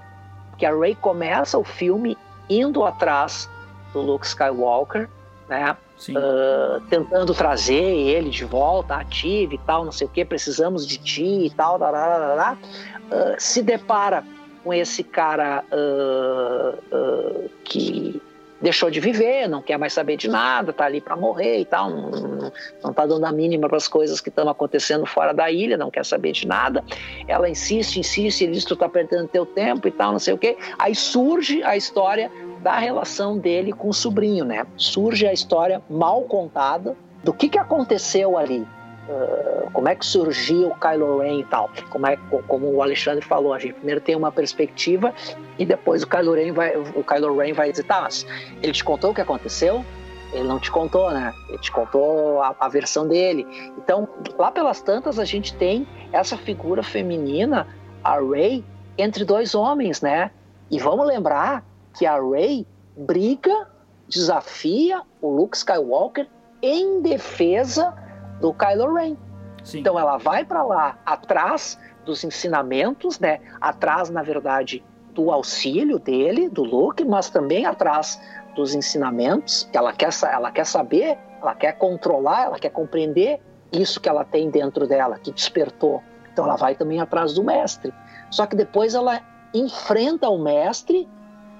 [0.57, 2.17] Que a Rey começa o filme
[2.49, 3.49] indo atrás
[3.93, 5.09] do Luke Skywalker,
[5.47, 5.75] né?
[6.09, 10.97] Uh, tentando trazer ele de volta, ativo e tal, não sei o que, precisamos de
[10.97, 14.23] ti e tal, uh, se depara
[14.63, 18.19] com esse cara uh, que
[18.61, 21.89] deixou de viver, não quer mais saber de nada, tá ali para morrer e tal,
[21.89, 22.51] não, não,
[22.83, 25.89] não tá dando a mínima para as coisas que estão acontecendo fora da ilha, não
[25.89, 26.83] quer saber de nada.
[27.27, 30.37] Ela insiste, insiste, ele diz: tu tá perdendo teu tempo e tal, não sei o
[30.37, 30.57] quê.
[30.77, 34.65] Aí surge a história da relação dele com o sobrinho, né?
[34.77, 38.65] Surge a história mal contada do que, que aconteceu ali.
[39.09, 41.69] Uh, como é que surgiu o Kylo Ren e tal.
[41.89, 42.17] Como, é,
[42.47, 45.13] como o Alexandre falou, a gente primeiro tem uma perspectiva
[45.57, 48.25] e depois o Kylo Ren vai, o Kylo Ren vai dizer, tá, mas
[48.61, 49.83] ele te contou o que aconteceu?
[50.31, 51.33] Ele não te contou, né?
[51.49, 53.45] Ele te contou a, a versão dele.
[53.77, 54.07] Então,
[54.37, 57.67] lá pelas tantas, a gente tem essa figura feminina,
[58.03, 58.63] a Rey,
[58.97, 60.31] entre dois homens, né?
[60.69, 61.65] E vamos lembrar
[61.97, 62.65] que a Rey
[62.95, 63.67] briga,
[64.07, 66.27] desafia o Luke Skywalker
[66.61, 67.93] em defesa
[68.39, 69.17] do Kylo Ren.
[69.63, 69.79] Sim.
[69.79, 73.39] Então ela vai para lá atrás dos ensinamentos, né?
[73.59, 78.19] Atrás, na verdade, do auxílio dele, do Luke, mas também atrás
[78.55, 83.39] dos ensinamentos, ela quer, ela quer saber, ela quer controlar, ela quer compreender
[83.71, 86.03] isso que ela tem dentro dela, que despertou.
[86.31, 87.93] Então ela vai também atrás do mestre.
[88.29, 89.21] Só que depois ela
[89.53, 91.07] enfrenta o mestre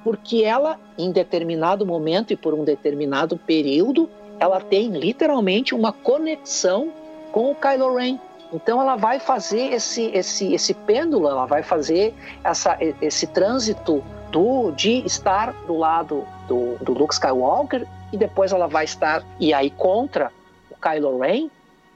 [0.04, 4.10] porque ela, em determinado momento e por um determinado período,
[4.40, 6.92] ela tem literalmente uma conexão
[7.32, 8.20] com o Kylo Ren.
[8.54, 12.14] Então ela vai fazer esse, esse, esse pêndulo, ela vai fazer
[12.44, 18.68] essa, esse trânsito do, de estar do lado do, do Luke Skywalker e depois ela
[18.68, 20.32] vai estar e aí contra
[20.70, 21.50] o Kylo Ren,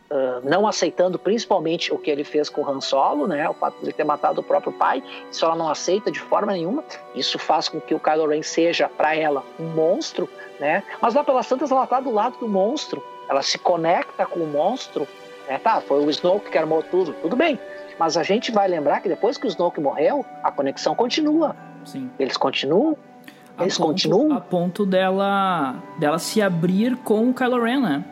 [0.10, 3.78] uh, não aceitando principalmente o que ele fez com o Han Solo, né, o fato
[3.80, 6.84] de ele ter matado o próprio pai, isso ela não aceita de forma nenhuma.
[7.14, 10.30] Isso faz com que o Kylo Ren seja para ela um monstro,
[10.60, 10.84] né?
[11.02, 14.48] Mas lá pelas tantas ela está do lado do monstro, ela se conecta com o
[14.48, 15.08] monstro,
[15.48, 15.60] né?
[15.60, 17.60] Tá, foi o Snoke que armou tudo, tudo bem.
[17.98, 21.56] Mas a gente vai lembrar que depois que o Snoke morreu, a conexão continua.
[21.86, 22.10] Sim.
[22.20, 22.98] Eles continuam.
[23.58, 24.34] A Eles ponto, continuam.
[24.36, 28.04] A ponto dela, dela se abrir com o Kylo Ren, né?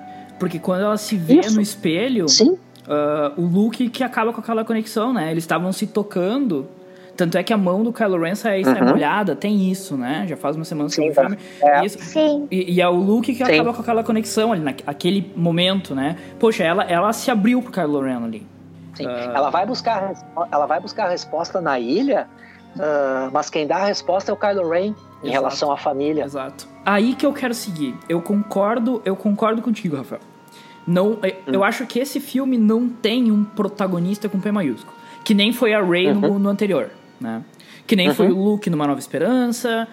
[0.43, 1.55] Porque quando ela se vê Isso.
[1.55, 2.51] no espelho, Sim.
[2.51, 5.31] uh, o Luke que acaba com aquela conexão, né?
[5.31, 6.67] Eles estavam se tocando.
[7.15, 8.89] Tanto é que a mão do Kylo Ren sai, Uhum.
[8.89, 10.25] molhada, tem isso, né?
[10.27, 11.37] Já faz uma semana que eu vi o Sim, filme.
[11.61, 11.85] é.
[11.85, 11.97] Isso.
[11.99, 12.47] Sim.
[12.51, 13.53] E, e é o Luke que Sim.
[13.53, 16.17] acaba com aquela conexão ali, naquele momento, né?
[16.39, 18.45] Poxa, ela, ela se abriu pro Kylo Ren ali.
[18.95, 19.05] Sim.
[19.07, 19.31] Ah.
[19.35, 20.13] Ela, vai buscar,
[20.51, 22.27] ela vai buscar a resposta na ilha,
[22.79, 25.31] ah, mas quem dá a resposta é o Kylo Ren em Exato.
[25.31, 26.23] relação à família.
[26.25, 26.67] Exato.
[26.85, 27.95] Aí que eu quero seguir.
[28.09, 30.19] Eu concordo, eu concordo contigo, Rafael.
[30.85, 31.63] Não, eu- Hum.
[31.63, 34.93] acho que esse filme não tem um protagonista com P maiúsculo.
[35.23, 36.89] Que nem foi a Rey no, no anterior,
[37.19, 37.41] né?
[37.87, 39.87] Que nem foi o Luke numa Nova Esperança.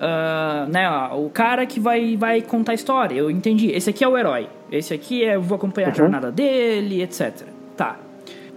[0.00, 3.14] ah, né, ó, o cara que vai, vai contar a história.
[3.16, 3.70] Eu entendi.
[3.70, 4.48] Esse aqui é o herói.
[4.70, 7.44] Esse aqui é, eu vou acompanhar a jornada dele, etc.
[7.76, 7.96] Tá.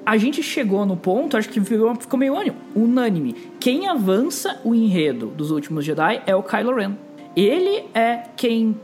[0.06, 2.34] A gente chegou no ponto, acho que ficou ficou meio
[2.76, 3.36] unânime.
[3.60, 6.94] Quem avança o enredo dos últimos Jedi é o Kylo Ren.
[7.36, 8.76] Ele é quem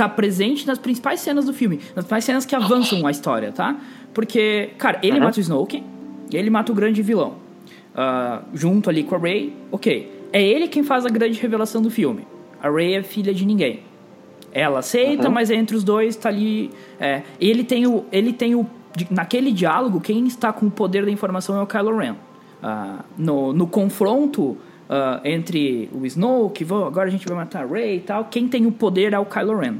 [0.00, 3.76] tá presente nas principais cenas do filme, nas principais cenas que avançam a história, tá?
[4.14, 5.82] Porque, cara, ele mata o Snoke,
[6.32, 7.34] ele mata o grande vilão.
[7.94, 10.10] Ah, junto ali com a Rey, ok.
[10.32, 12.26] É ele quem faz a grande revelação do filme.
[12.62, 13.80] A Rey é filha de ninguém.
[14.52, 16.70] Ela aceita, mas entre os dois tá ali.
[16.98, 18.06] é, ele tem o.
[18.10, 18.66] Ele tem o.
[19.10, 22.14] Naquele diálogo, quem está com o poder da informação é o Kylo Ren.
[22.62, 24.56] Ah, no, no confronto
[24.90, 28.46] ah, entre o Snoke, "Vou- agora a gente vai matar a Rey e tal, quem
[28.48, 29.76] tem o poder é o Kylo Ren.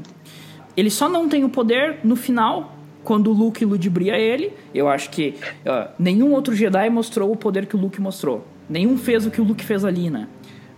[0.75, 2.73] Ele só não tem o poder no final,
[3.03, 4.53] quando o Luke ludibria ele.
[4.73, 5.35] Eu acho que
[5.65, 8.45] ah, nenhum outro Jedi mostrou o poder que o Luke mostrou.
[8.69, 10.27] Nenhum fez o que o Luke fez ali, né?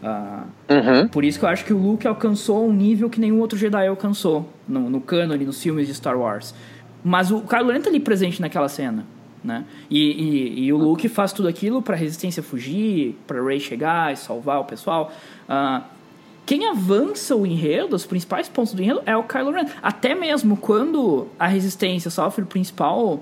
[0.01, 1.07] Ah, Uhum.
[1.07, 3.87] por isso que eu acho que o Luke alcançou um nível que nenhum outro Jedi
[3.87, 6.53] alcançou no, no cânone, nos filmes de Star Wars.
[7.03, 9.05] Mas o Kylo Ren tá ali presente naquela cena,
[9.43, 9.65] né?
[9.89, 14.15] E, e, e o Luke faz tudo aquilo pra Resistência fugir, pra Rey chegar e
[14.15, 15.11] salvar o pessoal.
[15.47, 15.83] Ah,
[16.45, 19.65] quem avança o enredo, os principais pontos do enredo, é o Kylo Ren.
[19.81, 23.21] Até mesmo quando a Resistência sofre o principal,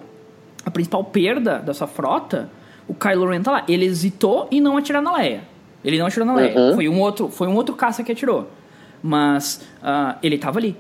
[0.66, 2.50] a principal perda da sua frota,
[2.88, 3.64] o Kylo Ren tá lá.
[3.68, 5.44] Ele hesitou em não atirar na Leia.
[5.84, 6.58] Ele não atirou na Leia.
[6.58, 6.76] Uhum.
[6.76, 8.48] Foi, um outro, foi um outro caça que atirou.
[9.02, 10.76] Mas ah, ele tava ali.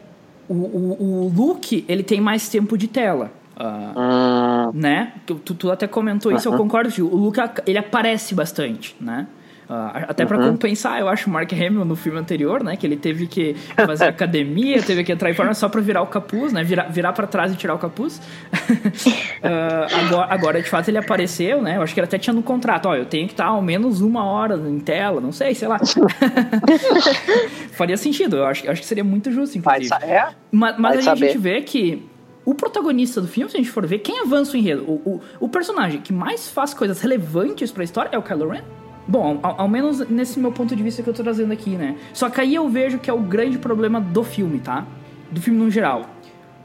[0.47, 3.31] O, o, o Luke, ele tem mais tempo de tela.
[3.63, 5.13] Ah, Hum, né?
[5.25, 6.91] Tu, tu- até comentou isso, eu concordo.
[6.91, 7.05] Tio.
[7.11, 9.27] O Luke, ele aparece bastante, né?
[9.73, 12.75] Ah, até pra compensar, eu acho o Mark Hamill no filme anterior, né?
[12.75, 13.55] Que ele teve que
[13.85, 16.61] fazer academia, teve que entrar em forma só pra virar o capuz, né?
[16.61, 18.21] Virar, virar pra trás e tirar o capuz.
[19.43, 21.75] Ah, agora, agora, de fato, ele apareceu, né?
[21.77, 23.99] Eu acho que ele até tinha no contrato, ó, eu tenho que estar ao menos
[23.99, 25.79] uma hora em tela, não sei, sei lá.
[27.73, 29.99] Faria sentido, eu acho, eu acho que seria muito justo, vai inclusive.
[29.99, 30.27] sa- é?
[30.51, 31.27] Mas, mas Vai aí a saber.
[31.27, 32.03] gente vê que
[32.43, 35.21] o protagonista do filme, se a gente for ver, quem avança o enredo, o, o,
[35.41, 38.63] o personagem que mais faz coisas relevantes pra história é o Kylo Ren.
[39.07, 41.97] Bom, ao, ao menos nesse meu ponto de vista que eu tô trazendo aqui, né?
[42.13, 44.87] Só que aí eu vejo que é o grande problema do filme, tá?
[45.31, 46.09] Do filme no geral.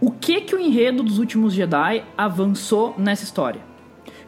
[0.00, 3.60] O que que o enredo dos últimos Jedi avançou nessa história?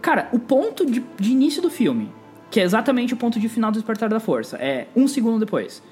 [0.01, 2.11] Cara, o ponto de, de início do filme,
[2.51, 5.83] que é exatamente o ponto de final do Despertar da Força, é um segundo depois.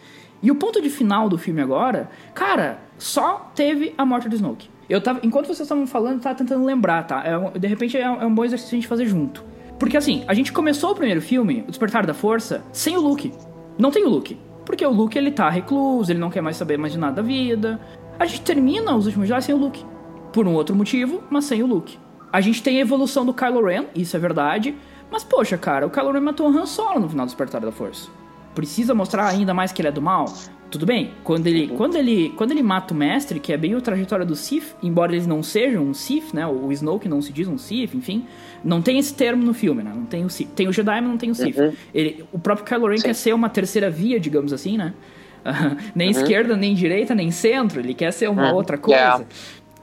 [0.43, 4.69] E o ponto de final do filme agora, cara, só teve a morte do Snoke.
[4.89, 7.23] Eu tava, enquanto vocês estavam falando, eu tava tentando lembrar, tá?
[7.25, 9.45] É de repente é um, é um bom exercício a gente fazer junto.
[9.79, 13.33] Porque assim, a gente começou o primeiro filme, O Despertar da Força, sem o Luke.
[13.79, 14.39] Não tem o Luke.
[14.65, 17.23] Porque o Luke, ele tá recluso, ele não quer mais saber mais de nada da
[17.23, 17.81] vida.
[18.19, 19.85] A gente termina os últimos Jedi sem o Luke.
[20.33, 21.99] Por um outro motivo, mas sem o Luke.
[22.33, 24.75] A gente tem a evolução do Kylo Ren, isso é verdade.
[25.11, 27.71] Mas, poxa, cara, o Kylo Ren matou o Han Solo no final do Despertar da
[27.71, 28.09] Força.
[28.55, 30.27] Precisa mostrar ainda mais que ele é do mal?
[30.77, 33.81] Tudo bem, quando ele, quando ele, quando ele mata o mestre, que é bem a
[33.81, 36.47] trajetória do Sith, embora eles não sejam um Sith, né?
[36.47, 38.27] O Snoke não se diz um Sith, enfim.
[38.63, 39.91] Não tem esse termo no filme, né?
[39.95, 40.51] Não tem o Sith.
[40.55, 41.57] Tem o Jedi, mas não tem o Sith.
[41.95, 44.93] Ele, o próprio Kylo Ren quer ser uma terceira via, digamos assim, né?
[45.95, 46.21] nem uhum.
[46.21, 47.81] esquerda, nem direita, nem centro.
[47.81, 48.57] Ele quer ser uma uhum.
[48.57, 49.01] outra coisa.
[49.01, 49.25] Yeah.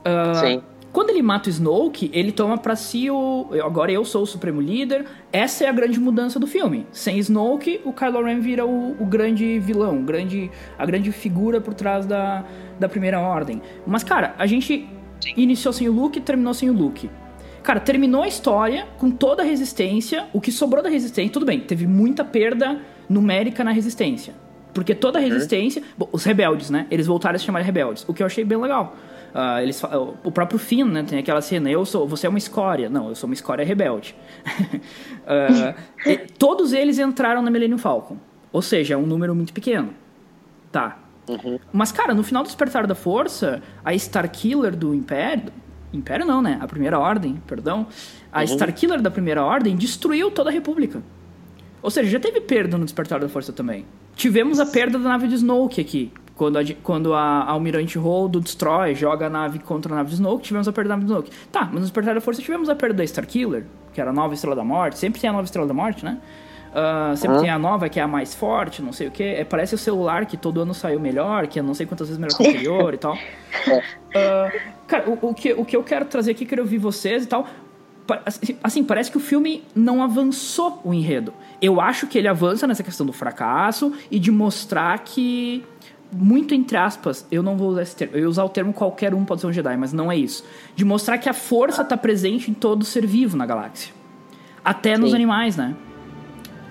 [0.05, 0.61] Uh, Sim.
[0.93, 3.47] Quando ele mata o Snoke, ele toma para si o.
[3.63, 5.05] Agora eu sou o Supremo Líder.
[5.31, 6.85] Essa é a grande mudança do filme.
[6.91, 11.59] Sem Snoke, o Kylo Ren vira o, o grande vilão, o grande, a grande figura
[11.59, 12.45] por trás da,
[12.79, 13.59] da Primeira Ordem.
[13.87, 14.87] Mas, cara, a gente
[15.35, 17.09] iniciou sem o Luke e terminou sem o Luke.
[17.63, 20.27] Cara, terminou a história com toda a resistência.
[20.31, 22.79] O que sobrou da resistência, tudo bem, teve muita perda
[23.09, 24.35] numérica na resistência.
[24.75, 25.29] Porque toda a uhum.
[25.29, 25.81] resistência.
[25.81, 25.87] Uhum.
[25.97, 26.85] Bom, os rebeldes, né?
[26.91, 28.05] Eles voltaram a se chamar de rebeldes.
[28.07, 28.95] O que eu achei bem legal.
[29.33, 29.81] Uh, eles,
[30.23, 31.03] o próprio Finn, né?
[31.03, 32.87] Tem aquela cena, eu sou, você é uma escória.
[32.87, 34.15] Não, eu sou uma escória rebelde.
[34.45, 35.73] uh,
[36.37, 38.17] todos eles entraram na Millennium Falcon.
[38.51, 39.89] Ou seja, é um número muito pequeno.
[40.71, 40.99] Tá.
[41.27, 41.57] Uhum.
[41.71, 45.51] Mas, cara, no final do Despertar da Força, a Starkiller do Império...
[45.91, 46.57] Império não, né?
[46.61, 47.87] A Primeira Ordem, perdão.
[48.31, 48.45] A uhum.
[48.45, 51.01] Starkiller da Primeira Ordem destruiu toda a República.
[51.81, 53.85] Ou seja, já teve perda no Despertar da Força também.
[54.15, 56.11] Tivemos a perda da nave de Snoke aqui.
[56.35, 60.43] Quando a, quando a Almirante Holdo destrói, joga a nave contra a nave de Snoke,
[60.43, 61.31] tivemos a perda da nave de Snoke.
[61.51, 64.33] Tá, mas no Despertar da Força tivemos a perda da Starkiller, que era a nova
[64.33, 64.97] Estrela da Morte.
[64.97, 66.19] Sempre tem a nova Estrela da Morte, né?
[66.73, 69.23] Uh, sempre tem a nova que é a mais forte, não sei o que.
[69.23, 72.19] É, parece o celular que todo ano saiu melhor, que é não sei quantas vezes
[72.19, 73.13] melhor que o anterior e tal.
[73.13, 77.27] Uh, cara, o, o, que, o que eu quero trazer aqui, quero ouvir vocês e
[77.27, 77.45] tal.
[78.25, 81.31] Assim, assim, parece que o filme não avançou o enredo.
[81.61, 85.63] Eu acho que ele avança nessa questão do fracasso e de mostrar que
[86.13, 89.13] muito entre aspas, eu não vou usar esse termo, eu ia usar o termo qualquer
[89.13, 90.43] um pode ser um Jedi, mas não é isso.
[90.75, 93.93] De mostrar que a força está presente em todo ser vivo na galáxia.
[94.63, 95.01] Até Sim.
[95.01, 95.75] nos animais, né?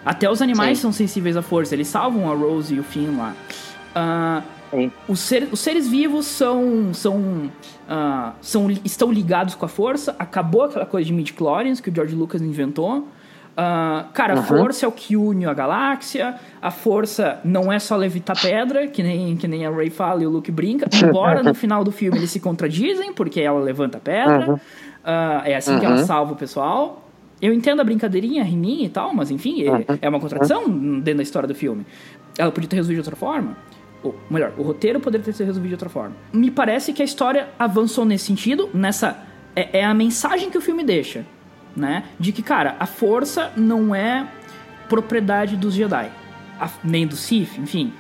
[0.05, 0.83] Até os animais Sim.
[0.83, 3.35] são sensíveis à força, eles salvam a Rose e o Finn lá.
[3.95, 7.17] Uh, os, ser, os, seres vivos são, são,
[7.89, 10.17] uh, são, estão ligados com a força.
[10.19, 13.07] Acabou aquela coisa de midi-chlorians que o George Lucas inventou.
[13.53, 14.41] Uh, cara, uhum.
[14.41, 16.35] a força é o que une a galáxia.
[16.61, 20.27] A força não é só levitar pedra, que nem, que nem a Ray fala e
[20.27, 20.87] o Luke brinca.
[21.05, 24.49] Embora no final do filme eles se contradizem, porque ela levanta pedra.
[24.49, 24.55] Uhum.
[24.55, 25.81] Uh, é assim uhum.
[25.81, 26.07] que ela uhum.
[26.07, 27.09] salva o pessoal.
[27.41, 30.69] Eu entendo a brincadeirinha, a riminha e tal, mas enfim, é, é uma contradição
[31.01, 31.85] dentro da história do filme.
[32.39, 33.57] Ela podia ter resolvido de outra forma.
[34.03, 36.15] Ou, melhor, o roteiro poderia ter sido resolvido de outra forma.
[36.33, 39.19] Me parece que a história avançou nesse sentido, nessa.
[39.55, 41.27] É, é a mensagem que o filme deixa
[41.77, 42.05] né?
[42.19, 44.27] De que, cara, a força não é
[44.89, 46.11] propriedade dos Jedi,
[46.61, 47.93] a, nem do Sith, enfim.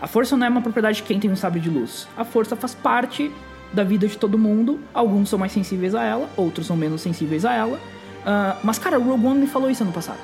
[0.00, 2.06] A força não é uma propriedade de quem tem um sabre de luz.
[2.16, 3.30] A força faz parte
[3.72, 4.80] da vida de todo mundo.
[4.92, 7.76] Alguns são mais sensíveis a ela, outros são menos sensíveis a ela.
[7.76, 10.20] Uh, mas, cara, o Rogue One me falou isso ano passado.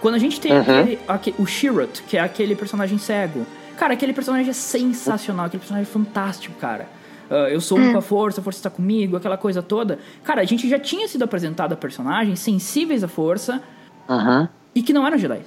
[0.00, 0.60] Quando a gente tem uhum.
[0.60, 3.46] aquele, aquele, o Shirot, que é aquele personagem cego.
[3.76, 6.88] Cara, aquele personagem é sensacional, aquele personagem é fantástico, cara
[7.32, 9.98] uh, eu sou um com a força, a força está comigo, aquela coisa toda.
[10.22, 13.62] Cara, a gente já tinha sido apresentado a personagens sensíveis à força
[14.08, 14.46] uhum.
[14.74, 15.40] e que não eram Jedi.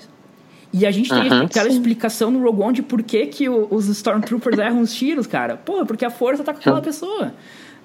[0.74, 1.78] E a gente tem uhum, aquela sim.
[1.78, 5.56] explicação no Rogue One de por que, que os Stormtroopers erram os tiros, cara.
[5.56, 7.34] Pô, porque a força tá com aquela pessoa.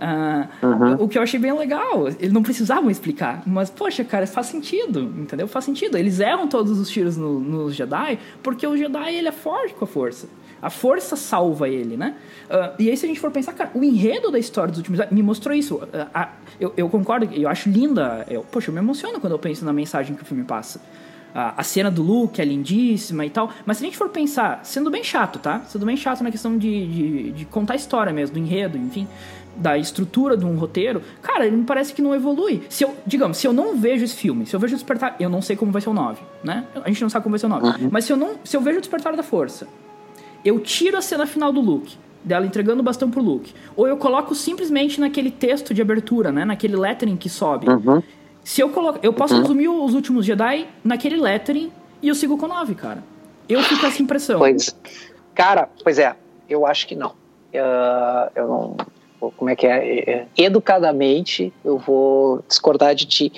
[0.01, 1.05] Uh, uhum.
[1.05, 2.09] O que eu achei bem legal.
[2.09, 3.43] Eles não precisavam explicar.
[3.47, 5.47] Mas, poxa, cara, faz sentido, entendeu?
[5.47, 5.97] Faz sentido.
[5.97, 9.85] Eles erram todos os tiros nos no Jedi porque o Jedi, ele é forte com
[9.85, 10.27] a força.
[10.63, 12.15] A força salva ele, né?
[12.49, 15.01] Uh, e aí, se a gente for pensar, cara, o enredo da história dos últimos
[15.11, 15.77] me mostrou isso.
[15.77, 16.29] Uh, uh,
[16.59, 18.27] eu, eu, concordo, eu acho linda.
[18.29, 20.81] Eu, poxa, eu me emociono quando eu penso na mensagem que o filme passa.
[21.35, 23.51] a cena do Luke é lindíssima e tal.
[23.65, 25.61] Mas se a gente for pensar, sendo bem chato, tá?
[25.69, 29.07] Sendo bem chato na questão de, de, de contar a história mesmo, do enredo, enfim
[29.57, 32.63] da estrutura de um roteiro, cara, ele me parece que não evolui.
[32.69, 35.29] Se eu, digamos, se eu não vejo esse filme, se eu vejo o Despertar, eu
[35.29, 36.65] não sei como vai ser o 9, né?
[36.83, 37.67] A gente não sabe como vai ser o 9.
[37.67, 37.89] Uhum.
[37.93, 39.67] Mas se eu não, se eu vejo o Despertar da Força
[40.45, 43.97] eu tiro a cena final do Luke, dela entregando o bastão pro Luke, ou eu
[43.97, 47.69] coloco simplesmente naquele texto de abertura, né, naquele lettering que sobe.
[47.69, 48.03] Uhum.
[48.43, 49.43] Se eu coloco, eu posso uhum.
[49.43, 51.71] resumir os últimos Jedi naquele lettering
[52.03, 53.05] e eu sigo com 9, cara.
[53.49, 54.39] Eu fico com essa impressão.
[54.39, 54.77] Pois,
[55.35, 56.15] cara, pois é,
[56.49, 57.11] eu acho que não.
[57.11, 58.77] Uh, eu não
[59.37, 63.33] como é que é, é, é, educadamente eu vou discordar de ti.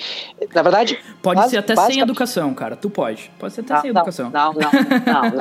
[0.53, 0.97] Na verdade.
[1.21, 2.75] Pode base, ser até sem educação, cara.
[2.75, 3.29] Tu pode.
[3.37, 4.29] Pode ser até não, sem não, educação.
[4.29, 5.31] Não, não, não.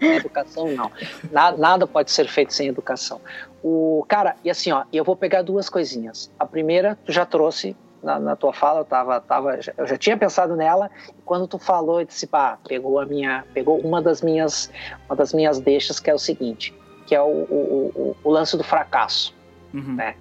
[0.00, 0.16] não.
[0.16, 0.90] educação não.
[1.30, 3.20] Nada, nada pode ser feito sem educação.
[3.62, 6.30] O, cara, e assim, ó, eu vou pegar duas coisinhas.
[6.38, 10.16] A primeira, tu já trouxe na, na, tua fala, eu tava, tava, eu já tinha
[10.16, 14.22] pensado nela, e quando tu falou, eu disse, pá, pegou a minha, pegou uma das
[14.22, 14.70] minhas,
[15.08, 16.72] uma das minhas deixas, que é o seguinte,
[17.06, 19.35] que é o, o, o, o lance do fracasso
[19.78, 19.94] uhum.
[19.94, 20.14] né?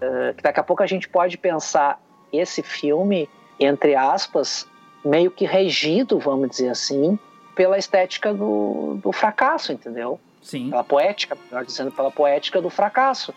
[0.00, 2.00] Uh, daqui a pouco a gente pode pensar
[2.32, 4.66] esse filme, entre aspas,
[5.04, 7.18] meio que regido, vamos dizer assim,
[7.54, 10.18] pela estética do, do fracasso, entendeu?
[10.42, 10.70] Sim.
[10.70, 13.34] Pela poética, melhor dizendo, pela poética do fracasso.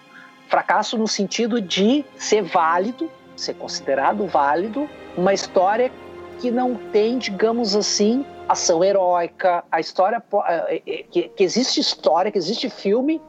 [0.47, 5.91] Fracasso no sentido de ser válido, ser considerado válido, uma história
[6.39, 10.23] que não tem, digamos assim, ação heróica, a história
[10.67, 13.21] é, é, que, que existe história, que existe filme,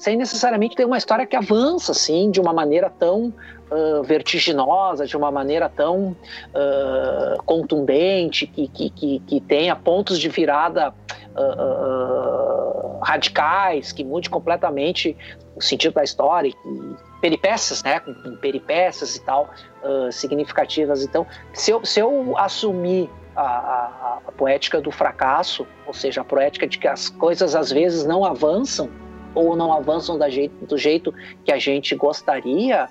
[0.00, 3.34] sem necessariamente ter uma história que avança assim de uma maneira tão
[3.70, 6.16] uh, vertiginosa, de uma maneira tão
[6.54, 10.94] uh, contundente, que, que, que, que, tenha pontos de virada
[11.36, 15.16] uh, radicais, que mude completamente
[15.54, 19.50] o sentido da história, e peripécias, né, com, peripécias e tal
[20.10, 21.02] significativas.
[21.02, 26.24] Então, se eu, se eu assumir a, a, a, poética do fracasso, ou seja, a
[26.24, 28.90] poética de que as coisas às vezes não avançam
[29.34, 32.88] ou não avançam jeito, do jeito que a gente gostaria,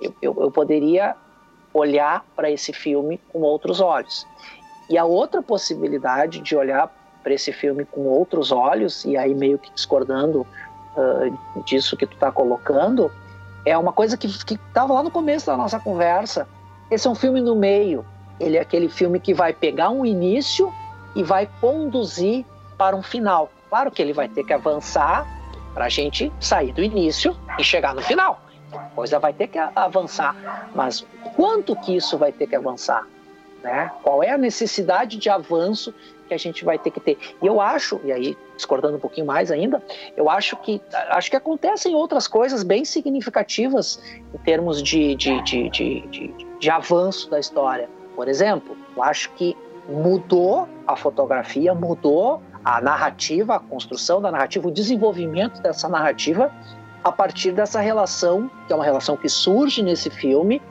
[0.00, 1.14] eu, eu, eu poderia
[1.72, 4.26] olhar para esse filme com outros olhos.
[4.88, 6.92] E a outra possibilidade de olhar
[7.22, 10.40] para esse filme com outros olhos, e aí meio que discordando
[10.96, 13.10] uh, disso que tu está colocando,
[13.64, 16.48] é uma coisa que estava lá no começo da nossa conversa.
[16.90, 18.04] Esse é um filme no meio.
[18.40, 20.72] Ele é aquele filme que vai pegar um início
[21.14, 22.44] e vai conduzir
[22.76, 23.50] para um final.
[23.70, 25.26] Claro que ele vai ter que avançar
[25.74, 28.40] para a gente sair do início e chegar no final.
[28.72, 33.06] A coisa vai ter que avançar, mas quanto que isso vai ter que avançar?
[33.62, 33.90] Né?
[34.02, 35.94] Qual é a necessidade de avanço
[36.26, 37.18] que a gente vai ter que ter?
[37.40, 39.82] E eu acho, e aí discordando um pouquinho mais ainda,
[40.16, 40.80] eu acho que
[41.10, 44.02] acho que acontecem outras coisas bem significativas
[44.34, 47.88] em termos de, de, de, de, de, avanço da história.
[48.16, 49.56] Por exemplo, eu acho que
[49.88, 56.50] mudou a fotografia, mudou a narrativa, a construção da narrativa, o desenvolvimento dessa narrativa
[57.02, 60.62] a partir dessa relação, que é uma relação que surge nesse filme,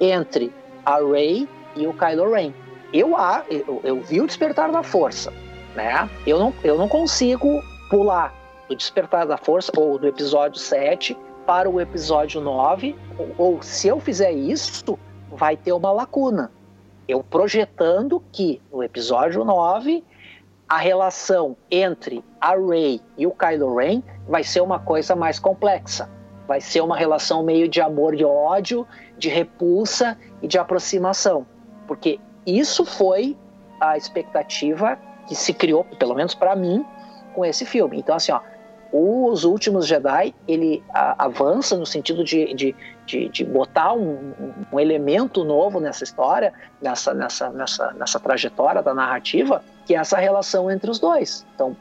[0.00, 0.52] entre
[0.84, 2.52] a Rey e o Kylo Ren.
[2.92, 3.14] Eu,
[3.48, 5.32] eu, eu vi o Despertar da Força,
[5.74, 6.08] né?
[6.26, 8.34] Eu não, eu não consigo pular
[8.68, 11.16] do Despertar da Força ou do episódio 7
[11.46, 14.98] para o episódio 9, ou, ou se eu fizer isso,
[15.32, 16.52] vai ter uma lacuna.
[17.06, 20.04] Eu projetando que no episódio 9
[20.68, 26.10] a relação entre a Rey e o Kylo Ren vai ser uma coisa mais complexa.
[26.46, 28.86] Vai ser uma relação meio de amor e ódio,
[29.16, 31.46] de repulsa e de aproximação.
[31.86, 33.36] Porque isso foi
[33.80, 36.84] a expectativa que se criou, pelo menos para mim,
[37.34, 37.98] com esse filme.
[37.98, 38.40] Então, assim, ó,
[38.92, 42.76] os Últimos Jedi, ele a, avança no sentido de, de,
[43.06, 44.32] de, de botar um,
[44.72, 50.18] um, elemento novo nessa história, nessa, nessa, nessa, nessa trajetória da narrativa, que é essa
[50.18, 51.46] relação entre os dois.
[51.54, 51.74] Então,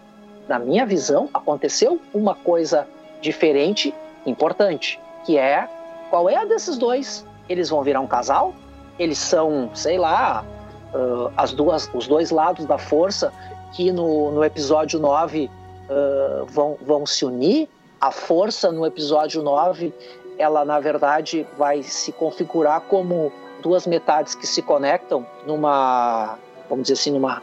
[0.48, 2.88] na minha visão, aconteceu uma coisa
[3.20, 3.94] diferente,
[4.26, 5.68] importante, que é
[6.10, 7.26] qual é a desses dois?
[7.50, 8.54] Eles vão virar um casal?
[8.98, 10.46] Eles são, sei lá,
[10.94, 13.34] uh, as duas, os dois lados da força
[13.74, 15.52] que no, no episódio 9
[15.90, 17.68] uh, vão, vão se unir.
[18.00, 19.94] A força no episódio 9,
[20.38, 26.38] ela na verdade vai se configurar como duas metades que se conectam numa,
[26.70, 27.42] vamos dizer assim, numa,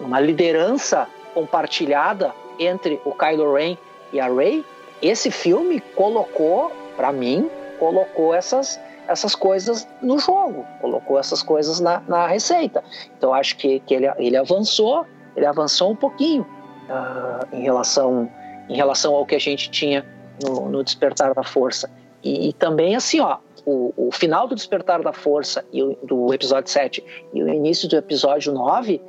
[0.00, 3.76] numa, liderança compartilhada entre o Kylo Ren
[4.12, 4.64] e a Rey.
[5.02, 12.00] Esse filme colocou, para mim, colocou essas essas coisas no jogo, colocou essas coisas na,
[12.08, 12.82] na receita.
[13.16, 16.46] Então acho que, que ele, ele avançou, ele avançou um pouquinho
[16.88, 18.30] uh, em, relação,
[18.68, 20.04] em relação ao que a gente tinha
[20.42, 21.90] no, no Despertar da Força.
[22.22, 26.32] E, e, também, assim, ó, o, o, final do Despertar da Força e o, do
[26.32, 29.00] episódio 7 e o início do episódio 9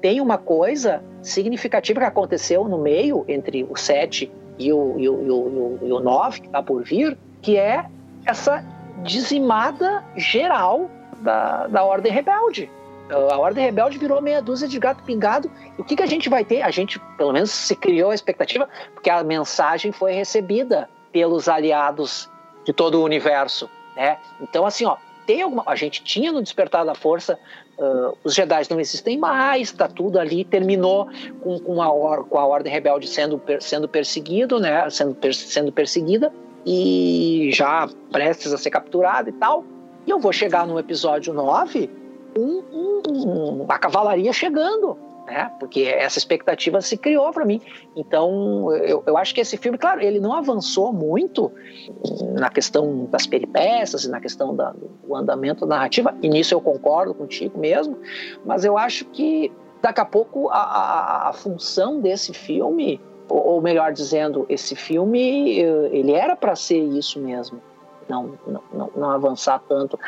[0.00, 5.22] tem uma coisa significativa que aconteceu no meio entre o 7 e o, e o,
[5.24, 7.86] e o, e o 9, que está por vir, que é
[8.26, 8.64] essa
[9.02, 10.90] dizimada geral
[11.22, 12.70] da, da Ordem Rebelde
[13.10, 15.50] a Ordem Rebelde virou meia dúzia de gato pingado.
[15.78, 16.62] O que, que a gente vai ter?
[16.62, 22.28] A gente, pelo menos, se criou a expectativa, porque a mensagem foi recebida pelos aliados
[22.64, 23.68] de todo o universo.
[23.96, 24.18] Né?
[24.40, 24.96] Então, assim, ó,
[25.26, 25.62] tem alguma.
[25.66, 27.38] A gente tinha no Despertar da Força,
[27.78, 31.08] uh, os Jedi não existem mais, tá tudo ali, terminou
[31.40, 34.88] com, com, a, or, com a Ordem Rebelde sendo, sendo perseguido, né?
[34.90, 36.32] Sendo, per, sendo perseguida
[36.66, 39.64] e já prestes a ser capturada e tal.
[40.06, 41.90] E eu vou chegar no episódio 9
[42.36, 42.62] um,
[43.06, 45.50] um, uma cavalaria chegando, né?
[45.58, 47.60] Porque essa expectativa se criou para mim.
[47.96, 51.50] Então, eu, eu acho que esse filme, claro, ele não avançou muito
[52.34, 57.14] na questão das peripécias na questão da, do andamento da narrativa, e nisso eu concordo
[57.14, 57.98] contigo mesmo,
[58.44, 63.62] mas eu acho que daqui a pouco a, a, a função desse filme, ou, ou
[63.62, 67.60] melhor dizendo, esse filme, eh, ele era para ser isso mesmo.
[68.08, 69.98] Não, não, não, avançar tanto.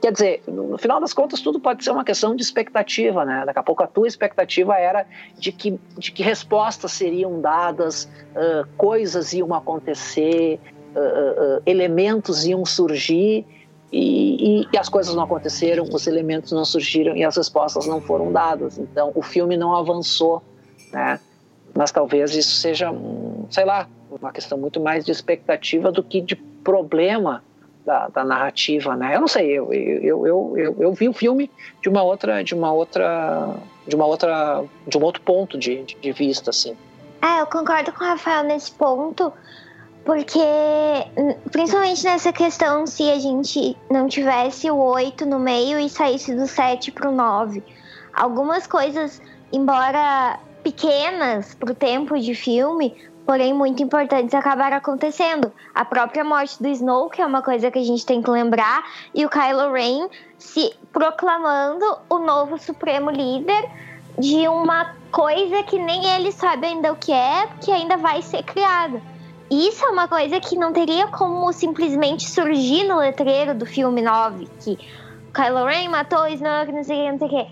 [0.00, 3.44] Quer dizer, no final das contas, tudo pode ser uma questão de expectativa, né?
[3.46, 5.06] Daqui a pouco a tua expectativa era
[5.38, 10.60] de que, de que respostas seriam dadas, uh, coisas iam acontecer,
[10.94, 13.46] uh, uh, elementos iam surgir,
[13.92, 18.00] e, e, e, as coisas não aconteceram, os elementos não surgiram e as respostas não
[18.00, 18.78] foram dadas.
[18.78, 20.42] Então, o filme não avançou,
[20.90, 21.20] né?
[21.74, 22.90] Mas talvez isso seja,
[23.50, 27.42] sei lá, uma questão muito mais de expectativa do que de problema
[27.84, 29.16] da, da narrativa, né?
[29.16, 31.50] Eu não sei, eu, eu, eu, eu, eu vi o filme
[31.80, 33.54] de uma outra, de uma outra,
[33.86, 36.76] de uma outra, de um outro ponto de, de, vista, assim.
[37.20, 39.32] É, eu concordo com o Rafael nesse ponto,
[40.04, 40.38] porque
[41.50, 46.46] principalmente nessa questão se a gente não tivesse o 8 no meio e saísse do
[46.46, 47.62] 7 pro 9.
[48.12, 49.22] Algumas coisas,
[49.52, 52.94] embora pequenas pro tempo de filme,
[53.32, 55.50] porém muito importantes acabaram acontecendo.
[55.74, 58.84] A própria morte do Snow, que é uma coisa que a gente tem que lembrar,
[59.14, 60.06] e o Kylo Ren
[60.36, 63.70] se proclamando o novo supremo líder
[64.18, 68.42] de uma coisa que nem ele sabe ainda o que é, que ainda vai ser
[68.42, 69.00] criada.
[69.50, 74.46] Isso é uma coisa que não teria como simplesmente surgir no letreiro do filme 9,
[74.60, 74.76] que
[75.32, 77.50] Kylo Ren matou o Snoke, não sei o que, não sei o que.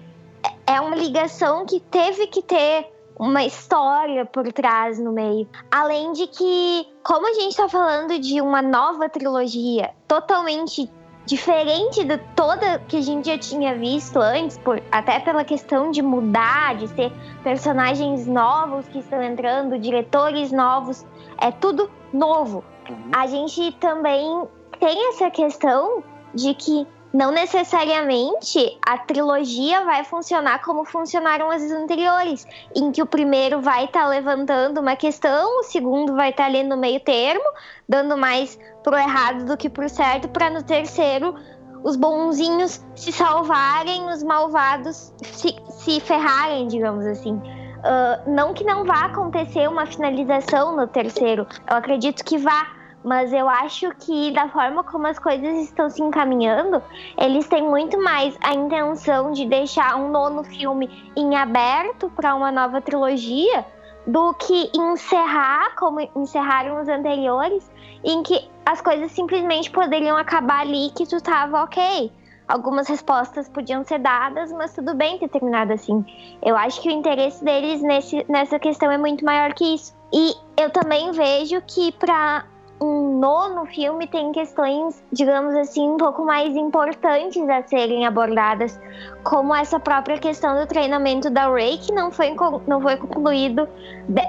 [0.66, 2.86] É uma ligação que teve que ter
[3.21, 5.47] uma história por trás no meio.
[5.71, 10.91] Além de que, como a gente está falando de uma nova trilogia totalmente
[11.27, 16.01] diferente de toda que a gente já tinha visto antes, por, até pela questão de
[16.01, 17.13] mudar, de ser
[17.45, 21.05] personagens novos que estão entrando, diretores novos,
[21.39, 22.65] é tudo novo.
[22.89, 23.11] Uhum.
[23.13, 24.49] A gente também
[24.81, 26.03] tem essa questão
[26.35, 33.07] de que não necessariamente a trilogia vai funcionar como funcionaram as anteriores, em que o
[33.07, 37.01] primeiro vai estar tá levantando uma questão, o segundo vai estar tá ali no meio
[37.01, 37.45] termo,
[37.89, 41.35] dando mais pro errado do que pro certo, para no terceiro
[41.82, 47.35] os bonzinhos se salvarem, os malvados se, se ferrarem, digamos assim.
[47.35, 53.33] Uh, não que não vá acontecer uma finalização no terceiro, eu acredito que vá mas
[53.33, 56.83] eu acho que da forma como as coisas estão se encaminhando,
[57.17, 62.53] eles têm muito mais a intenção de deixar um nono filme em aberto para uma
[62.53, 63.65] nova trilogia
[64.07, 67.71] do que encerrar como encerraram os anteriores,
[68.03, 72.13] em que as coisas simplesmente poderiam acabar ali que tu tava ok.
[72.49, 76.05] Algumas respostas podiam ser dadas, mas tudo bem ter terminado assim.
[76.43, 79.95] Eu acho que o interesse deles nesse, nessa questão é muito maior que isso.
[80.13, 82.45] E eu também vejo que para
[82.81, 88.81] um nono filme tem questões, digamos assim, um pouco mais importantes a serem abordadas,
[89.23, 92.35] como essa própria questão do treinamento da Rey, que não foi,
[92.66, 93.69] não foi concluído.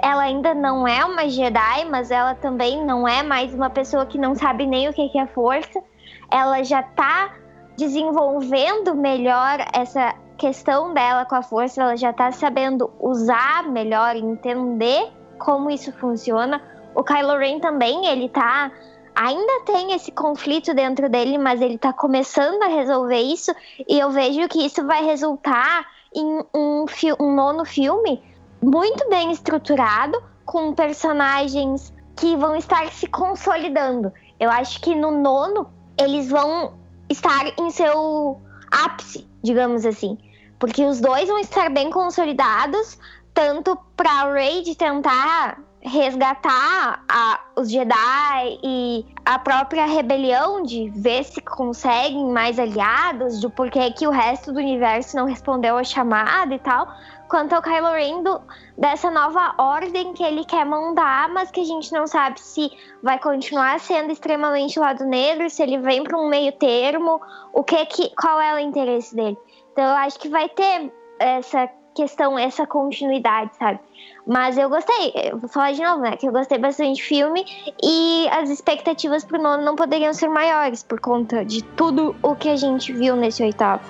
[0.03, 4.17] Ela ainda não é uma Jedi, mas ela também não é mais uma pessoa que
[4.17, 5.81] não sabe nem o que é força.
[6.29, 7.33] Ela já está
[7.77, 15.09] desenvolvendo melhor essa questão dela com a força, ela já está sabendo usar melhor, entender
[15.37, 16.61] como isso funciona
[16.95, 18.72] o Kylo Ren também, ele tá.
[19.13, 23.53] Ainda tem esse conflito dentro dele, mas ele tá começando a resolver isso.
[23.88, 25.85] E eu vejo que isso vai resultar
[26.15, 26.85] em um,
[27.19, 28.23] um nono filme
[28.61, 34.11] muito bem estruturado, com personagens que vão estar se consolidando.
[34.39, 36.73] Eu acho que no nono eles vão
[37.09, 38.39] estar em seu
[38.69, 40.18] ápice, digamos assim.
[40.59, 42.97] Porque os dois vão estar bem consolidados,
[43.34, 51.23] tanto para Rey de tentar resgatar a, os Jedi e a própria rebelião de ver
[51.23, 56.53] se conseguem mais aliados, de porquê que o resto do universo não respondeu a chamada
[56.53, 56.87] e tal,
[57.27, 58.41] quanto ao Kylo Ren do,
[58.77, 62.71] dessa nova ordem que ele quer mandar, mas que a gente não sabe se
[63.01, 67.19] vai continuar sendo extremamente lado negro, se ele vem para um meio termo,
[67.53, 69.37] o que que qual é o interesse dele.
[69.71, 73.79] Então eu acho que vai ter essa questão, essa continuidade, sabe?
[74.26, 76.15] Mas eu gostei, eu vou falar de novo, né?
[76.15, 77.45] Que eu gostei bastante do filme
[77.81, 82.49] e as expectativas pro nono não poderiam ser maiores por conta de tudo o que
[82.49, 83.84] a gente viu nesse oitavo.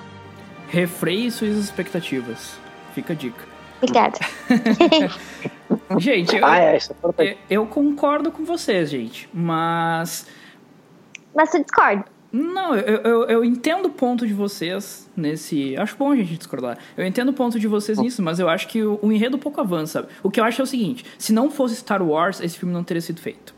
[0.69, 2.57] Refreie suas expectativas.
[2.93, 3.45] Fica a dica.
[3.77, 4.19] Obrigada.
[5.99, 10.27] gente, eu, ah, é, eu, eu concordo com vocês, gente, mas.
[11.35, 12.05] Mas tu discorda.
[12.31, 15.75] Não, eu, eu, eu, entendo o ponto de vocês nesse.
[15.75, 16.77] Acho bom a gente discordar.
[16.95, 19.59] Eu entendo o ponto de vocês nisso, mas eu acho que o, o enredo pouco
[19.59, 20.07] avança.
[20.23, 22.85] O que eu acho é o seguinte: se não fosse Star Wars, esse filme não
[22.85, 23.53] teria sido feito.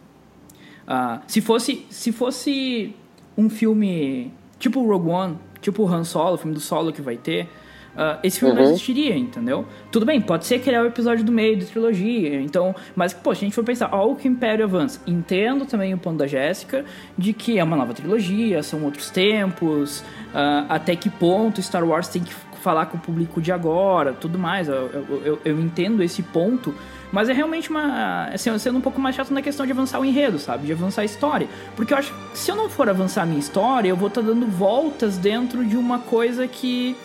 [0.87, 2.95] Uh, se fosse se fosse
[3.37, 7.47] um filme tipo Rogue One, tipo Han Solo, o filme do Solo que vai ter,
[7.93, 8.63] Uh, esse filme uhum.
[8.63, 9.67] não existiria, entendeu?
[9.91, 13.13] Tudo bem, pode ser que ele é o episódio do meio da trilogia, então, mas,
[13.13, 15.97] pô, se a gente for pensar, ó, o que o Império avança, entendo também o
[15.97, 16.83] ponto da Jéssica,
[17.15, 19.99] de que é uma nova trilogia, são outros tempos,
[20.33, 22.33] uh, até que ponto Star Wars tem que
[22.63, 26.73] falar com o público de agora, tudo mais, eu, eu, eu, eu entendo esse ponto,
[27.13, 28.25] Mas é realmente uma.
[28.33, 30.65] Assim, sendo um pouco mais chato na questão de avançar o enredo, sabe?
[30.65, 31.47] De avançar a história.
[31.75, 34.21] Porque eu acho que se eu não for avançar a minha história, eu vou estar
[34.21, 36.95] tá dando voltas dentro de uma coisa que.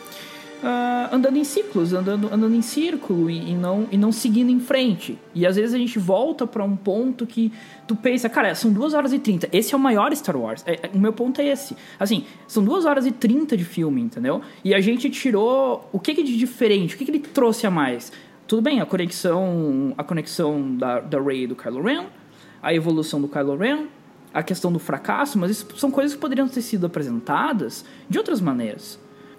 [0.59, 4.59] Uh, andando em ciclos, andando, andando em círculo e, e, não, e não seguindo em
[4.59, 5.17] frente.
[5.33, 7.53] E às vezes a gente volta para um ponto que
[7.87, 10.65] tu pensa, cara, são 2 horas e 30, esse é o maior Star Wars.
[10.67, 11.77] É, é, o meu ponto é esse.
[11.99, 14.43] Assim, são 2 horas e 30 de filme, entendeu?
[14.65, 17.71] E a gente tirou o que, que de diferente, o que, que ele trouxe a
[17.71, 18.11] mais.
[18.49, 22.07] Tudo bem, a conexão, a conexão da, da Rey e do Kylo Ren,
[22.61, 23.87] a evolução do Kylo Ren,
[24.35, 28.41] a questão do fracasso, mas isso são coisas que poderiam ter sido apresentadas de outras
[28.41, 28.99] maneiras.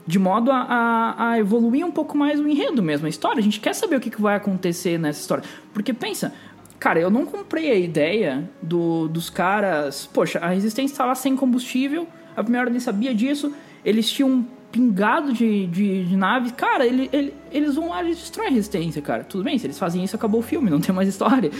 [0.09, 3.39] De modo a, a, a, evoluir um pouco mais o enredo mesmo, a história.
[3.39, 5.43] A gente quer saber o que, que vai acontecer nessa história.
[5.71, 6.33] Porque pensa,
[6.79, 10.09] cara, eu não comprei a ideia do, dos caras.
[10.11, 13.53] Poxa, a resistência estava sem combustível, a primeira ordem sabia disso,
[13.85, 16.51] eles tinham pingado de, de, de nave.
[16.53, 19.23] Cara, ele, ele, eles vão lá e destroem a resistência, cara.
[19.23, 21.51] Tudo bem, se eles fazem isso, acabou o filme, não tem mais história.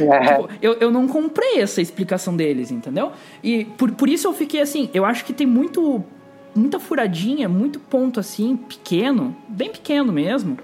[0.00, 0.36] É.
[0.36, 3.12] tipo, eu, eu não comprei essa explicação deles, entendeu?
[3.42, 6.02] E por, por isso eu fiquei assim, eu acho que tem muito.
[6.54, 10.58] Muita furadinha, muito ponto assim, pequeno, bem pequeno mesmo,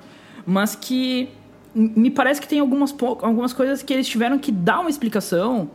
[0.45, 1.29] mas que
[1.75, 5.71] me parece que tem algumas, algumas coisas que eles tiveram que dar uma explicação.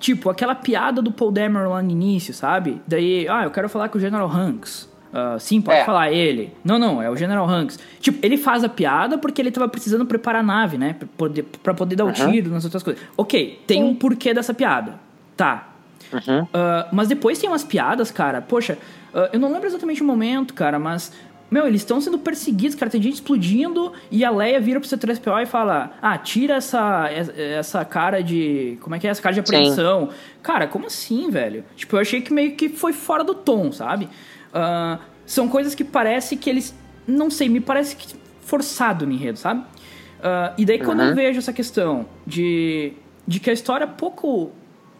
[0.00, 2.82] Tipo, aquela piada do Paul Dameron lá no início, sabe?
[2.86, 4.92] Daí, ah, eu quero falar com o General Hanks.
[5.14, 5.84] Uh, sim, pode é.
[5.84, 6.52] falar ele.
[6.64, 7.78] Não, não, é o General Hanks.
[8.00, 10.94] Tipo, ele faz a piada porque ele tava precisando preparar a nave, né?
[10.98, 13.00] Pra poder, pra poder dar o tiro nas outras coisas.
[13.16, 13.88] Ok, tem sim.
[13.88, 14.98] um porquê dessa piada.
[15.36, 15.68] Tá.
[16.12, 16.42] Uhum.
[16.42, 18.42] Uh, mas depois tem umas piadas, cara.
[18.42, 18.76] Poxa,
[19.14, 21.12] uh, eu não lembro exatamente o momento, cara, mas.
[21.50, 22.90] Meu, eles estão sendo perseguidos, cara.
[22.90, 27.84] Tem gente explodindo e a Leia vira pro C3PO e fala: Ah, tira essa, essa
[27.84, 28.76] cara de.
[28.80, 29.10] Como é que é?
[29.10, 30.10] Essa cara de apreensão.
[30.10, 30.16] Sim.
[30.42, 31.64] Cara, como assim, velho?
[31.76, 34.08] Tipo, eu achei que meio que foi fora do tom, sabe?
[34.52, 36.74] Uh, são coisas que parece que eles.
[37.06, 39.60] Não sei, me parece que forçado no enredo, sabe?
[39.60, 41.08] Uh, e daí quando uhum.
[41.08, 42.92] eu vejo essa questão de,
[43.26, 44.50] de que a história pouco.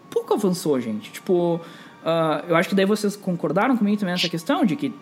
[0.09, 1.11] pouco avançou, gente.
[1.11, 1.59] Tipo,
[2.05, 4.93] uh, eu acho que daí vocês concordaram comigo também nessa questão de que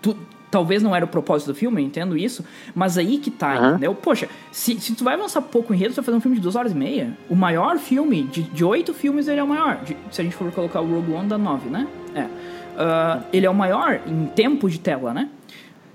[0.00, 0.16] tu,
[0.50, 2.44] talvez não era o propósito do filme, eu entendo isso,
[2.74, 3.68] mas aí que tá, uhum.
[3.70, 3.94] entendeu?
[3.94, 6.56] Poxa, se, se tu vai avançar pouco enredo, tu vai fazer um filme de duas
[6.56, 7.16] horas e meia.
[7.28, 9.76] O maior filme, de, de oito filmes, ele é o maior.
[9.84, 11.86] De, se a gente for colocar o Rogue One, dá nove, né?
[12.14, 12.28] É
[12.72, 15.28] uh, ele é o maior em tempo de tela, né?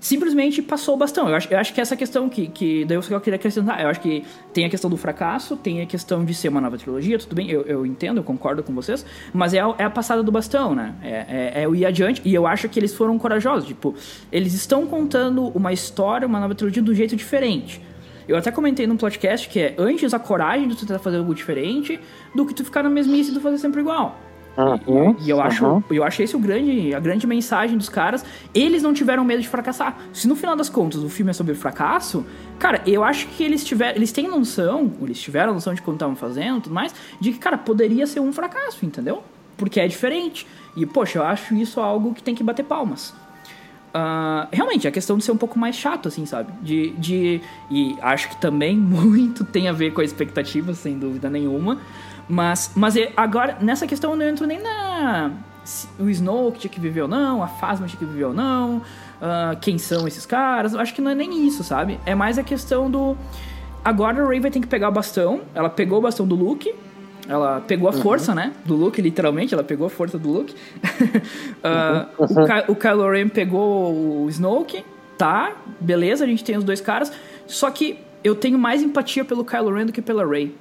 [0.00, 1.28] Simplesmente passou o bastão.
[1.28, 4.00] Eu acho, eu acho que essa questão que, que daí eu queria acrescentar, eu acho
[4.00, 7.34] que tem a questão do fracasso, tem a questão de ser uma nova trilogia, tudo
[7.34, 10.30] bem, eu, eu entendo, eu concordo com vocês, mas é a, é a passada do
[10.30, 10.94] bastão, né?
[11.02, 11.08] É,
[11.58, 13.94] é, é o ir adiante, e eu acho que eles foram corajosos, tipo,
[14.30, 17.82] eles estão contando uma história, uma nova trilogia do jeito diferente.
[18.28, 21.34] Eu até comentei num podcast que é antes a coragem de tu tentar fazer algo
[21.34, 21.98] diferente
[22.34, 24.27] do que tu ficar na mesmice e tu fazer sempre igual.
[24.58, 25.82] Uhum, e eu acho, uhum.
[25.88, 28.24] eu acho esse o grande, a grande mensagem dos caras.
[28.52, 29.96] Eles não tiveram medo de fracassar.
[30.12, 32.26] Se no final das contas o filme é sobre fracasso,
[32.58, 36.16] cara, eu acho que eles tiveram, eles têm noção, eles tiveram noção de como estavam
[36.16, 39.22] fazendo, tudo mais, de que cara poderia ser um fracasso, entendeu?
[39.56, 40.44] Porque é diferente.
[40.76, 43.14] E poxa, eu acho isso algo que tem que bater palmas.
[43.88, 46.52] Uh, realmente, a questão de ser um pouco mais chato, assim, sabe?
[46.62, 47.40] De, de.
[47.70, 51.78] E acho que também muito tem a ver com a expectativa, sem dúvida nenhuma.
[52.28, 55.30] Mas, mas agora, nessa questão eu não entro nem na.
[55.98, 58.78] O Snow que tinha que viver ou não, a Phasma tinha que viver ou não,
[58.78, 60.72] uh, quem são esses caras.
[60.72, 61.98] Eu acho que não é nem isso, sabe?
[62.06, 63.16] É mais a questão do.
[63.84, 65.42] Agora a Ray vai ter que pegar o bastão.
[65.54, 66.74] Ela pegou o bastão do Luke.
[67.28, 68.00] Ela pegou a uhum.
[68.00, 68.54] força, né?
[68.64, 69.52] Do Luke, literalmente.
[69.52, 70.54] Ela pegou a força do Luke.
[70.54, 72.68] uh, uhum.
[72.68, 74.84] o, o Kylo Ren pegou o Snoke.
[75.18, 77.12] Tá, beleza, a gente tem os dois caras.
[77.46, 80.54] Só que eu tenho mais empatia pelo Kylo Ren do que pela Rey.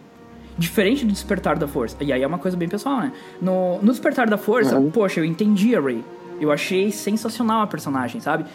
[0.58, 1.96] Diferente do Despertar da Força.
[2.02, 3.12] E aí é uma coisa bem pessoal, né?
[3.42, 4.90] No, no Despertar da Força, uhum.
[4.90, 6.04] poxa, eu entendi a Rey.
[6.42, 8.46] Eu achei sensacional a personagem, sabe?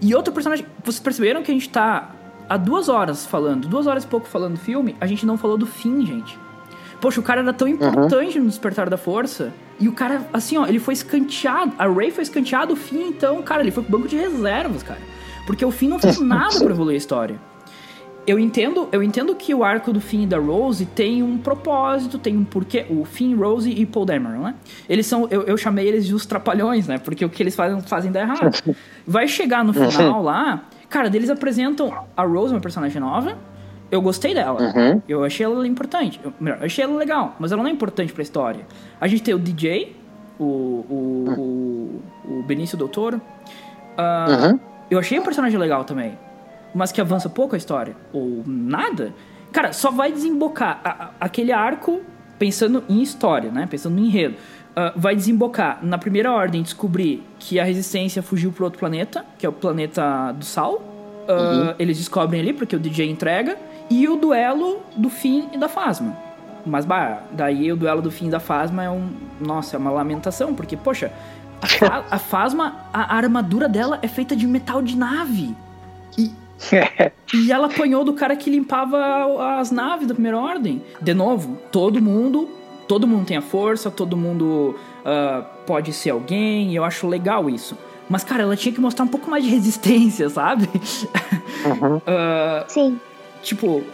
[0.00, 0.64] E outro personagem.
[0.82, 2.10] Vocês perceberam que a gente tá
[2.48, 5.58] há duas horas falando, duas horas e pouco falando do filme, a gente não falou
[5.58, 6.38] do fim, gente.
[7.00, 7.74] Poxa, o cara era tão uhum.
[7.74, 8.44] importante uhum.
[8.44, 9.52] no Despertar da Força.
[9.78, 11.72] E o cara, assim, ó, ele foi escanteado.
[11.78, 15.00] A Ray foi escanteado, o fim, então, cara, ele foi pro banco de reservas, cara.
[15.46, 17.49] Porque o fim não fez nada pra evoluir a história
[18.26, 22.18] eu entendo, eu entendo que o arco do Finn e da Rose tem um propósito,
[22.18, 22.86] tem um porquê.
[22.90, 24.54] O Finn, Rose e Paul Dameron, né?
[24.88, 26.98] Eles são, eu, eu chamei eles de os trapalhões, né?
[26.98, 28.50] Porque o que eles fazem, fazem dá errado.
[29.06, 33.36] Vai chegar no final lá, cara, eles apresentam a Rose, uma personagem nova.
[33.90, 34.60] Eu gostei dela.
[34.62, 35.02] Uhum.
[35.08, 36.20] Eu achei ela importante.
[36.22, 38.64] Eu, melhor, eu achei ela legal, mas ela não é importante pra história.
[39.00, 39.96] A gente tem o DJ,
[40.38, 42.02] o, o, uhum.
[42.28, 43.14] o, o Benício Doutor.
[43.14, 44.60] Uh, uhum.
[44.88, 46.16] Eu achei um personagem legal também
[46.74, 49.12] mas que avança pouco a história, ou nada,
[49.52, 52.00] cara, só vai desembocar a, a, aquele arco
[52.38, 53.66] pensando em história, né?
[53.70, 54.36] Pensando no enredo.
[54.70, 59.44] Uh, vai desembocar na primeira ordem descobrir que a resistência fugiu para outro planeta, que
[59.44, 60.74] é o planeta do Sal.
[60.74, 61.74] Uh, uhum.
[61.78, 63.58] Eles descobrem ali porque o DJ entrega.
[63.90, 66.16] e o duelo do Finn e da Fasma.
[66.64, 69.10] Mas, bah, daí o duelo do Finn e da Fasma é um.
[69.40, 71.10] Nossa, é uma lamentação, porque, poxa,
[71.60, 75.54] a, Fa a Fasma, a, a armadura dela é feita de metal de nave.
[76.16, 76.32] E,
[77.34, 80.82] e ela apanhou do cara que limpava as naves da primeira ordem.
[81.00, 82.48] De novo, todo mundo.
[82.86, 87.48] Todo mundo tem a força, todo mundo uh, pode ser alguém, e eu acho legal
[87.48, 87.78] isso.
[88.08, 90.68] Mas, cara, ela tinha que mostrar um pouco mais de resistência, sabe?
[91.64, 91.98] Uhum.
[91.98, 93.00] uh, Sim.
[93.42, 93.84] Tipo,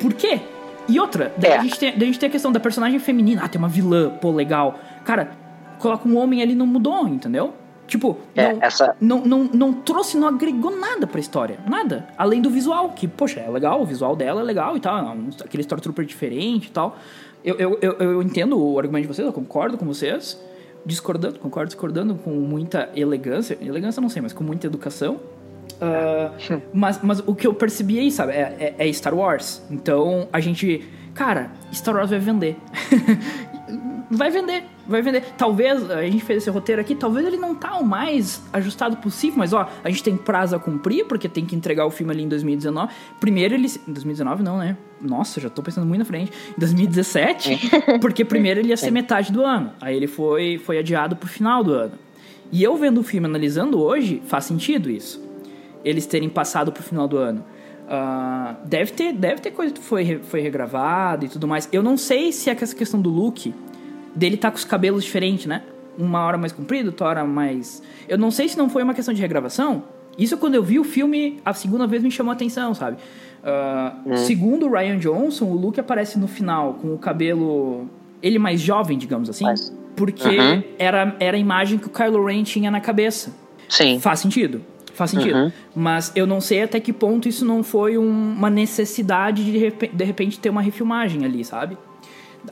[0.00, 0.40] por quê?
[0.88, 1.58] E outra, daí, é.
[1.58, 3.42] a gente tem, daí a gente tem a questão da personagem feminina.
[3.44, 4.80] Ah, tem uma vilã, pô, legal.
[5.04, 5.30] Cara,
[5.78, 7.54] coloca um homem ali não mudou, entendeu?
[7.90, 8.96] Tipo, é, não, essa...
[9.00, 11.58] não, não, não trouxe, não agregou nada pra história.
[11.66, 12.06] Nada.
[12.16, 14.96] Além do visual, que, poxa, é legal, o visual dela é legal e tal.
[14.96, 16.96] É aquele Stormtrooper diferente e tal.
[17.44, 20.40] Eu, eu, eu, eu, entendo o argumento de vocês, eu concordo com vocês.
[20.86, 23.58] Discordando, concordo, discordando com muita elegância.
[23.60, 25.16] Elegância não sei, mas com muita educação.
[25.80, 29.60] Uh, mas, mas o que eu percebi aí, sabe, é, é, é Star Wars.
[29.68, 30.88] Então a gente.
[31.12, 32.56] Cara, Star Wars vai vender.
[34.10, 35.22] vai vender, vai vender.
[35.38, 39.38] Talvez, a gente fez esse roteiro aqui, talvez ele não tá o mais ajustado possível,
[39.38, 42.24] mas ó, a gente tem prazo a cumprir, porque tem que entregar o filme ali
[42.24, 42.92] em 2019.
[43.20, 43.68] Primeiro ele.
[43.86, 44.76] 2019 não, né?
[45.00, 46.32] Nossa, já tô pensando muito na frente.
[46.50, 47.70] Em 2017,
[48.02, 49.72] porque primeiro ele ia ser metade do ano.
[49.80, 51.92] Aí ele foi, foi adiado pro final do ano.
[52.52, 55.22] E eu vendo o filme analisando hoje, faz sentido isso.
[55.84, 57.44] Eles terem passado pro final do ano.
[57.86, 61.68] Uh, deve, ter, deve ter coisa que foi, foi regravada e tudo mais.
[61.72, 63.54] Eu não sei se é essa questão do look
[64.14, 65.62] dele tá com os cabelos diferentes, né?
[65.98, 67.82] Uma hora mais comprido, outra hora mais.
[68.08, 69.84] Eu não sei se não foi uma questão de regravação.
[70.18, 72.96] Isso quando eu vi o filme a segunda vez me chamou a atenção, sabe?
[73.42, 74.16] Uh, hum.
[74.16, 77.88] Segundo o Ryan Johnson, o Luke aparece no final com o cabelo.
[78.22, 79.44] Ele mais jovem, digamos assim.
[79.44, 79.74] Mas...
[79.96, 80.62] Porque uhum.
[80.78, 83.34] era, era a imagem que o Kylo Ren tinha na cabeça.
[83.68, 83.98] Sim.
[83.98, 84.62] Faz sentido.
[84.94, 85.36] Faz sentido.
[85.36, 85.52] Uhum.
[85.74, 90.04] Mas eu não sei até que ponto isso não foi um, uma necessidade de de
[90.04, 91.76] repente ter uma refilmagem ali, sabe?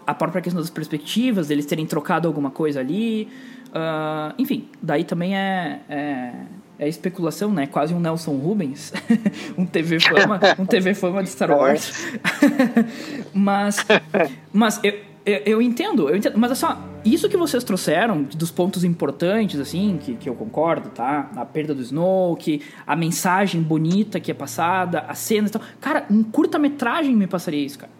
[0.06, 3.28] A própria questão das perspectivas, deles terem trocado alguma coisa ali.
[3.68, 6.32] Uh, enfim, daí também é, é,
[6.78, 7.66] é, especulação, né?
[7.66, 8.92] Quase um Nelson Rubens,
[9.58, 11.92] um TV fama, um TV fama de Star Wars.
[13.34, 13.84] mas,
[14.52, 14.94] mas eu,
[15.26, 19.60] eu, eu, entendo, eu entendo, mas é só isso que vocês trouxeram dos pontos importantes,
[19.60, 21.30] assim, que, que eu concordo, tá?
[21.36, 25.62] A perda do Snoke, a mensagem bonita que é passada, as cenas e tal.
[25.80, 27.97] Cara, um curta-metragem me passaria isso, cara.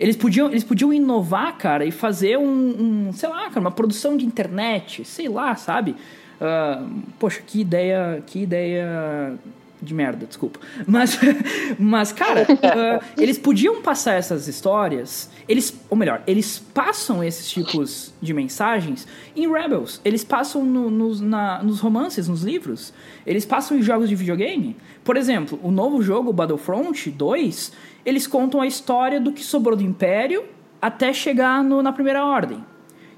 [0.00, 4.16] Eles podiam, eles podiam inovar, cara, e fazer um, um sei lá, cara, uma produção
[4.16, 5.94] de internet, sei lá, sabe?
[6.40, 9.38] Uh, poxa, que ideia, que ideia
[9.82, 10.60] de merda, desculpa.
[10.86, 11.18] Mas,
[11.78, 18.12] mas cara, uh, eles podiam passar essas histórias, eles, ou melhor, eles passam esses tipos
[18.20, 20.00] de mensagens em Rebels.
[20.04, 22.92] Eles passam no, nos, na, nos romances, nos livros.
[23.26, 24.76] Eles passam em jogos de videogame.
[25.04, 27.72] Por exemplo, o novo jogo Battlefront 2
[28.04, 30.44] eles contam a história do que sobrou do Império
[30.80, 32.64] até chegar no, na Primeira Ordem.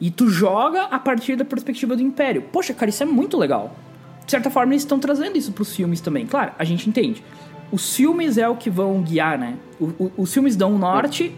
[0.00, 2.42] E tu joga a partir da perspectiva do Império.
[2.52, 3.76] Poxa, cara, isso é muito legal.
[4.24, 6.26] De certa forma, eles estão trazendo isso para os filmes também.
[6.26, 7.22] Claro, a gente entende.
[7.70, 9.56] Os filmes é o que vão guiar, né?
[9.80, 11.32] O, o, os filmes dão o norte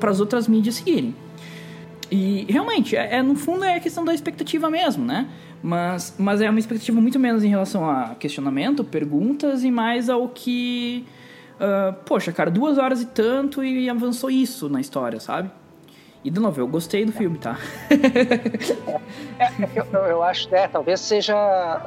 [0.00, 1.14] para as outras mídias seguirem.
[2.10, 5.28] E realmente, é, é, no fundo é a questão da expectativa mesmo, né?
[5.62, 10.28] Mas, mas é uma expectativa muito menos em relação a questionamento, perguntas e mais ao
[10.28, 11.04] que
[11.58, 15.50] Uh, poxa, cara, duas horas e tanto e avançou isso na história, sabe?
[16.24, 17.58] E de novo, eu gostei do filme, tá?
[19.38, 21.34] é, é eu, eu, acho, é, talvez seja,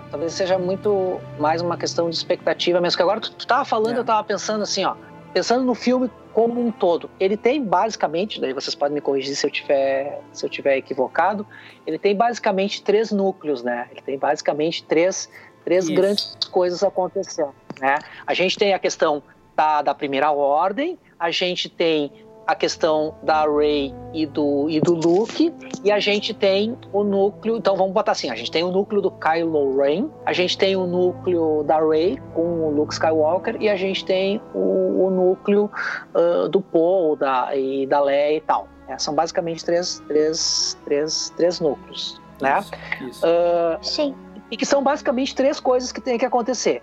[0.10, 2.98] talvez seja muito mais uma questão de expectativa mesmo.
[2.98, 4.00] Que agora tu, tu tava falando, é.
[4.00, 4.96] eu tava pensando assim, ó,
[5.34, 7.10] pensando no filme como um todo.
[7.20, 11.46] Ele tem basicamente, daí vocês podem me corrigir se eu tiver, se eu tiver equivocado.
[11.86, 13.88] Ele tem basicamente três núcleos, né?
[13.92, 15.30] Ele tem basicamente três,
[15.64, 18.00] três grandes coisas acontecendo, né?
[18.26, 19.22] A gente tem a questão
[19.62, 22.12] da, da primeira ordem, a gente tem
[22.48, 27.58] a questão da Rey e do, e do Luke, e a gente tem o núcleo.
[27.58, 30.76] Então vamos botar assim: a gente tem o núcleo do Kylo Ren, a gente tem
[30.76, 35.70] o núcleo da Rey com o Luke Skywalker, e a gente tem o, o núcleo
[36.16, 38.68] uh, do Poe da, e da Leia e tal.
[38.88, 42.20] É, são basicamente três, três, três, três núcleos.
[42.42, 42.60] Né?
[42.60, 43.26] Isso, isso.
[43.26, 44.16] Uh, Sim.
[44.50, 46.82] E que são basicamente três coisas que tem que acontecer.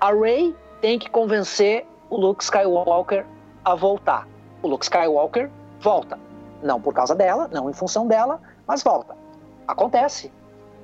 [0.00, 3.24] A Rey tem que convencer o Luke Skywalker
[3.64, 4.26] a voltar.
[4.62, 6.18] O Luke Skywalker volta.
[6.62, 9.16] Não por causa dela, não em função dela, mas volta.
[9.66, 10.32] Acontece.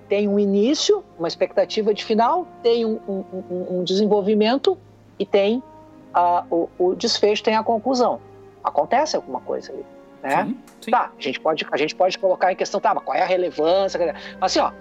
[0.09, 4.79] Tem um início, uma expectativa de final, tem um, um, um desenvolvimento
[5.19, 5.63] e tem
[6.15, 8.21] uh, o, o, desfecho, tem a conclusão.
[8.63, 9.85] Acontece alguma coisa ali.
[10.23, 10.45] Né?
[10.45, 10.91] Sim, sim.
[10.91, 13.27] Tá, a gente, pode, a gente pode colocar em questão, tá, mas qual é a
[13.27, 13.99] relevância?
[14.39, 14.73] Mas assim, ó,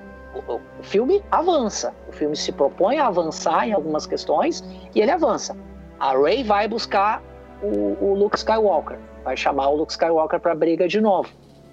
[0.48, 1.94] o, o filme avança.
[2.08, 4.64] O filme se propõe a avançar em algumas questões
[4.94, 5.56] e ele avança.
[6.04, 7.24] A Ray vai buscar
[7.62, 9.00] o, o Luke Skywalker.
[9.24, 11.30] Vai chamar o Luke Skywalker para briga de novo.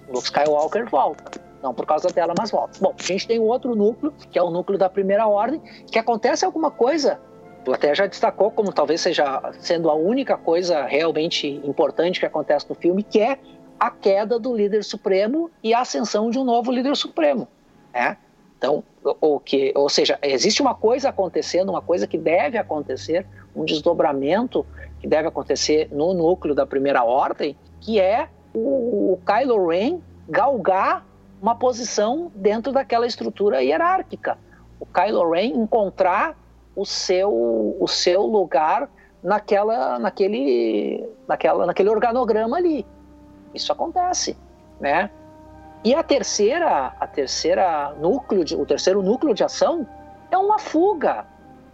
[0.07, 1.41] O Luke Skywalker volta.
[1.61, 2.79] Não por causa dela, mas volta.
[2.79, 5.59] Bom, a gente tem outro núcleo, que é o núcleo da primeira ordem,
[5.91, 7.19] que acontece alguma coisa.
[7.65, 12.65] Tu até já destacou como talvez seja sendo a única coisa realmente importante que acontece
[12.69, 13.37] no filme, que é
[13.77, 17.49] a queda do líder supremo e a ascensão de um novo líder supremo.
[17.93, 18.15] Né?
[18.61, 18.83] Então,
[19.19, 23.25] o que, ou seja, existe uma coisa acontecendo, uma coisa que deve acontecer,
[23.55, 24.63] um desdobramento
[24.99, 31.03] que deve acontecer no núcleo da primeira ordem, que é o, o Kylo Ren galgar
[31.41, 34.37] uma posição dentro daquela estrutura hierárquica.
[34.79, 36.37] O Kylo Ren encontrar
[36.75, 37.31] o seu,
[37.79, 38.87] o seu lugar
[39.23, 42.85] naquela, naquele, naquela, naquele organograma ali.
[43.55, 44.37] Isso acontece,
[44.79, 45.09] né?
[45.83, 49.87] E a terceira, a terceira núcleo, de, o terceiro núcleo de ação
[50.29, 51.25] é uma fuga.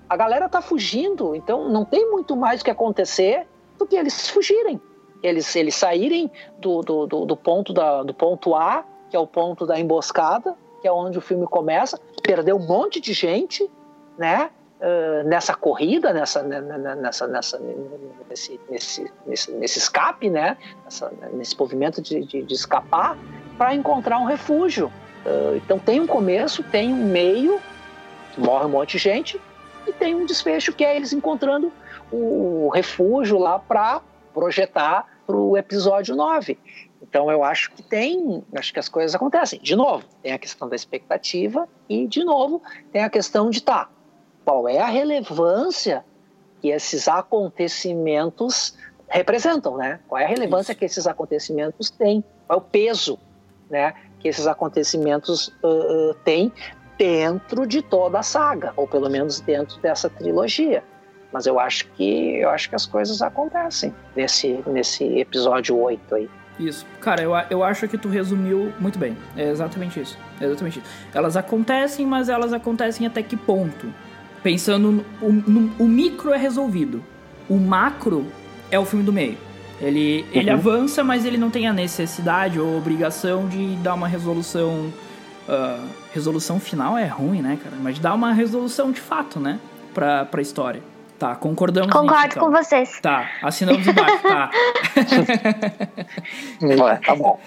[0.09, 3.45] A galera tá fugindo, então não tem muito mais o que acontecer
[3.77, 4.79] do que eles fugirem.
[5.21, 9.27] Eles, eles saírem do, do, do, do ponto da, do ponto A, que é o
[9.27, 13.69] ponto da emboscada, que é onde o filme começa, perder um monte de gente,
[14.17, 14.49] né?
[14.79, 17.59] Uh, nessa corrida, nessa, né, né, né, nessa, nessa,
[18.29, 20.55] nesse, nesse, nesse, nesse escape, né?
[21.33, 23.17] Nesse movimento de, de, de escapar,
[23.57, 24.91] para encontrar um refúgio.
[25.25, 27.59] Uh, então tem um começo, tem um meio,
[28.37, 29.41] morre um monte de gente,
[29.85, 31.71] e tem um desfecho que é eles encontrando
[32.11, 34.01] o refúgio lá para
[34.33, 36.57] projetar para o episódio 9.
[37.01, 39.59] Então eu acho que tem, acho que as coisas acontecem.
[39.59, 42.61] De novo, tem a questão da expectativa e de novo
[42.91, 43.89] tem a questão de tá,
[44.45, 46.05] qual é a relevância
[46.61, 48.75] que esses acontecimentos
[49.07, 49.99] representam, né?
[50.07, 50.79] Qual é a relevância Isso.
[50.79, 52.23] que esses acontecimentos têm?
[52.47, 53.19] Qual é o peso,
[53.69, 53.93] né?
[54.19, 56.51] Que esses acontecimentos uh, têm
[56.97, 60.83] dentro de toda a saga, ou pelo menos dentro dessa trilogia.
[61.31, 66.29] Mas eu acho que eu acho que as coisas acontecem nesse nesse episódio 8 aí.
[66.59, 66.85] Isso.
[66.99, 69.15] Cara, eu, eu acho que tu resumiu muito bem.
[69.35, 70.17] É exatamente isso.
[70.41, 70.89] É exatamente isso.
[71.13, 73.93] Elas acontecem, mas elas acontecem até que ponto?
[74.41, 77.03] Pensando no, no, o micro é resolvido.
[77.47, 78.25] O macro
[78.71, 79.37] é o filme do meio.
[79.79, 80.27] Ele, uhum.
[80.39, 84.91] ele avança, mas ele não tem a necessidade ou obrigação de dar uma resolução.
[85.47, 87.75] Uh, resolução final é ruim, né, cara?
[87.79, 89.59] Mas dá uma resolução de fato, né?
[89.93, 90.81] Pra, pra história.
[91.17, 91.91] Tá, concordamos.
[91.91, 92.43] Concordo nisso, então.
[92.45, 92.99] com vocês.
[93.01, 94.51] Tá, assinamos embaixo, tá.
[96.83, 97.39] Ué, tá bom.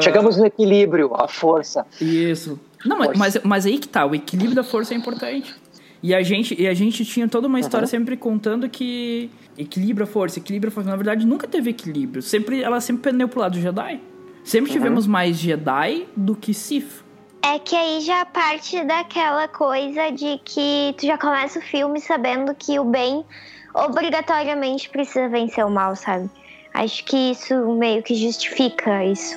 [0.00, 1.86] Chegamos no equilíbrio, a força.
[2.00, 2.60] Isso.
[2.84, 3.12] Não, força.
[3.16, 5.54] Mas, mas aí que tá, o equilíbrio da força é importante.
[6.04, 7.90] E a gente, e a gente tinha toda uma história uhum.
[7.90, 10.90] sempre contando que equilibra a força, equilibra a força.
[10.90, 12.20] Na verdade, nunca teve equilíbrio.
[12.20, 13.98] Sempre, ela sempre pendeu pro lado do Jedi.
[14.44, 14.76] Sempre uhum.
[14.76, 17.02] tivemos mais Jedi do que Sith.
[17.42, 22.54] É que aí já parte daquela coisa de que tu já começa o filme sabendo
[22.54, 23.24] que o bem
[23.72, 26.28] obrigatoriamente precisa vencer o mal, sabe?
[26.74, 29.34] Acho que isso meio que justifica isso.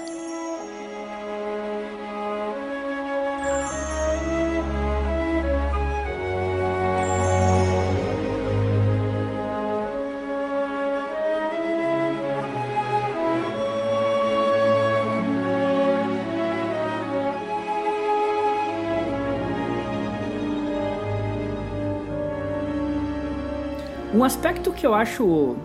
[24.18, 25.56] Um aspecto que eu acho,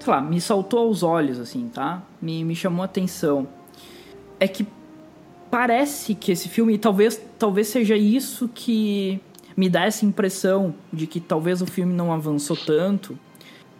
[0.00, 2.02] sei lá, me saltou aos olhos, assim, tá?
[2.22, 3.46] Me, me chamou a atenção.
[4.40, 4.66] É que
[5.50, 9.20] parece que esse filme, talvez, talvez seja isso que
[9.54, 13.18] me dá essa impressão de que talvez o filme não avançou tanto.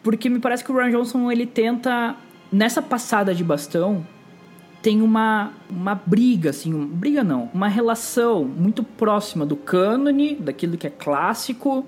[0.03, 2.17] Porque me parece que o Ryan Johnson, ele tenta,
[2.53, 4.07] nessa passada de bastão,
[4.83, 10.77] tem uma, uma briga, assim, uma briga não, uma relação muito próxima do cânone, daquilo
[10.77, 11.83] que é clássico,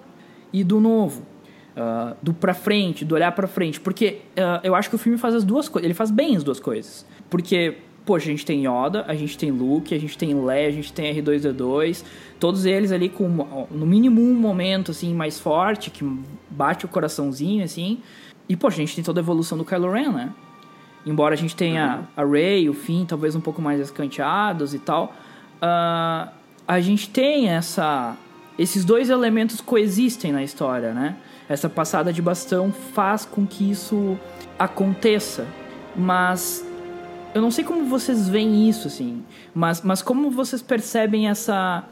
[0.50, 1.36] e do novo.
[1.78, 3.78] Uh, do pra frente, do olhar pra frente.
[3.78, 5.84] Porque uh, eu acho que o filme faz as duas coisas.
[5.84, 7.06] Ele faz bem as duas coisas.
[7.30, 10.72] Porque, poxa, a gente tem Yoda, a gente tem Luke, a gente tem Leia, a
[10.72, 12.04] gente tem R2D2.
[12.40, 13.28] Todos eles ali com,
[13.70, 16.04] no mínimo, um momento, assim, mais forte, que
[16.50, 18.00] bate o coraçãozinho, assim.
[18.48, 20.32] E, poxa, a gente tem toda a evolução do Kylo Ren, né?
[21.06, 22.24] Embora a gente tenha uhum.
[22.24, 25.14] a Rey, o Finn, talvez um pouco mais escanteados e tal.
[25.62, 26.28] Uh,
[26.66, 28.16] a gente tem essa...
[28.58, 31.16] Esses dois elementos coexistem na história, né?
[31.48, 34.18] Essa passada de bastão faz com que isso
[34.58, 35.46] aconteça.
[35.96, 36.64] Mas
[37.34, 39.22] eu não sei como vocês veem isso, assim.
[39.54, 41.84] Mas, mas como vocês percebem essa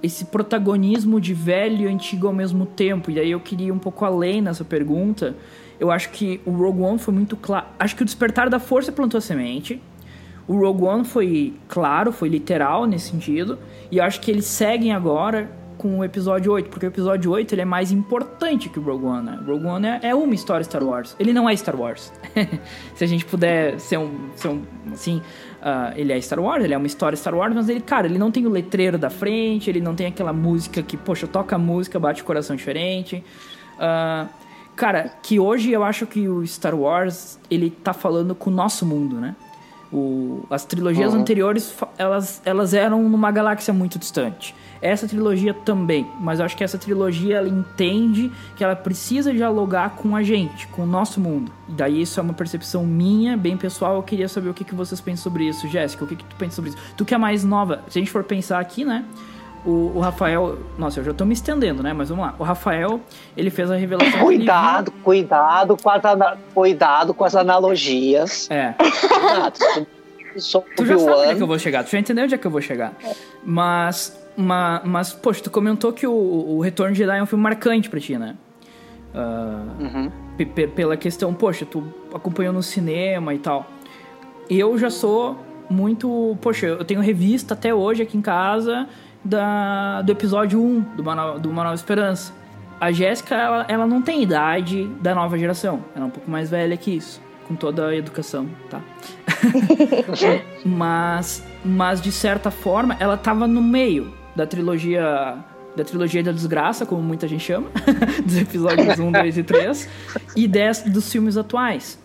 [0.00, 3.10] esse protagonismo de velho e antigo ao mesmo tempo?
[3.10, 5.34] E aí eu queria ir um pouco além nessa pergunta.
[5.80, 7.66] Eu acho que o Rogue One foi muito claro.
[7.78, 9.80] Acho que o Despertar da Força plantou a semente.
[10.46, 13.58] O Rogue One foi claro, foi literal nesse sentido.
[13.90, 17.54] E eu acho que eles seguem agora com o episódio 8, porque o episódio 8
[17.54, 19.38] ele é mais importante que o Rogue One, né?
[19.46, 21.14] Rogue One é, é uma história Star Wars.
[21.18, 22.12] Ele não é Star Wars.
[22.96, 25.22] Se a gente puder ser um, ser um assim,
[25.62, 28.18] uh, ele é Star Wars, ele é uma história Star Wars, mas ele, cara, ele
[28.18, 31.58] não tem o letreiro da frente, ele não tem aquela música que, poxa, toca a
[31.58, 33.24] música, bate o coração diferente.
[33.76, 34.28] Uh,
[34.74, 38.84] cara, que hoje eu acho que o Star Wars, ele tá falando com o nosso
[38.84, 39.36] mundo, né?
[39.92, 41.20] O, as trilogias uhum.
[41.20, 44.54] anteriores, elas, elas eram numa galáxia muito distante.
[44.80, 49.90] Essa trilogia também, mas eu acho que essa trilogia ela entende que ela precisa dialogar
[49.96, 51.50] com a gente, com o nosso mundo.
[51.68, 53.96] E daí isso é uma percepção minha, bem pessoal.
[53.96, 55.66] Eu queria saber o que, que vocês pensam sobre isso.
[55.68, 56.78] Jéssica, o que, que tu pensa sobre isso?
[56.96, 59.04] Tu que é mais nova, se a gente for pensar aqui, né?
[59.66, 60.58] O, o, Rafael.
[60.78, 61.92] Nossa, eu já tô me estendendo, né?
[61.92, 62.34] Mas vamos lá.
[62.38, 63.00] O Rafael,
[63.36, 64.20] ele fez a revelação.
[64.20, 66.02] Cuidado, cuidado com as,
[66.54, 68.48] cuidado com as analogias.
[68.50, 68.74] É.
[68.78, 69.86] Cuidado.
[70.76, 72.46] tu já sabe onde é que eu vou chegar, tu já entendeu onde é que
[72.46, 72.92] eu vou chegar.
[73.44, 77.42] Mas mas, mas, poxa, tu comentou que o, o Retorno de Jedi é um filme
[77.42, 78.36] marcante pra ti, né?
[79.12, 80.12] Uh, uhum.
[80.76, 81.82] Pela questão, poxa, tu
[82.14, 83.68] acompanhou no cinema e tal.
[84.48, 85.36] Eu já sou
[85.68, 86.38] muito.
[86.40, 88.86] Poxa, eu tenho revista até hoje aqui em casa
[89.24, 92.32] da, do episódio 1 do Uma, do Uma Nova Esperança.
[92.80, 95.82] A Jéssica, ela, ela não tem idade da nova geração.
[95.96, 97.20] Ela é um pouco mais velha que isso.
[97.48, 98.80] Com toda a educação, tá?
[100.64, 105.44] mas, mas, de certa forma, ela tava no meio da trilogia
[105.76, 107.68] da trilogia da desgraça, como muita gente chama,
[108.24, 109.88] dos episódios 1, 2 e 3,
[110.34, 111.98] e 10 dos filmes atuais.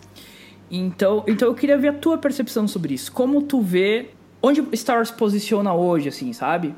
[0.70, 3.10] Então, então eu queria ver a tua percepção sobre isso.
[3.10, 6.74] Como tu vê onde Star Wars posiciona hoje, assim, sabe?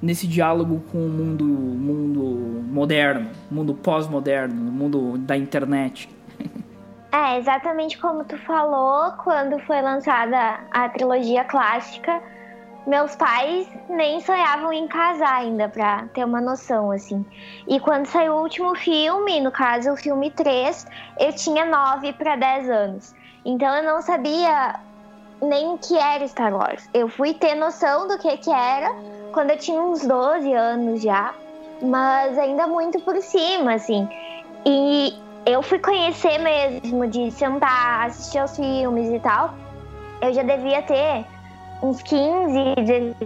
[0.00, 2.22] Nesse diálogo com o mundo, mundo
[2.70, 6.08] moderno, mundo pós-moderno, mundo da internet.
[7.10, 12.22] É, exatamente como tu falou, quando foi lançada a trilogia clássica,
[12.86, 17.24] meus pais nem sonhavam em casar ainda, pra ter uma noção, assim.
[17.68, 20.86] E quando saiu o último filme, no caso o filme 3,
[21.18, 23.14] eu tinha 9 para 10 anos.
[23.44, 24.80] Então eu não sabia
[25.42, 26.88] nem o que era Star Wars.
[26.92, 28.90] Eu fui ter noção do que, que era
[29.32, 31.34] quando eu tinha uns 12 anos já,
[31.82, 34.08] mas ainda muito por cima, assim.
[34.66, 35.14] E
[35.46, 39.54] eu fui conhecer mesmo, de sentar, assistir aos filmes e tal.
[40.20, 41.24] Eu já devia ter
[41.82, 42.74] uns 15,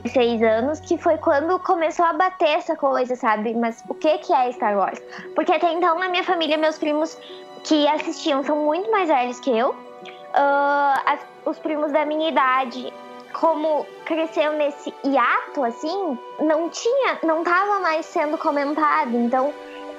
[0.02, 3.54] 16 anos, que foi quando começou a bater essa coisa, sabe?
[3.54, 5.00] Mas o que, que é Star Wars?
[5.34, 7.18] Porque até então, na minha família, meus primos
[7.64, 9.70] que assistiam são muito mais velhos que eu.
[9.70, 12.92] Uh, as, os primos da minha idade,
[13.32, 19.16] como cresceu nesse hiato, assim, não tinha, não tava mais sendo comentado.
[19.16, 19.52] Então,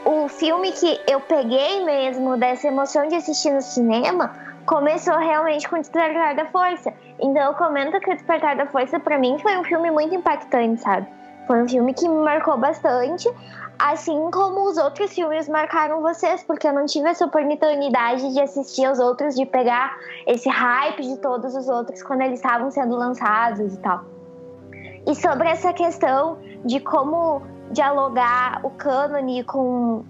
[0.05, 5.75] o filme que eu peguei mesmo dessa emoção de assistir no cinema começou realmente com
[5.75, 6.93] o Despertar da Força.
[7.19, 10.81] Então eu comento que o Despertar da Força para mim foi um filme muito impactante,
[10.81, 11.07] sabe?
[11.47, 13.29] Foi um filme que me marcou bastante,
[13.77, 18.85] assim como os outros filmes marcaram vocês, porque eu não tive essa oportunidade de assistir
[18.85, 23.73] aos outros, de pegar esse hype de todos os outros quando eles estavam sendo lançados
[23.73, 24.03] e tal.
[25.07, 30.03] E sobre essa questão de como dialogar o cânone com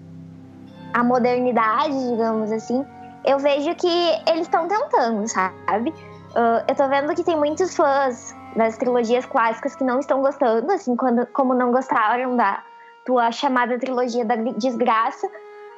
[0.94, 2.84] a modernidade, digamos assim,
[3.24, 3.88] eu vejo que
[4.26, 5.92] eles estão tentando, sabe?
[6.36, 10.70] Uh, eu tô vendo que tem muitos fãs das trilogias clássicas que não estão gostando,
[10.70, 12.62] assim, quando, como não gostaram da
[13.06, 15.26] tua chamada trilogia da desgraça,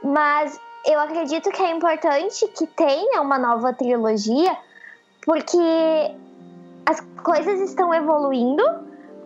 [0.03, 4.57] mas eu acredito que é importante que tenha uma nova trilogia,
[5.25, 5.59] porque
[6.87, 8.65] as coisas estão evoluindo,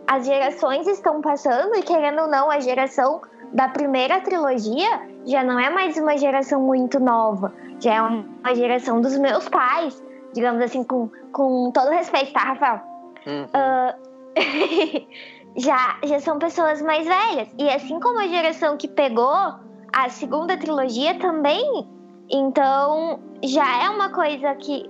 [0.07, 3.23] as gerações estão passando, e querendo ou não, a geração
[3.55, 9.01] da primeira trilogia já não é mais uma geração muito nova, já é uma geração
[9.01, 10.03] dos meus pais,
[10.35, 12.81] digamos assim, com, com todo respeito, tá, Rafael?
[13.27, 13.45] Uhum.
[13.45, 15.07] Uh,
[15.57, 17.49] já, já são pessoas mais velhas.
[17.59, 19.55] E assim como a geração que pegou
[19.93, 21.87] a segunda trilogia também,
[22.31, 24.89] então já é uma coisa que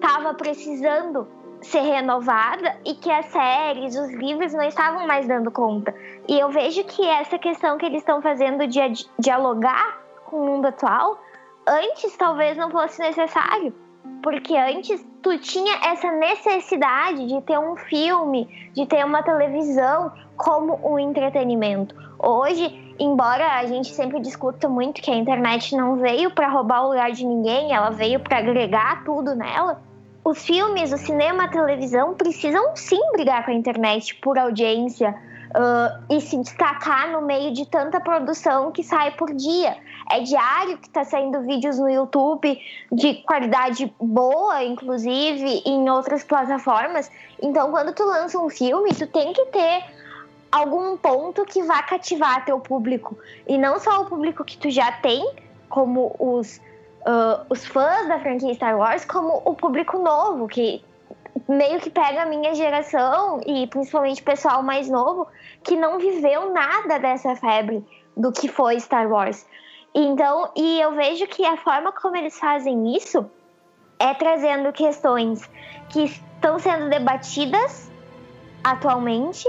[0.00, 1.26] tava precisando
[1.62, 5.94] ser renovada e que as séries, os livros não estavam mais dando conta.
[6.28, 8.80] E eu vejo que essa questão que eles estão fazendo de
[9.18, 11.18] dialogar com o mundo atual,
[11.66, 13.74] antes talvez não fosse necessário.
[14.22, 20.78] Porque antes tu tinha essa necessidade de ter um filme, de ter uma televisão como
[20.86, 21.96] um entretenimento.
[22.18, 26.88] Hoje, embora a gente sempre discuta muito que a internet não veio para roubar o
[26.90, 29.80] lugar de ninguém, ela veio para agregar tudo nela
[30.24, 35.14] os filmes, o cinema, a televisão precisam sim brigar com a internet por audiência
[35.54, 39.76] uh, e se destacar no meio de tanta produção que sai por dia.
[40.10, 42.60] É diário que está saindo vídeos no YouTube
[42.92, 47.10] de qualidade boa, inclusive, em outras plataformas.
[47.40, 49.84] Então, quando tu lança um filme, tu tem que ter
[50.52, 53.16] algum ponto que vá cativar teu público.
[53.46, 55.26] E não só o público que tu já tem,
[55.68, 56.58] como os,
[57.00, 60.84] uh, os fãs da franquia Star Wars, como o público novo, que
[61.48, 65.26] meio que pega a minha geração e principalmente o pessoal mais novo
[65.62, 67.84] que não viveu nada dessa febre
[68.16, 69.46] do que foi Star Wars.
[69.94, 73.30] Então, e eu vejo que a forma como eles fazem isso
[73.98, 75.48] é trazendo questões
[75.88, 77.90] que estão sendo debatidas
[78.62, 79.48] atualmente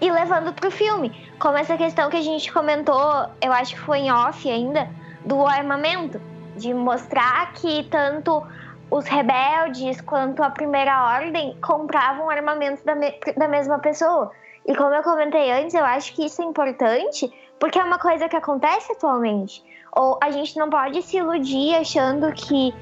[0.00, 1.10] e levando para o filme.
[1.38, 4.88] Como essa questão que a gente comentou, eu acho que foi em off ainda,
[5.24, 6.20] do armamento.
[6.56, 8.44] De mostrar que tanto
[8.90, 14.32] os rebeldes quanto a primeira ordem compravam armamentos da, me da mesma pessoa.
[14.66, 18.28] E como eu comentei antes, eu acho que isso é importante porque é uma coisa
[18.28, 19.64] que acontece atualmente.
[19.92, 22.74] Ou a gente não pode se iludir achando que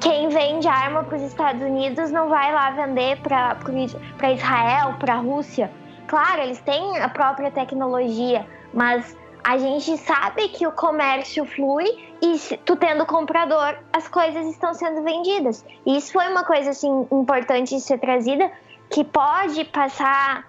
[0.00, 5.18] quem vende arma para os Estados Unidos não vai lá vender para Israel, para a
[5.18, 5.70] Rússia.
[6.08, 8.44] Claro, eles têm a própria tecnologia,
[8.74, 11.86] mas a gente sabe que o comércio flui
[12.22, 15.64] e tu tendo comprador, as coisas estão sendo vendidas.
[15.84, 18.50] E isso foi uma coisa assim importante de ser trazida,
[18.88, 20.46] que pode passar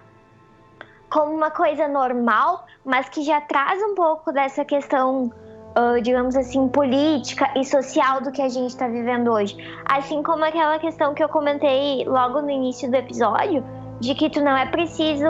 [1.10, 5.32] como uma coisa normal, mas que já traz um pouco dessa questão,
[5.76, 9.56] uh, digamos assim, política e social do que a gente está vivendo hoje.
[9.84, 13.64] Assim como aquela questão que eu comentei logo no início do episódio,
[14.00, 15.26] de que tu não é preciso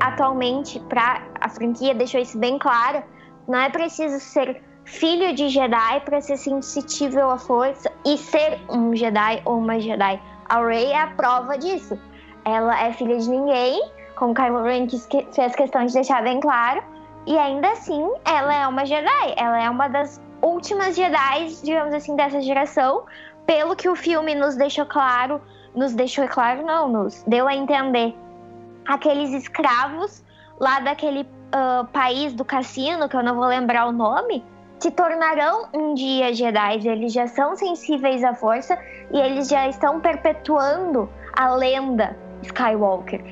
[0.00, 3.02] atualmente para a franquia deixou isso bem claro,
[3.46, 8.94] não é preciso ser filho de Jedi para ser sensível à força e ser um
[8.94, 10.20] Jedi ou uma Jedi.
[10.48, 11.98] A Rey é a prova disso.
[12.44, 14.86] Ela é filha de ninguém, como Kylo Ren
[15.32, 16.82] fez questão de deixar bem claro,
[17.26, 19.34] e ainda assim ela é uma Jedi.
[19.36, 23.04] Ela é uma das últimas Jedi, digamos assim, dessa geração,
[23.46, 25.40] pelo que o filme nos deixou claro
[25.74, 28.14] nos deixou claro, não, nos deu a entender.
[28.86, 30.24] Aqueles escravos
[30.60, 34.44] lá daquele uh, país do cassino, que eu não vou lembrar o nome,
[34.78, 36.86] se tornarão um dia Jedi.
[36.86, 38.78] Eles já são sensíveis à força
[39.12, 43.22] e eles já estão perpetuando a lenda Skywalker.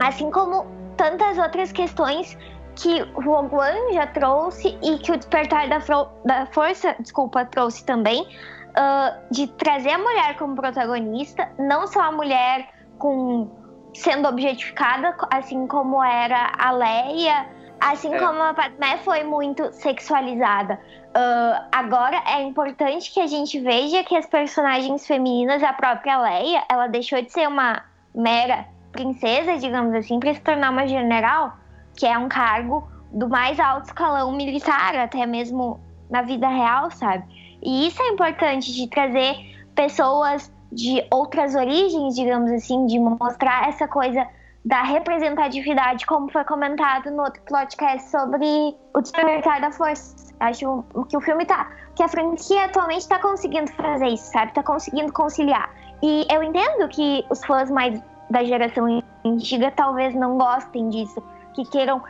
[0.00, 2.36] Assim como tantas outras questões
[2.74, 5.78] que Rogue One já trouxe e que o Despertar da,
[6.24, 12.12] da Força, desculpa, trouxe também, uh, de trazer a mulher como protagonista, não só a
[12.12, 12.68] mulher
[12.98, 13.50] com
[13.94, 17.46] sendo objetificada, assim como era a Leia,
[17.80, 18.18] assim é.
[18.18, 20.80] como a Padmé foi muito sexualizada.
[21.08, 26.64] Uh, agora é importante que a gente veja que as personagens femininas, a própria Leia,
[26.70, 27.82] ela deixou de ser uma
[28.14, 31.56] mera princesa, digamos assim, para se tornar uma general,
[31.94, 37.24] que é um cargo do mais alto escalão militar, até mesmo na vida real, sabe?
[37.62, 39.34] E isso é importante de trazer
[39.74, 44.26] pessoas de outras origens, digamos assim, de mostrar essa coisa
[44.64, 50.32] da representatividade, como foi comentado no outro podcast sobre o despertar da força.
[50.40, 54.48] Acho que o filme tá, que a franquia atualmente está conseguindo fazer isso, sabe?
[54.48, 55.70] Está conseguindo conciliar.
[56.02, 58.00] E eu entendo que os fãs mais
[58.30, 61.22] da geração antiga talvez não gostem disso,
[61.54, 62.02] que queiram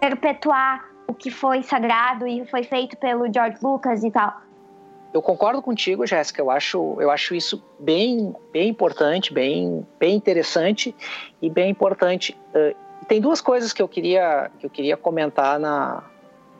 [0.00, 4.34] perpetuar o que foi sagrado e foi feito pelo George Lucas e tal.
[5.14, 6.42] Eu concordo contigo, Jéssica.
[6.42, 10.92] Eu acho, eu acho isso bem, bem importante, bem, bem interessante
[11.40, 12.36] e bem importante.
[12.52, 12.74] Uh,
[13.06, 16.02] tem duas coisas que eu queria, que eu queria comentar na,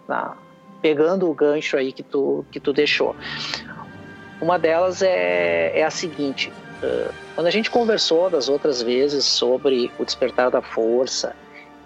[0.07, 0.37] na,
[0.81, 3.17] pegando o gancho aí que tu, que tu deixou.
[4.41, 9.91] Uma delas é, é a seguinte: uh, quando a gente conversou das outras vezes sobre
[9.99, 11.35] o despertar da força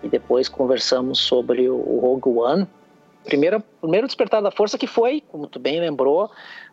[0.03, 2.69] e depois conversamos sobre o, o Rogue One,
[3.29, 6.31] primeiro, primeiro despertar da força que foi, como tu bem lembrou,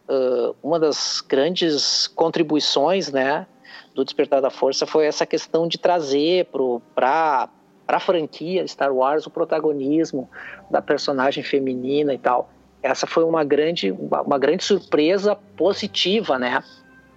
[0.07, 3.45] uh, uma das grandes contribuições, né,
[3.93, 6.47] do despertar da força foi essa questão de trazer
[6.95, 7.49] para
[7.85, 10.27] para a franquia Star Wars o protagonismo
[10.71, 12.49] da personagem feminina e tal.
[12.81, 16.63] Essa foi uma grande uma grande surpresa positiva, né?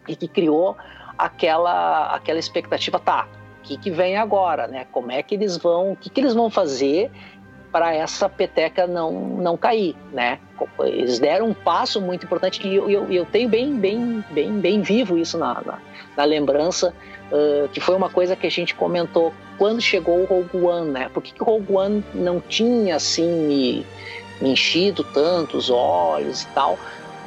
[0.06, 0.76] E que criou
[1.16, 3.26] aquela aquela expectativa, tá?
[3.60, 4.86] O que, que vem agora, né?
[4.92, 7.10] Como é que eles vão, o que, que eles vão fazer
[7.70, 10.38] para essa peteca não, não cair, né?
[10.80, 14.82] Eles deram um passo muito importante e eu, eu, eu tenho bem, bem, bem, bem
[14.82, 15.78] vivo isso na, na,
[16.16, 16.92] na lembrança,
[17.30, 21.10] uh, que foi uma coisa que a gente comentou quando chegou o Rogue One, né?
[21.12, 23.86] Por que, que o Rogue One não tinha, assim, me,
[24.40, 26.78] me enchido tanto os olhos e tal?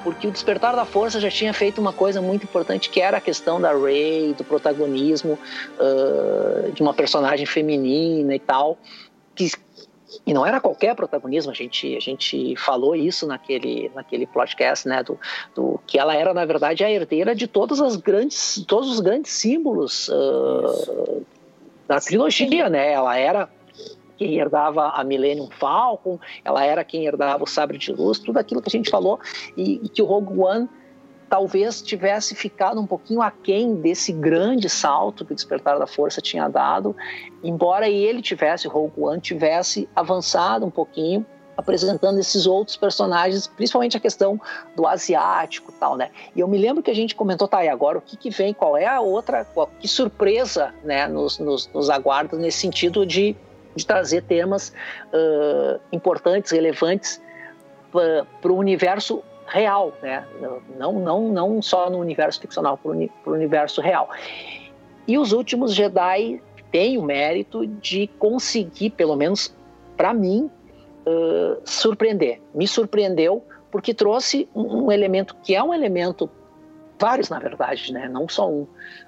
[0.03, 3.21] Porque o Despertar da Força já tinha feito uma coisa muito importante, que era a
[3.21, 5.37] questão da Rey, do protagonismo
[5.79, 8.79] uh, de uma personagem feminina e tal,
[9.35, 9.51] que
[10.25, 15.03] e não era qualquer protagonismo, a gente, a gente falou isso naquele, naquele podcast, né,
[15.03, 15.19] do,
[15.55, 19.31] do, que ela era, na verdade, a herdeira de todas as grandes, todos os grandes
[19.31, 21.25] símbolos uh,
[21.87, 23.49] da trilogia, né, ela era
[24.17, 28.61] quem herdava a Millennium Falcon, ela era quem herdava o Sabre de Luz, tudo aquilo
[28.61, 29.19] que a gente falou,
[29.57, 30.69] e, e que o Rogue One
[31.31, 36.49] talvez tivesse ficado um pouquinho aquém desse grande salto que o Despertar da Força tinha
[36.49, 36.93] dado,
[37.41, 41.25] embora ele tivesse, Rogue One, tivesse avançado um pouquinho,
[41.55, 44.41] apresentando esses outros personagens, principalmente a questão
[44.75, 46.09] do asiático tal, né?
[46.35, 48.53] E eu me lembro que a gente comentou, tá, e agora o que, que vem,
[48.53, 53.37] qual é a outra, qual, que surpresa, né, nos, nos, nos aguarda nesse sentido de,
[53.73, 54.73] de trazer temas
[55.13, 57.21] uh, importantes, relevantes
[58.41, 60.25] para o universo real, né?
[60.77, 64.09] Não, não, não só no universo ficcional, para o universo real.
[65.07, 66.41] E os últimos Jedi
[66.71, 69.53] têm o mérito de conseguir, pelo menos
[69.97, 70.49] para mim,
[71.05, 72.41] uh, surpreender.
[72.55, 76.29] Me surpreendeu porque trouxe um, um, elemento que é um elemento
[76.97, 78.07] vários na verdade, né?
[78.07, 78.67] Não só um.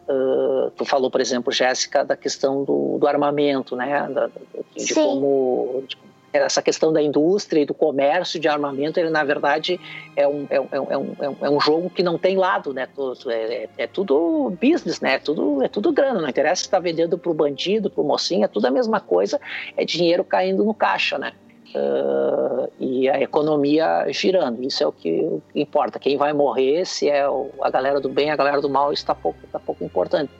[0.10, 4.10] Uh, tu falou, por exemplo, Jéssica, da questão do, do armamento, né?
[4.10, 4.28] Da,
[4.76, 5.96] de, de como de
[6.34, 9.80] essa questão da indústria e do comércio de armamento, ele na verdade
[10.16, 12.88] é um, é um, é um, é um, jogo que não tem lado, né?
[13.28, 15.16] É, é, tudo business, né?
[15.16, 18.06] É tudo, é tudo grana, não interessa se está vendendo para o bandido, para o
[18.06, 19.40] mocinho, é tudo a mesma coisa,
[19.78, 21.34] é dinheiro caindo no caixa, né?
[21.76, 25.98] Uh, e a economia girando, isso é o que importa.
[25.98, 27.26] Quem vai morrer, se é
[27.62, 30.32] a galera do bem, a galera do mal, isso está pouco, tá pouco importante.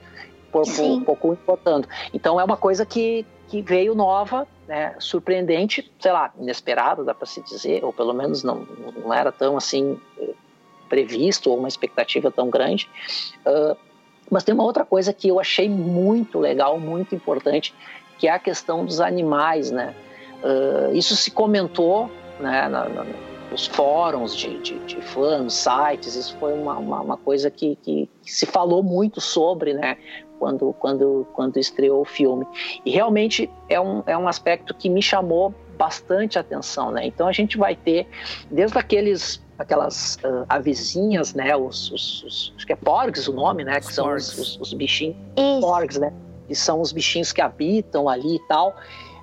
[0.52, 1.88] Pouco, pouco importando.
[2.12, 7.26] Então é uma coisa que, que veio nova, né, surpreendente, sei lá, inesperada, dá para
[7.26, 8.66] se dizer, ou pelo menos não,
[8.96, 9.98] não era tão assim
[10.88, 12.88] previsto, ou uma expectativa tão grande.
[13.46, 13.76] Uh,
[14.30, 17.74] mas tem uma outra coisa que eu achei muito legal, muito importante,
[18.18, 19.94] que é a questão dos animais, né?
[20.42, 23.06] Uh, isso se comentou, né, na, na,
[23.70, 28.32] fóruns de, de, de, fãs, sites, isso foi uma, uma, uma coisa que, que, que,
[28.32, 29.96] se falou muito sobre, né?
[30.38, 32.46] Quando, quando, quando estreou o filme.
[32.84, 37.06] E realmente é um, é um aspecto que me chamou bastante atenção, né?
[37.06, 38.06] Então a gente vai ter
[38.50, 41.56] desde aqueles aquelas uh, avezinhas, né?
[41.56, 43.80] Os, os, os, acho que é porgs o nome, né?
[43.80, 45.16] Que são os, os, os bichinhos
[45.60, 46.12] porgs, né?
[46.46, 48.74] Que são os bichinhos que habitam ali e tal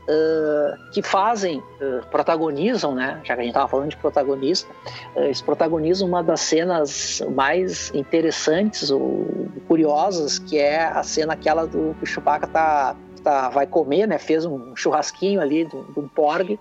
[0.08, 3.20] uh, que fazem, uh, protagonizam, né?
[3.24, 4.72] Já que a gente estava falando de protagonista,
[5.16, 11.66] uh, eles protagonizam uma das cenas mais interessantes ou curiosas, que é a cena aquela
[11.66, 14.18] do que o Chewbacca tá, tá, vai comer, né?
[14.18, 16.60] Fez um churrasquinho ali de um porg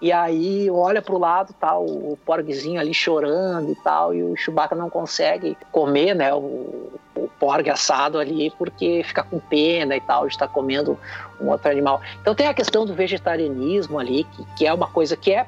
[0.00, 4.22] e aí olha para o lado, tá o, o porgzinho ali chorando e tal, e
[4.22, 6.92] o Chewbacca não consegue comer, né, o,
[7.24, 10.98] o porg assado ali porque fica com pena e tal de estar comendo
[11.40, 12.00] um outro animal.
[12.20, 15.46] Então tem a questão do vegetarianismo ali, que, que é uma coisa que é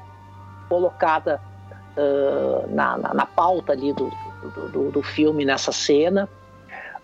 [0.69, 1.41] colocada
[1.97, 4.11] uh, na, na, na, pauta ali do,
[4.41, 6.29] do, do, do filme nessa cena.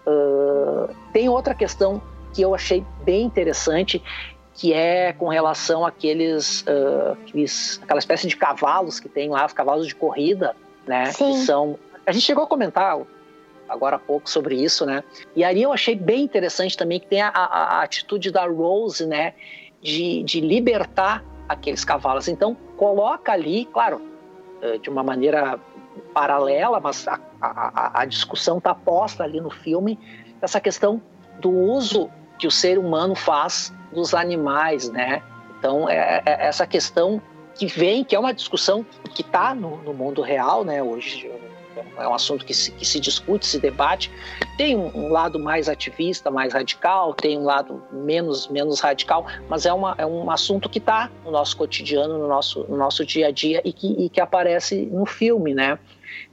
[0.06, 2.02] Uh, tem outra questão
[2.34, 4.02] que eu achei bem interessante,
[4.54, 9.54] que é com relação àqueles, uh, aqueles, aquela espécie de cavalos que tem lá, os
[9.54, 11.12] cavalos de corrida, né?
[11.12, 11.34] Sim.
[11.34, 11.78] Que são.
[12.06, 12.98] A gente chegou a comentar
[13.68, 15.04] agora há pouco sobre isso, né?
[15.36, 19.06] E ali eu achei bem interessante também que tem a, a, a atitude da Rose,
[19.06, 19.34] né?
[19.82, 22.28] De, de libertar aqueles cavalos.
[22.28, 24.02] Então, coloca ali, claro,
[24.82, 25.60] de uma maneira
[26.14, 30.00] paralela, mas a, a, a discussão está posta ali no filme,
[30.42, 31.02] essa questão
[31.40, 35.22] do uso que o ser humano faz dos animais, né?
[35.58, 37.22] Então, é, é essa questão
[37.56, 38.86] que vem, que é uma discussão
[39.16, 40.84] que está no, no, mundo real, né?
[40.84, 41.32] Hoje
[41.98, 44.12] é um assunto que se, que se discute, se debate.
[44.58, 49.74] Tem um, lado mais ativista, mais radical, tem um lado menos, menos radical, mas é,
[49.74, 53.32] uma, é um assunto que está no nosso cotidiano, no nosso, no nosso dia a
[53.32, 55.78] dia e que, e que aparece no filme, né?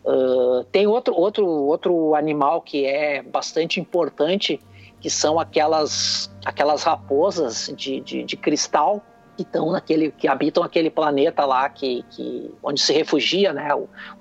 [0.05, 4.61] Uh, tem outro, outro, outro animal que é bastante importante
[5.01, 9.03] que são aquelas, aquelas raposas de, de, de cristal
[9.37, 13.69] que estão naquele que habitam aquele planeta lá que, que onde se refugia, né?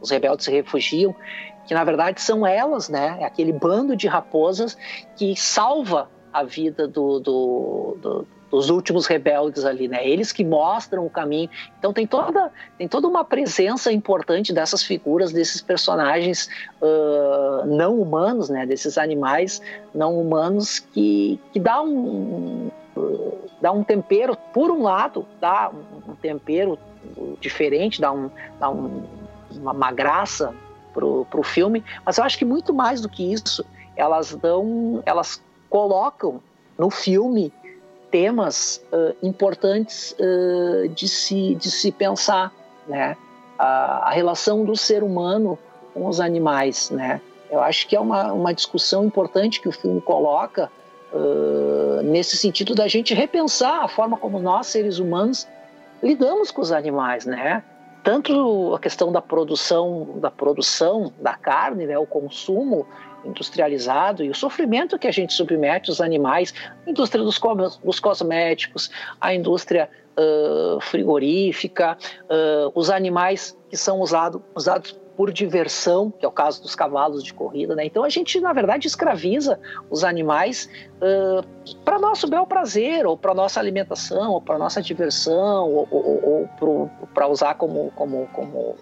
[0.02, 1.16] Os rebeldes se refugiam,
[1.68, 3.18] que na verdade são elas, né?
[3.20, 4.78] É aquele bando de raposas
[5.16, 10.08] que salva a vida do, do, do dos últimos rebeldes ali, né?
[10.08, 11.50] Eles que mostram o caminho.
[11.80, 16.48] Então tem toda, tem toda uma presença importante dessas figuras, desses personagens
[16.80, 18.64] uh, não humanos, né?
[18.64, 19.60] Desses animais
[19.92, 22.70] não humanos que, que dá um,
[23.62, 25.72] dá um tempero, por um lado, dá
[26.08, 26.78] um tempero
[27.40, 28.30] diferente, dá, um,
[28.60, 29.04] dá um,
[29.52, 30.54] uma, graça
[30.94, 33.66] pro, pro filme, mas eu acho que muito mais do que isso,
[33.96, 36.42] elas dão, elas colocam
[36.78, 37.54] no filme
[38.12, 42.54] temas uh, importantes uh, de, se, de se pensar,
[42.88, 43.18] né?
[43.58, 45.58] A, a, relação do ser humano
[45.94, 47.22] com os animais, né?
[47.50, 50.72] Eu acho que é uma, uma discussão importante que o filme coloca
[51.14, 55.48] uh, nesse sentido da gente repensar a forma como nós, seres humanos,
[56.02, 57.64] lidamos com os animais, né?
[58.04, 62.86] Tanto a questão da produção, da produção da carne, né, o consumo
[63.24, 66.54] industrializado e o sofrimento que a gente submete os animais,
[66.86, 67.40] a indústria dos,
[67.78, 68.92] dos cosméticos,
[69.22, 76.28] a indústria uh, frigorífica, uh, os animais que são usado, usados por diversão, que é
[76.28, 77.86] o caso dos cavalos de corrida, né?
[77.86, 79.60] Então a gente, na verdade, escraviza
[79.90, 81.46] os animais uh,
[81.86, 86.90] para nosso bel prazer, ou para nossa alimentação, ou para nossa diversão, ou, ou, ou
[87.14, 88.76] para usar como, como, como,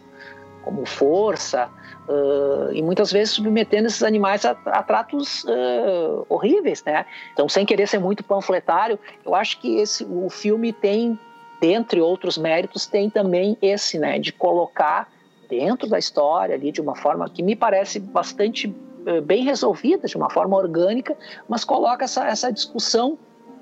[0.64, 1.70] como força,
[2.08, 7.06] uh, e muitas vezes submetendo esses animais a, a tratos uh, horríveis, né?
[7.34, 11.20] Então, sem querer ser muito panfletário, eu acho que esse, o filme tem,
[11.60, 15.10] dentre outros méritos, tem também esse, né, de colocar
[15.52, 18.74] dentro da história ali de uma forma que me parece bastante
[19.06, 21.18] eh, bem resolvida, de uma forma orgânica,
[21.50, 23.20] mas coloca essa, essa discussão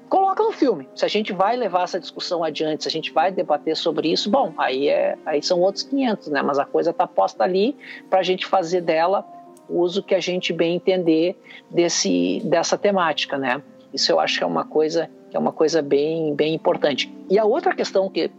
[0.07, 0.87] coloca no filme.
[0.95, 4.29] Se a gente vai levar essa discussão adiante, se a gente vai debater sobre isso,
[4.29, 6.41] bom, aí, é, aí são outros 500, né?
[6.41, 7.75] Mas a coisa está posta ali
[8.09, 9.25] para a gente fazer dela
[9.67, 11.39] o uso que a gente bem entender
[11.69, 13.61] desse, dessa temática, né?
[13.93, 17.11] Isso eu acho que é uma coisa que é uma coisa bem, bem importante.
[17.29, 18.31] E a outra questão que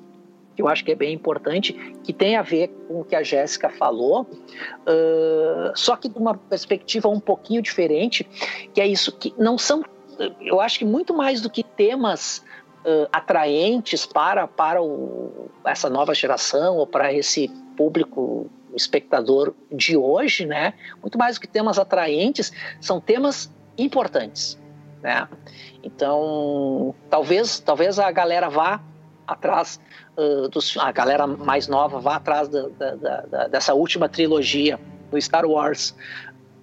[0.61, 1.73] que eu acho que é bem importante,
[2.05, 6.35] que tem a ver com o que a Jéssica falou, uh, só que de uma
[6.35, 8.25] perspectiva um pouquinho diferente,
[8.75, 9.83] que é isso que não são,
[10.41, 12.45] eu acho que muito mais do que temas
[12.85, 20.47] uh, atraentes para, para o, essa nova geração ou para esse público espectador de hoje,
[20.47, 20.75] né?
[21.01, 24.61] Muito mais do que temas atraentes, são temas importantes,
[25.03, 25.27] né?
[25.83, 28.81] Então, talvez, talvez a galera vá
[29.31, 29.81] atrás
[30.21, 34.79] uh, dos, a galera mais nova vá atrás da, da, da, dessa última trilogia
[35.11, 35.95] do Star Wars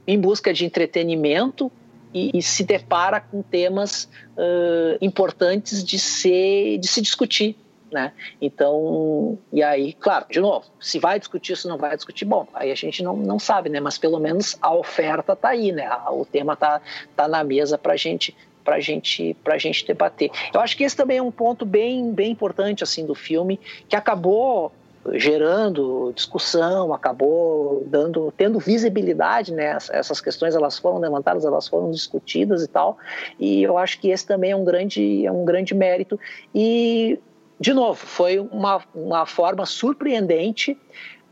[0.05, 1.71] em busca de entretenimento
[2.13, 7.57] e, e se depara com temas uh, importantes de ser de se discutir
[7.91, 8.11] né?
[8.41, 12.71] Então, e aí, claro, de novo, se vai discutir, se não vai discutir, bom, aí
[12.71, 13.79] a gente não, não sabe, né?
[13.79, 15.89] Mas pelo menos a oferta tá aí, né?
[16.09, 16.81] O tema tá,
[17.15, 18.35] tá na mesa para gente
[18.67, 20.29] para gente, a gente debater.
[20.53, 23.57] Eu acho que esse também é um ponto bem, bem importante assim do filme,
[23.87, 24.73] que acabou
[25.13, 29.77] gerando discussão, acabou dando, tendo visibilidade, né?
[29.89, 32.97] Essas questões elas foram levantadas, elas foram discutidas e tal.
[33.39, 36.19] E eu acho que esse também é um grande, é um grande mérito.
[36.53, 37.17] E
[37.57, 40.77] de novo, foi uma, uma forma surpreendente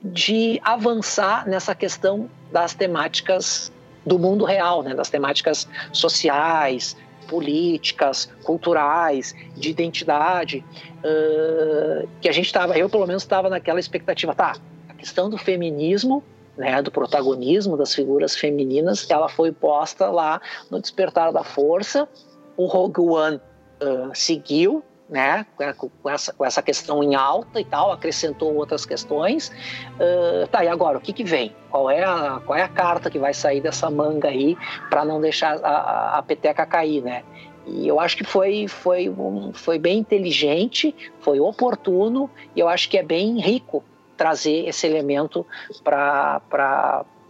[0.01, 3.73] de avançar nessa questão das temáticas
[4.05, 4.93] do mundo real, né?
[4.93, 6.95] Das temáticas sociais,
[7.27, 10.63] políticas, culturais, de identidade,
[10.99, 14.55] uh, que a gente estava, eu pelo menos estava naquela expectativa, tá,
[14.89, 16.23] a questão do feminismo,
[16.57, 22.07] né, do protagonismo das figuras femininas, ela foi posta lá no Despertar da Força,
[22.55, 25.45] o Rogue One uh, seguiu, né,
[25.77, 29.49] com essa, com essa questão em alta e tal, acrescentou outras questões.
[29.95, 31.55] Uh, tá, e agora, o que, que vem?
[31.69, 34.57] Qual é, a, qual é a carta que vai sair dessa manga aí
[34.89, 37.23] para não deixar a, a, peteca cair, né?
[37.67, 42.89] E eu acho que foi, foi, um, foi bem inteligente, foi oportuno, e eu acho
[42.89, 43.83] que é bem rico
[44.15, 45.45] trazer esse elemento
[45.83, 46.41] para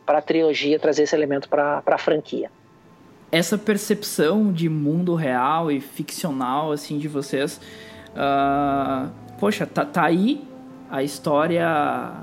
[0.08, 2.52] a trilogia, trazer esse elemento para a franquia
[3.36, 7.60] essa percepção de mundo real e ficcional, assim, de vocês.
[8.12, 10.42] Uh, poxa, tá, tá aí
[10.90, 12.14] a história,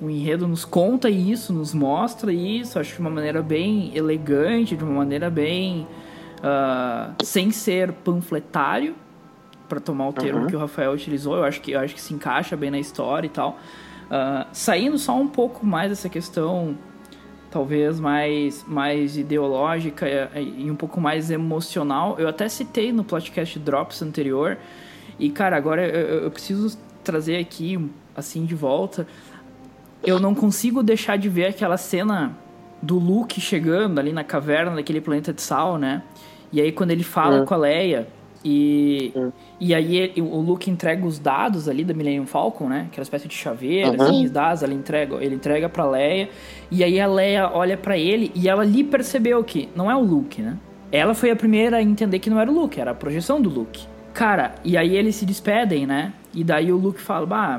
[0.00, 4.82] o enredo nos conta isso, nos mostra isso, acho de uma maneira bem elegante, de
[4.82, 5.86] uma maneira bem.
[6.38, 8.94] Uh, sem ser panfletário,
[9.68, 10.46] para tomar o termo uhum.
[10.46, 13.26] que o Rafael utilizou, eu acho que, eu acho que se encaixa bem na história
[13.26, 13.58] e tal.
[14.06, 16.76] Uh, saindo só um pouco mais dessa questão
[17.52, 22.16] talvez mais, mais ideológica e um pouco mais emocional.
[22.18, 24.56] Eu até citei no podcast Drops anterior.
[25.18, 27.78] E, cara, agora eu, eu preciso trazer aqui,
[28.16, 29.06] assim, de volta.
[30.02, 32.36] Eu não consigo deixar de ver aquela cena
[32.80, 36.02] do Luke chegando ali na caverna daquele planeta de sal, né?
[36.50, 37.44] E aí quando ele fala é.
[37.44, 38.08] com a Leia
[38.44, 39.32] e, uhum.
[39.60, 42.86] e aí ele, o Luke entrega os dados ali da Millennium Falcon, né?
[42.90, 44.02] Aquela espécie de chaveiro, uhum.
[44.02, 46.28] assim, os dados, ele entrega, ele entrega pra Leia.
[46.70, 50.00] E aí a Leia olha para ele e ela ali percebeu que não é o
[50.00, 50.56] Luke, né?
[50.90, 53.48] Ela foi a primeira a entender que não era o Luke, era a projeção do
[53.48, 53.86] Luke.
[54.12, 56.12] Cara, e aí eles se despedem, né?
[56.34, 57.58] E daí o Luke fala, bah,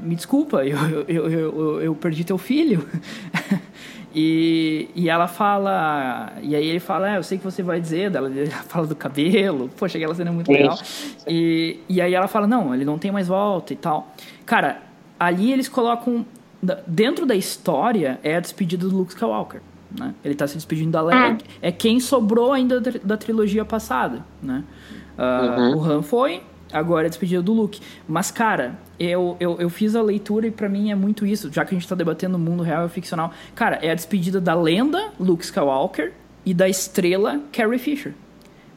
[0.00, 2.86] me desculpa, eu, eu, eu, eu perdi teu filho.
[4.14, 6.32] E, e ela fala.
[6.42, 8.14] E aí ele fala: é, Eu sei que você vai dizer.
[8.14, 9.70] Ela, ela fala do cabelo.
[9.76, 10.78] Poxa, aquela cena é muito legal.
[11.26, 14.14] E, e aí ela fala: Não, ele não tem mais volta e tal.
[14.46, 14.82] Cara,
[15.18, 16.24] ali eles colocam.
[16.86, 19.60] Dentro da história é a despedida do Luke Skywalker.
[19.98, 20.14] né?
[20.24, 21.38] Ele tá se despedindo da Leia.
[21.60, 24.62] É quem sobrou ainda da, da trilogia passada, né?
[25.18, 25.76] Uh, Uhum.
[25.76, 26.42] O Han foi,
[26.72, 27.80] agora é a despedida do Luke.
[28.08, 31.50] Mas, cara, eu, eu, eu fiz a leitura e pra mim é muito isso.
[31.52, 33.32] Já que a gente tá debatendo o mundo real e ficcional.
[33.54, 36.12] Cara, é a despedida da lenda Luke Skywalker
[36.44, 38.14] e da estrela Carrie Fisher.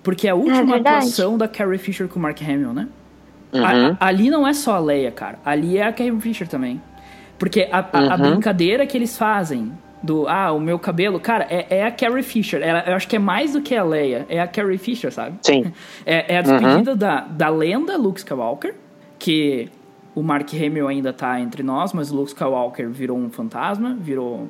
[0.04, 0.98] Porque é a última verdade.
[0.98, 2.88] atuação da Carrie Fisher com o Mark Hamill, né?
[3.54, 3.98] A- Uhum.
[4.00, 5.40] a- ali não é só a Leia, cara.
[5.46, 6.82] Ali é a Carrie Fisher também.
[7.40, 8.32] Porque a, a- a Uhum.
[8.32, 9.72] brincadeira que eles fazem
[10.06, 12.62] do, ah, o meu cabelo, cara, é, é a Carrie Fisher.
[12.62, 14.26] Ela, eu acho que é mais do que a Leia.
[14.30, 15.38] É a Carrie Fisher, sabe?
[15.42, 15.66] Sim.
[16.06, 18.76] É, é a despedida da, da lenda Luke Skywalker,
[19.18, 19.70] que
[20.14, 24.48] o Mark Hamill ainda tá entre nós, mas o Luke Skywalker virou um fantasma, virou,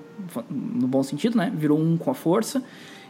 [0.49, 1.51] no bom sentido, né?
[1.55, 2.61] Virou um com a força.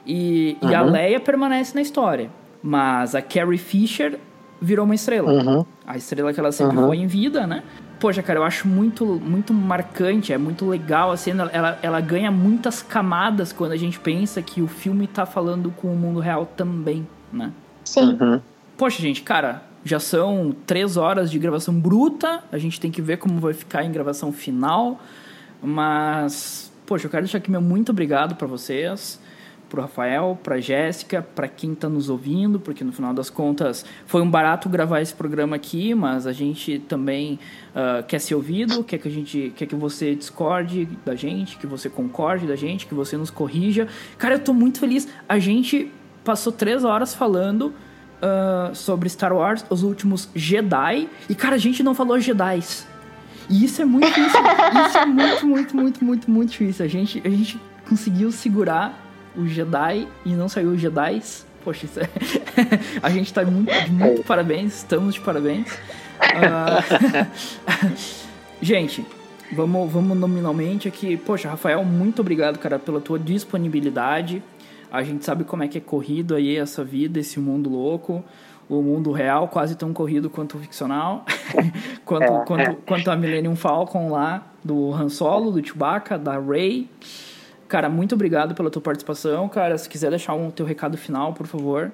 [0.05, 2.29] E, e a Leia permanece na história.
[2.61, 4.19] Mas a Carrie Fisher
[4.61, 5.31] virou uma estrela.
[5.31, 5.65] Uhum.
[5.87, 7.63] A estrela que ela sempre foi em vida, né?
[7.99, 11.49] Poxa, cara, eu acho muito, muito marcante, é muito legal a cena.
[11.51, 15.93] Ela, ela ganha muitas camadas quando a gente pensa que o filme tá falando com
[15.93, 17.51] o mundo real também, né?
[17.83, 18.17] Sim.
[18.19, 18.41] Uhum.
[18.77, 22.43] Poxa, gente, cara, já são três horas de gravação bruta.
[22.51, 24.99] A gente tem que ver como vai ficar em gravação final.
[25.61, 29.19] Mas, poxa, eu quero deixar aqui meu muito obrigado pra vocês,
[29.69, 34.21] pro Rafael, pra Jéssica, pra quem tá nos ouvindo, porque no final das contas foi
[34.21, 37.39] um barato gravar esse programa aqui, mas a gente também
[37.75, 41.67] ah, quer ser ouvido, quer que a gente, quer que você discorde da gente, que
[41.67, 43.87] você concorde da gente, que você nos corrija.
[44.17, 45.07] Cara, eu tô muito feliz.
[45.27, 45.91] A gente
[46.23, 47.73] passou três horas falando
[48.21, 51.09] ah, sobre Star Wars, os últimos Jedi.
[51.29, 52.87] E, cara, a gente não falou Jedis.
[53.49, 54.39] E isso é muito difícil.
[54.87, 56.85] isso é muito, muito, muito, muito, muito difícil.
[56.85, 59.04] A gente, a gente conseguiu segurar
[59.37, 61.45] o Jedi e não saiu os Jedis.
[61.63, 62.07] Poxa, é...
[63.01, 64.77] a gente tá muito, de muito parabéns.
[64.77, 65.77] Estamos de parabéns.
[66.19, 66.83] Ah,
[68.61, 69.05] gente,
[69.51, 71.17] vamos, vamos nominalmente aqui.
[71.17, 74.43] Poxa, Rafael, muito obrigado, cara, pela tua disponibilidade.
[74.91, 78.23] A gente sabe como é que é corrido aí essa vida, esse mundo louco.
[78.67, 81.25] O mundo real quase tão corrido quanto o ficcional.
[82.05, 86.89] quanto, É, quanto, quanto a Millennium Falcon lá, do Han Solo, do Chewbacca, da Rey.
[87.75, 89.77] Cara, muito obrigado pela tua participação, cara.
[89.77, 91.91] Se quiser deixar um teu recado final, por favor.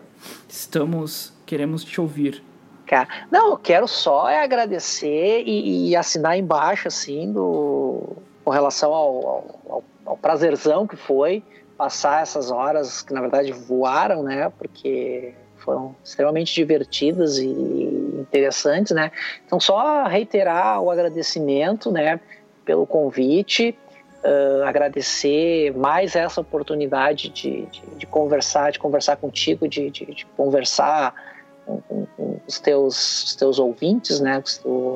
[0.48, 2.44] Estamos, queremos te ouvir.
[2.86, 8.94] Cara, não, eu quero só é agradecer e, e assinar embaixo, assim, do, com relação
[8.94, 9.28] ao,
[9.68, 11.42] ao, ao- prazerzão que foi
[11.76, 14.52] passar essas horas que, na verdade, voaram, né?
[14.60, 17.48] Porque foram extremamente divertidas e
[18.20, 19.12] interessantes, né?
[19.48, 22.20] Então, só reiterar o agradecimento, né?
[22.64, 23.76] Pelo convite,
[24.24, 31.14] ah, agradecer mais essa oportunidade de, de, de conversar, de conversar contigo, de, de, conversar
[31.66, 34.44] com, com- com os teus, os teus ouvintes, né?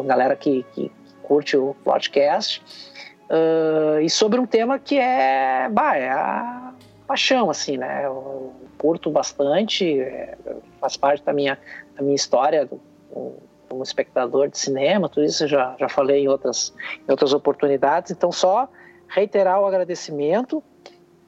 [0.02, 0.92] a galera que, que
[1.24, 2.62] curte o podcast.
[3.30, 6.74] Ah, e sobre um tema que é, bah, é a
[7.08, 8.06] paixão, assim, né?
[8.06, 10.36] Eu curto bastante, é,
[10.82, 11.58] faz parte da minha,
[11.96, 12.80] da minha história do-
[13.12, 13.38] como-
[13.70, 16.74] como espectador de cinema, tudo isso eu já, já falei em outras,
[17.08, 18.12] em outras oportunidades.
[18.12, 18.68] Então, só
[19.16, 20.62] reiterar o agradecimento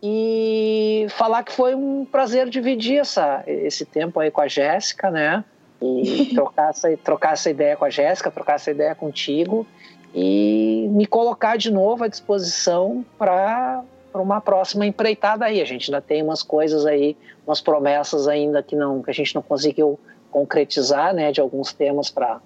[0.04, 5.44] e falar que foi um prazer dividir essa, esse tempo aí com a Jéssica, né?
[5.82, 9.66] E trocar essa, trocar essa ideia com a Jéssica, trocar essa ideia contigo
[10.14, 13.84] e me colocar de novo à disposição para
[14.14, 15.62] uma próxima empreitada aí.
[15.62, 19.34] A gente ainda tem umas coisas aí, umas promessas ainda que, não, que a gente
[19.34, 19.98] não conseguiu
[20.30, 21.32] concretizar, né?
[21.32, 22.42] De alguns temas para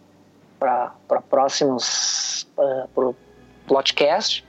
[1.30, 3.16] próximos uh, pro
[3.66, 4.46] podcast.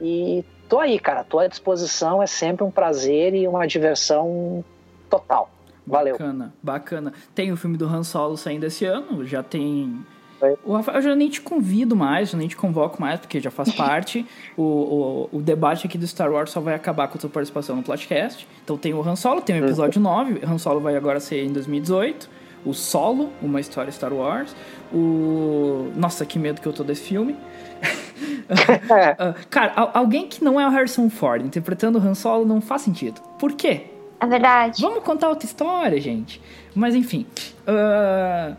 [0.00, 4.64] E tô aí, cara, tô à disposição, é sempre um prazer e uma diversão
[5.08, 5.50] total.
[5.86, 6.14] Valeu.
[6.14, 7.12] Bacana, bacana.
[7.34, 10.04] Tem o filme do Han Solo saindo esse ano, já tem.
[10.40, 10.56] Oi.
[10.64, 13.50] O Rafael, eu já nem te convido mais, já nem te convoco mais, porque já
[13.50, 14.26] faz parte.
[14.56, 17.76] o, o, o debate aqui do Star Wars só vai acabar com a tua participação
[17.76, 18.46] no podcast.
[18.64, 20.40] Então tem o Han Solo, tem o episódio 9.
[20.44, 22.28] Han Solo vai agora ser em 2018.
[22.64, 24.56] O Solo, uma história Star Wars.
[24.92, 25.92] O.
[25.94, 27.36] Nossa, que medo que eu tô desse filme.
[28.48, 32.60] Ah, cara, al- alguém que não é o Harrison Ford interpretando o Han Solo não
[32.60, 33.20] faz sentido.
[33.38, 33.86] Por quê?
[34.20, 34.80] É verdade.
[34.82, 36.40] Vamos contar outra história, gente.
[36.74, 37.26] Mas enfim.
[37.66, 38.54] ah,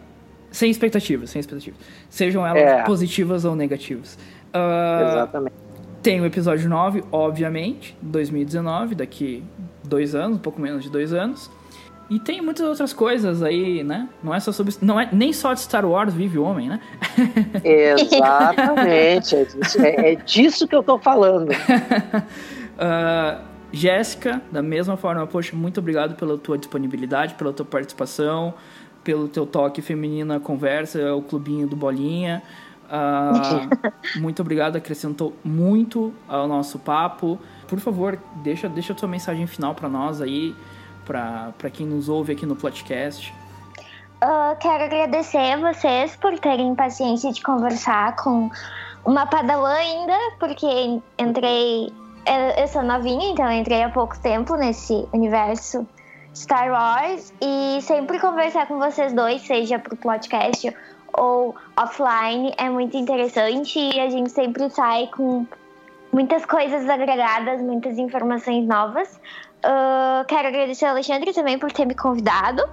[0.52, 1.80] sem expectativas, sem expectativas.
[2.10, 2.84] Sejam elas É.
[2.84, 4.18] positivas ou negativas.
[4.54, 5.56] Ah, Exatamente.
[6.02, 9.44] tem o episódio 9, obviamente, 2019, daqui
[9.84, 11.50] dois anos, um pouco menos de dois anos.
[12.10, 14.08] E tem muitas outras coisas aí, né?
[14.24, 14.74] Não é só sobre.
[14.82, 16.80] Não é nem só de Star Wars vive o homem, né?
[17.64, 19.36] Exatamente.
[19.36, 21.50] É disso, é- é disso que eu tô falando.
[22.80, 28.54] Ah, Jéssica, da mesma forma, poxa, muito obrigado pela tua disponibilidade, pela tua participação,
[29.04, 32.44] pelo teu toque feminino na conversa, o clubinho do Bolinha.
[32.88, 33.32] Ah,
[34.18, 37.40] muito obrigado, acrescentou muito ao nosso papo.
[37.68, 40.54] por favor, deixa, deixa a tua mensagem final para nós aí,
[41.08, 43.34] para quem nos ouve aqui no podcast.
[44.22, 48.50] Uh, quero agradecer a vocês por terem paciência de conversar com
[49.06, 50.68] uma padawan ainda, porque
[51.18, 51.94] entrei.
[52.58, 55.88] Eu sou novinha, então entrei há pouco tempo nesse universo
[56.36, 60.76] Star Wars e sempre conversar com vocês dois, seja pro podcast
[61.14, 65.48] ou offline, é muito interessante e a gente sempre sai com
[66.12, 69.20] muitas coisas agregadas, muitas informações novas.
[69.64, 72.64] Uh, quero agradecer ao Alexandre também por ter me convidado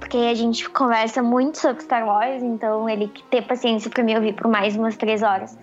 [0.00, 4.32] porque a gente conversa muito sobre Star Wars, então ele ter paciência para me ouvir
[4.32, 5.58] por mais umas três horas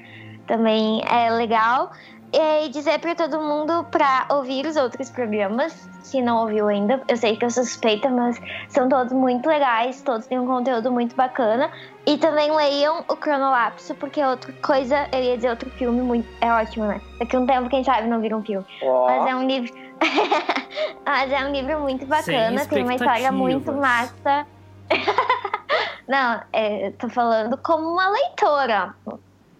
[0.47, 1.91] também é legal.
[2.33, 7.01] E dizer para todo mundo para ouvir os outros programas, se não ouviu ainda.
[7.07, 10.91] Eu sei que eu sou suspeita, mas são todos muito legais, todos têm um conteúdo
[10.91, 11.71] muito bacana.
[12.05, 16.27] E também leiam o Cronolapso, porque é outra coisa, eu ia dizer outro filme, muito,
[16.41, 16.99] é ótimo, né?
[17.19, 18.65] Daqui a um tempo, quem sabe, não vira um filme.
[18.81, 19.05] Oh.
[19.07, 19.84] Mas é um livro.
[21.05, 24.45] Mas é um livro muito bacana, tem uma história muito massa.
[26.07, 28.93] Não, é, tô falando como uma leitora.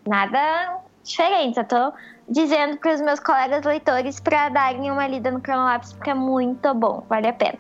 [0.08, 1.58] Nada diferente.
[1.58, 1.94] Eu tô
[2.30, 6.74] dizendo para os meus colegas leitores para darem uma lida no Cronolapse, porque é muito
[6.74, 7.58] bom, vale a pena.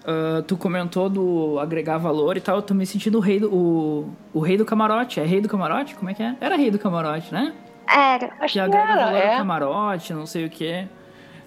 [0.00, 3.52] Uh, tu comentou do agregar valor e tal, eu tô me sentindo o rei do,
[3.52, 5.20] o, o rei do camarote.
[5.20, 5.94] É rei do camarote?
[5.94, 6.34] Como é que é?
[6.40, 7.52] Era rei do camarote, né?
[7.86, 8.30] Era.
[8.40, 9.36] Acho que agrega era, valor é.
[9.36, 10.88] camarote, não sei o que.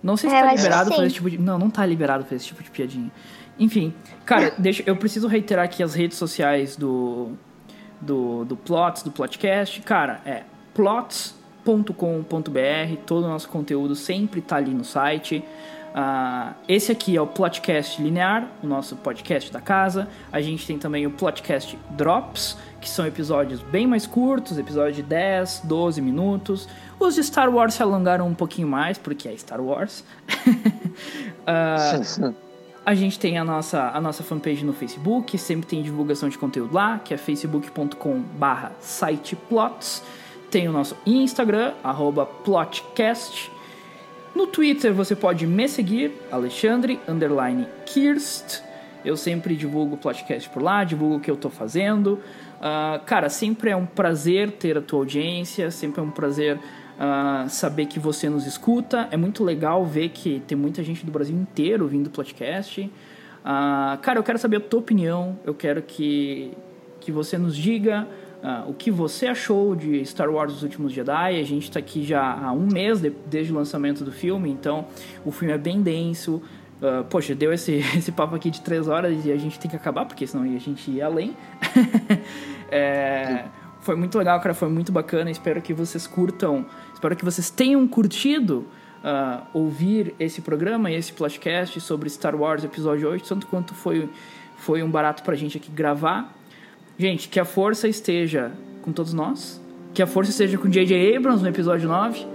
[0.03, 1.37] Não sei se é, tá liberado fazer esse tipo de.
[1.37, 3.09] Não, não tá liberado fazer esse tipo de piadinha.
[3.57, 3.93] Enfim,
[4.25, 7.31] cara, deixa, eu preciso reiterar aqui as redes sociais do,
[8.01, 9.81] do, do Plots, do Plotcast.
[9.81, 15.43] Cara, é plots.com.br, todo o nosso conteúdo sempre tá ali no site.
[15.93, 20.07] Uh, esse aqui é o Plotcast Linear, o nosso podcast da casa.
[20.31, 25.03] A gente tem também o Plotcast Drops, que são episódios bem mais curtos, episódios de
[25.03, 26.67] 10, 12 minutos.
[27.03, 30.05] Os de Star Wars se alongaram um pouquinho mais, porque é Star Wars.
[31.43, 32.33] uh,
[32.85, 36.73] a gente tem a nossa, a nossa fanpage no Facebook, sempre tem divulgação de conteúdo
[36.73, 40.01] lá, que é facebook.com/barra siteplots.
[40.49, 43.51] Tem o nosso Instagram, arroba plotcast.
[44.33, 48.61] No Twitter você pode me seguir, Alexandre, underline Kirst.
[49.03, 52.13] Eu sempre divulgo o podcast por lá, divulgo o que eu tô fazendo.
[52.61, 56.57] Uh, cara, sempre é um prazer ter a tua audiência, sempre é um prazer
[56.97, 59.07] uh, saber que você nos escuta.
[59.11, 62.81] É muito legal ver que tem muita gente do Brasil inteiro vindo do podcast.
[62.81, 66.51] Uh, cara, eu quero saber a tua opinião, eu quero que,
[66.99, 68.07] que você nos diga
[68.43, 71.39] Uh, o que você achou de Star Wars Os Últimos Jedi.
[71.39, 74.85] A gente está aqui já há um mês de, desde o lançamento do filme, então
[75.23, 76.41] o filme é bem denso.
[76.81, 79.77] Uh, poxa, deu esse, esse papo aqui de três horas e a gente tem que
[79.77, 81.33] acabar, porque senão a gente ia além.
[82.69, 83.45] é,
[83.83, 85.29] foi muito legal, cara, foi muito bacana.
[85.29, 88.65] Espero que vocês curtam, espero que vocês tenham curtido
[89.03, 94.09] uh, ouvir esse programa e esse podcast sobre Star Wars Episódio 8, tanto quanto foi,
[94.57, 96.33] foi um barato pra gente aqui gravar.
[96.97, 99.61] Gente, que a força esteja com todos nós.
[99.93, 101.15] Que a força esteja com J.J.
[101.15, 102.25] Abrams no episódio 9.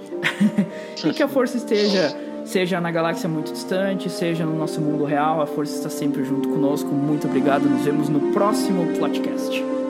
[1.05, 5.41] e que a força esteja seja na galáxia muito distante, seja no nosso mundo real.
[5.41, 6.89] A força está sempre junto conosco.
[6.89, 7.63] Muito obrigado.
[7.63, 9.88] Nos vemos no próximo podcast.